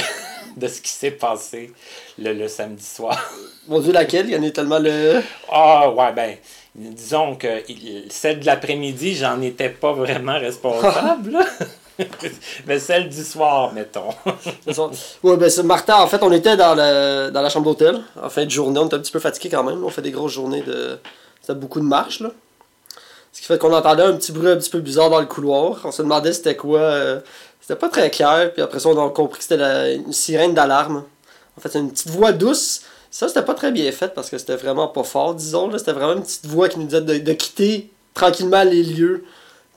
de 0.59 0.69
ce 0.69 0.81
qui 0.81 0.91
s'est 0.91 1.13
passé 1.13 1.73
le, 2.19 2.33
le 2.33 2.49
samedi 2.49 2.85
soir. 2.85 3.19
Mon 3.69 3.81
Dieu, 3.81 3.93
laquelle? 3.93 4.27
Il 4.29 4.33
y 4.33 4.37
en 4.37 4.43
a 4.43 4.51
tellement 4.51 4.79
le. 4.79 5.23
Ah, 5.51 5.91
ouais, 5.91 6.13
ben, 6.13 6.37
disons 6.75 7.37
que 7.37 7.63
celle 8.09 8.41
de 8.41 8.47
l'après-midi, 8.47 9.15
j'en 9.15 9.41
étais 9.43 9.69
pas 9.69 9.93
vraiment 9.93 10.39
responsable. 10.39 11.39
Mais 12.67 12.79
celle 12.79 13.09
du 13.09 13.25
soir, 13.25 13.73
mettons. 13.73 14.11
Ouais, 15.23 15.37
ben, 15.37 15.51
c'est 15.51 15.63
Martin, 15.65 15.97
en 15.97 16.07
fait, 16.07 16.23
on 16.23 16.31
était 16.33 16.57
dans, 16.57 16.75
le, 16.75 17.31
dans 17.31 17.43
la 17.43 17.49
chambre 17.49 17.65
d'hôtel 17.67 18.01
en 18.23 18.29
fin 18.31 18.45
de 18.45 18.51
journée. 18.51 18.79
On 18.79 18.87
était 18.87 18.95
un 18.95 19.01
petit 19.01 19.13
peu 19.13 19.19
fatigué 19.19 19.49
quand 19.51 19.65
même. 19.65 19.83
On 19.85 19.89
fait 19.89 20.03
des 20.03 20.13
grosses 20.13 20.33
journées 20.33 20.63
de. 20.63 20.99
C'était 21.41 21.59
beaucoup 21.59 21.81
de 21.81 21.85
marche, 21.85 22.21
là. 22.21 22.31
Ce 23.39 23.43
qui 23.43 23.47
fait 23.47 23.59
qu'on 23.59 23.73
entendait 23.73 24.03
un 24.03 24.15
petit 24.15 24.33
bruit 24.33 24.51
un 24.51 24.57
petit 24.57 24.69
peu 24.71 24.81
bizarre 24.81 25.11
dans 25.11 25.21
le 25.21 25.27
couloir. 25.27 25.81
On 25.85 25.93
se 25.93 26.03
demandait 26.03 26.33
c'était 26.33 26.57
quoi. 26.57 26.81
euh, 26.81 27.21
C'était 27.61 27.77
pas 27.79 27.89
très 27.89 28.11
clair. 28.11 28.53
Puis 28.53 28.61
après 28.63 28.81
ça, 28.81 28.89
on 28.89 29.07
a 29.07 29.11
compris 29.11 29.39
que 29.39 29.45
c'était 29.45 29.95
une 29.95 30.13
sirène 30.13 30.55
d'alarme. 30.55 31.05
En 31.57 31.61
fait, 31.61 31.69
c'est 31.69 31.79
une 31.79 31.91
petite 31.93 32.09
voix 32.11 32.33
douce. 32.33 32.83
Ça, 33.13 33.29
c'était 33.29 33.43
pas 33.43 33.55
très 33.55 33.71
bien 33.71 33.91
fait 33.93 34.13
parce 34.13 34.29
que 34.29 34.39
c'était 34.39 34.57
vraiment 34.57 34.89
pas 34.89 35.05
fort, 35.05 35.35
disons. 35.35 35.69
là. 35.69 35.79
C'était 35.79 35.93
vraiment 35.93 36.15
une 36.15 36.23
petite 36.23 36.47
voix 36.47 36.69
qui 36.69 36.81
nous 36.81 36.87
disait 36.87 37.01
de, 37.01 37.19
de 37.19 37.33
quitter 37.33 37.91
tranquillement 38.13 38.65
les 38.65 38.83
lieux. 38.83 39.25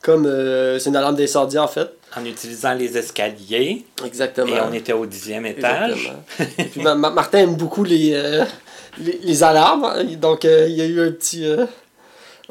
Comme 0.01 0.26
euh, 0.26 0.80
c'est 0.80 0.89
une 0.89 0.95
alarme 0.95 1.16
d'incendie, 1.16 1.59
en 1.59 1.68
fait. 1.68 1.88
En 2.18 2.26
utilisant 2.26 2.74
les 2.74 2.97
escaliers. 2.97 3.86
Exactement. 4.03 4.55
Et 4.55 4.59
on 4.62 4.74
était 4.74 4.93
au 4.93 5.05
dixième 5.05 5.45
étage. 5.45 6.12
Exactement. 6.39 6.47
Et 6.57 6.64
puis 6.64 6.82
Ma- 6.82 6.95
Ma- 6.95 7.12
Martin 7.12 7.38
aime 7.39 7.55
beaucoup 7.55 7.84
les, 7.84 8.14
euh, 8.16 8.43
les, 8.97 9.20
les 9.24 9.43
alarmes. 9.43 9.86
hein. 9.86 10.03
Donc 10.20 10.45
il 10.45 10.74
y 10.76 10.82
a 10.82 10.86
eu 10.86 11.07
un 11.07 11.12
petit, 11.12 11.45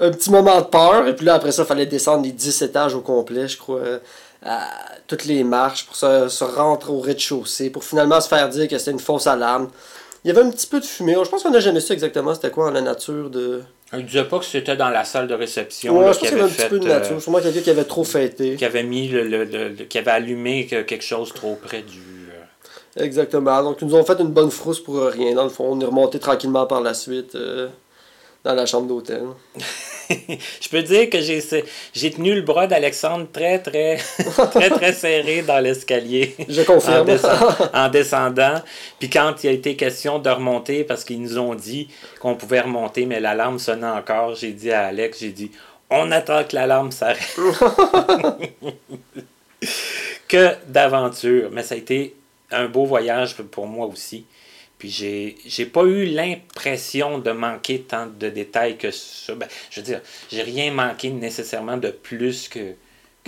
un 0.00 0.10
petit 0.10 0.30
moment 0.30 0.60
de 0.60 0.66
peur. 0.66 1.06
Et 1.06 1.14
puis 1.14 1.26
là, 1.26 1.34
après 1.34 1.52
ça, 1.52 1.62
il 1.62 1.66
fallait 1.66 1.86
descendre 1.86 2.24
les 2.24 2.32
10 2.32 2.62
étages 2.62 2.94
au 2.94 3.00
complet, 3.00 3.46
je 3.48 3.56
crois. 3.58 3.78
euh, 3.78 3.98
à 4.42 4.68
toutes 5.06 5.26
les 5.26 5.44
marches 5.44 5.84
pour 5.84 5.94
se, 5.96 6.28
se 6.28 6.44
rentrer 6.44 6.90
au 6.92 7.00
rez-de-chaussée. 7.00 7.68
Pour 7.68 7.84
finalement 7.84 8.20
se 8.22 8.28
faire 8.28 8.48
dire 8.48 8.66
que 8.68 8.78
c'était 8.78 8.90
une 8.92 8.98
fausse 8.98 9.26
alarme. 9.26 9.68
Il 10.24 10.28
y 10.28 10.30
avait 10.30 10.40
un 10.46 10.50
petit 10.50 10.66
peu 10.66 10.80
de 10.80 10.84
fumée. 10.86 11.14
Je 11.22 11.28
pense 11.28 11.42
qu'on 11.42 11.50
n'a 11.50 11.60
jamais 11.60 11.80
su 11.80 11.92
exactement 11.92 12.32
c'était 12.34 12.50
quoi 12.50 12.68
en 12.68 12.70
la 12.70 12.80
nature 12.80 13.28
de. 13.28 13.62
On 13.92 13.98
ne 13.98 14.02
disait 14.02 14.24
pas 14.24 14.38
que 14.38 14.44
c'était 14.46 14.76
dans 14.76 14.88
la 14.88 15.04
salle 15.04 15.26
de 15.28 15.34
réception 15.34 15.98
Ouais, 15.98 16.06
là, 16.06 16.12
je 16.12 16.18
pense 16.18 16.28
qui 16.28 16.28
qu'il 16.28 16.38
y 16.38 16.40
avait 16.40 16.50
un 16.50 16.54
petit 16.54 16.68
peu 16.68 16.78
de 16.78 16.86
euh, 16.88 16.98
nature. 17.00 17.20
Sûrement 17.20 17.40
quelqu'un 17.40 17.60
qui 17.60 17.70
avait 17.70 17.84
trop 17.84 18.04
fêté. 18.04 18.54
qui 18.56 18.64
avait 18.64 18.82
mis 18.82 19.08
le, 19.08 19.24
le- 19.24 19.44
le- 19.44 19.68
le- 19.68 19.84
qui 19.84 19.98
avait 19.98 20.10
allumé 20.12 20.66
que- 20.66 20.82
quelque 20.82 21.04
chose 21.04 21.34
trop 21.34 21.56
près 21.62 21.82
du. 21.82 21.98
euh, 22.98 23.04
Exactement. 23.04 23.62
Donc, 23.62 23.78
ils 23.82 23.86
nous 23.88 23.94
ont 23.94 24.04
fait 24.04 24.18
une 24.20 24.28
bonne 24.28 24.50
frousse 24.50 24.80
pour 24.80 25.02
rien. 25.02 25.34
Dans 25.34 25.44
le 25.44 25.50
fond, 25.50 25.66
on 25.70 25.80
est 25.80 25.84
remonté 25.84 26.18
tranquillement 26.18 26.66
par 26.66 26.80
la 26.80 26.94
suite 26.94 27.34
euh, 27.34 27.68
dans 28.44 28.54
la 28.54 28.66
chambre 28.66 28.86
d'hôtel. 28.88 29.22
Je 30.10 30.68
peux 30.70 30.82
dire 30.82 31.08
que 31.08 31.20
j'ai 31.20 31.40
j'ai 31.94 32.10
tenu 32.10 32.34
le 32.34 32.42
bras 32.42 32.66
d'Alexandre 32.66 33.28
très 33.32 33.60
très 33.60 33.96
très 34.50 34.70
très 34.70 34.92
serré 34.92 35.42
dans 35.42 35.60
l'escalier. 35.60 36.34
Je 36.48 36.62
En, 36.62 36.64
confirme. 36.64 37.06
descend- 37.06 37.70
en 37.72 37.88
descendant. 37.88 38.60
Puis 38.98 39.08
quand 39.10 39.34
il 39.44 39.48
a 39.48 39.52
été 39.52 39.76
question 39.76 40.18
de 40.18 40.28
remonter, 40.30 40.82
parce 40.84 41.04
qu'ils 41.04 41.22
nous 41.22 41.38
ont 41.38 41.54
dit 41.54 41.88
qu'on 42.20 42.34
pouvait 42.34 42.60
remonter, 42.60 43.06
mais 43.06 43.20
l'alarme 43.20 43.58
sonnait 43.60 43.86
encore, 43.86 44.34
j'ai 44.34 44.52
dit 44.52 44.72
à 44.72 44.86
Alex, 44.86 45.20
j'ai 45.20 45.30
dit, 45.30 45.52
on 45.90 46.10
attend 46.10 46.42
que 46.44 46.56
l'alarme 46.56 46.90
s'arrête. 46.90 47.36
que 50.28 50.54
d'aventure. 50.66 51.50
Mais 51.52 51.62
ça 51.62 51.74
a 51.74 51.78
été 51.78 52.14
un 52.50 52.66
beau 52.66 52.84
voyage 52.84 53.36
pour 53.36 53.66
moi 53.66 53.86
aussi. 53.86 54.24
Puis 54.80 54.88
j'ai 54.90 55.36
j'ai 55.46 55.66
pas 55.66 55.84
eu 55.84 56.06
l'impression 56.06 57.18
de 57.18 57.30
manquer 57.30 57.82
tant 57.82 58.06
de 58.06 58.28
détails 58.30 58.76
que 58.78 58.90
ça. 58.90 59.34
Ben, 59.34 59.46
je 59.70 59.80
veux 59.80 59.84
dire, 59.86 60.00
j'ai 60.32 60.42
rien 60.42 60.72
manqué 60.72 61.10
nécessairement 61.10 61.76
de 61.76 61.90
plus 61.90 62.48
que 62.48 62.60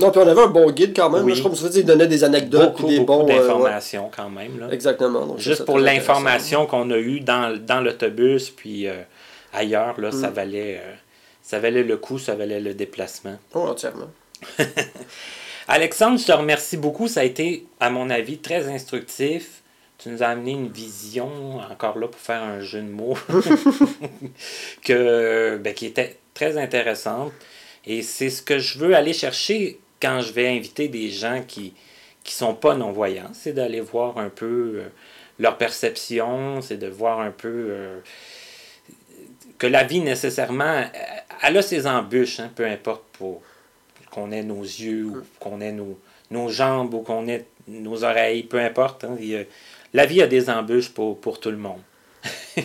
Non, 0.00 0.10
puis 0.10 0.20
on 0.24 0.26
avait 0.26 0.40
un 0.42 0.46
bon 0.48 0.70
guide 0.72 0.94
quand 0.96 1.10
même. 1.10 1.22
Oui. 1.24 1.32
là. 1.32 1.36
je 1.36 1.42
crois 1.42 1.52
que 1.70 1.78
il 1.78 1.84
donnait 1.84 2.06
des 2.08 2.24
anecdotes 2.24 2.72
beaucoup, 2.72 2.88
des 2.88 2.98
beaucoup 3.00 3.24
bons. 3.24 3.30
euh, 3.30 3.58
ouais. 3.58 4.10
quand 4.16 4.30
même. 4.30 4.58
Là. 4.58 4.68
Exactement. 4.72 5.26
Donc, 5.26 5.38
Juste 5.38 5.66
pour 5.66 5.78
l'information 5.78 6.64
qu'on 6.66 6.90
a 6.90 6.96
eue 6.96 7.20
dans, 7.20 7.54
dans 7.56 7.82
l'autobus, 7.82 8.48
puis 8.48 8.88
euh, 8.88 9.02
ailleurs, 9.52 10.00
là, 10.00 10.10
ça, 10.10 10.30
Mm. 10.30 10.32
valait, 10.34 10.80
euh, 10.82 10.94
ça 11.42 11.58
valait 11.58 11.82
le 11.82 11.98
coup, 11.98 12.18
ça 12.18 12.34
valait 12.34 12.60
le 12.60 12.72
déplacement. 12.72 13.36
Oh, 13.54 13.60
entièrement. 13.68 14.08
Alexandre, 15.68 16.18
je 16.18 16.24
te 16.26 16.32
remercie 16.32 16.76
beaucoup. 16.78 17.08
Ça 17.08 17.20
a 17.20 17.24
été, 17.24 17.66
à 17.78 17.90
mon 17.90 18.10
avis, 18.10 18.38
très 18.38 18.68
instructif. 18.68 19.61
Tu 20.02 20.08
nous 20.08 20.22
as 20.22 20.28
amené 20.28 20.52
une 20.52 20.68
vision, 20.68 21.58
encore 21.70 21.98
là 21.98 22.08
pour 22.08 22.20
faire 22.20 22.42
un 22.42 22.60
jeu 22.60 22.80
de 22.80 22.88
mots, 22.88 23.16
que, 24.82 25.58
ben, 25.58 25.74
qui 25.74 25.86
était 25.86 26.18
très 26.34 26.58
intéressante. 26.58 27.32
Et 27.86 28.02
c'est 28.02 28.30
ce 28.30 28.42
que 28.42 28.58
je 28.58 28.78
veux 28.78 28.94
aller 28.94 29.12
chercher 29.12 29.78
quand 30.00 30.20
je 30.20 30.32
vais 30.32 30.48
inviter 30.48 30.88
des 30.88 31.10
gens 31.10 31.42
qui 31.46 31.74
qui 32.24 32.34
sont 32.34 32.54
pas 32.54 32.74
non-voyants. 32.74 33.30
C'est 33.32 33.52
d'aller 33.52 33.80
voir 33.80 34.18
un 34.18 34.28
peu 34.28 34.74
euh, 34.76 34.88
leur 35.38 35.58
perception, 35.58 36.60
c'est 36.60 36.76
de 36.76 36.88
voir 36.88 37.20
un 37.20 37.30
peu 37.30 37.66
euh, 37.70 37.98
que 39.58 39.66
la 39.66 39.84
vie 39.84 40.00
nécessairement, 40.00 40.84
elle 41.42 41.56
a 41.56 41.62
ses 41.62 41.86
embûches, 41.86 42.40
hein, 42.40 42.50
peu 42.54 42.64
importe 42.66 43.04
pour 43.12 43.42
qu'on 44.10 44.30
ait 44.30 44.42
nos 44.42 44.62
yeux, 44.62 45.06
ou 45.06 45.22
qu'on 45.40 45.60
ait 45.60 45.72
nos, 45.72 45.98
nos 46.30 46.48
jambes, 46.48 46.94
ou 46.94 47.00
qu'on 47.00 47.26
ait 47.28 47.44
nos 47.68 48.04
oreilles, 48.04 48.42
peu 48.44 48.60
importe. 48.60 49.04
hein, 49.04 49.16
il 49.20 49.46
la 49.92 50.06
vie 50.06 50.22
a 50.22 50.26
des 50.26 50.48
embûches 50.50 50.90
pour, 50.90 51.20
pour 51.20 51.40
tout 51.40 51.50
le 51.50 51.56
monde. 51.56 51.80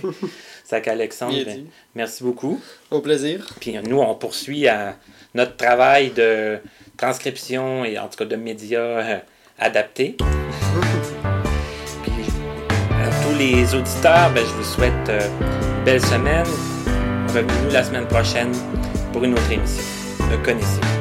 Ça 0.63 0.81
qu'Alexandre, 0.81 1.45
ben, 1.45 1.63
dit. 1.63 1.67
merci 1.95 2.23
beaucoup. 2.23 2.61
Au 2.91 2.99
plaisir. 2.99 3.47
Puis 3.59 3.77
nous, 3.83 3.99
on 3.99 4.15
poursuit 4.15 4.67
à 4.67 4.97
notre 5.33 5.55
travail 5.55 6.11
de 6.11 6.59
transcription 6.97 7.85
et 7.85 7.97
en 7.97 8.07
tout 8.07 8.17
cas 8.17 8.25
de 8.25 8.35
médias 8.35 8.79
euh, 8.79 9.17
adaptés. 9.59 10.17
Puis 12.03 12.25
à 12.91 13.09
tous 13.23 13.37
les 13.37 13.73
auditeurs, 13.73 14.29
ben, 14.33 14.43
je 14.45 14.53
vous 14.53 14.63
souhaite 14.63 15.09
euh, 15.09 15.21
une 15.77 15.85
belle 15.85 16.01
semaine. 16.01 16.45
Revenez-nous 17.27 17.71
la 17.71 17.83
semaine 17.83 18.07
prochaine 18.07 18.51
pour 19.13 19.23
une 19.23 19.33
autre 19.33 19.51
émission. 19.51 19.83
Me 20.29 20.43
connaissez. 20.43 20.96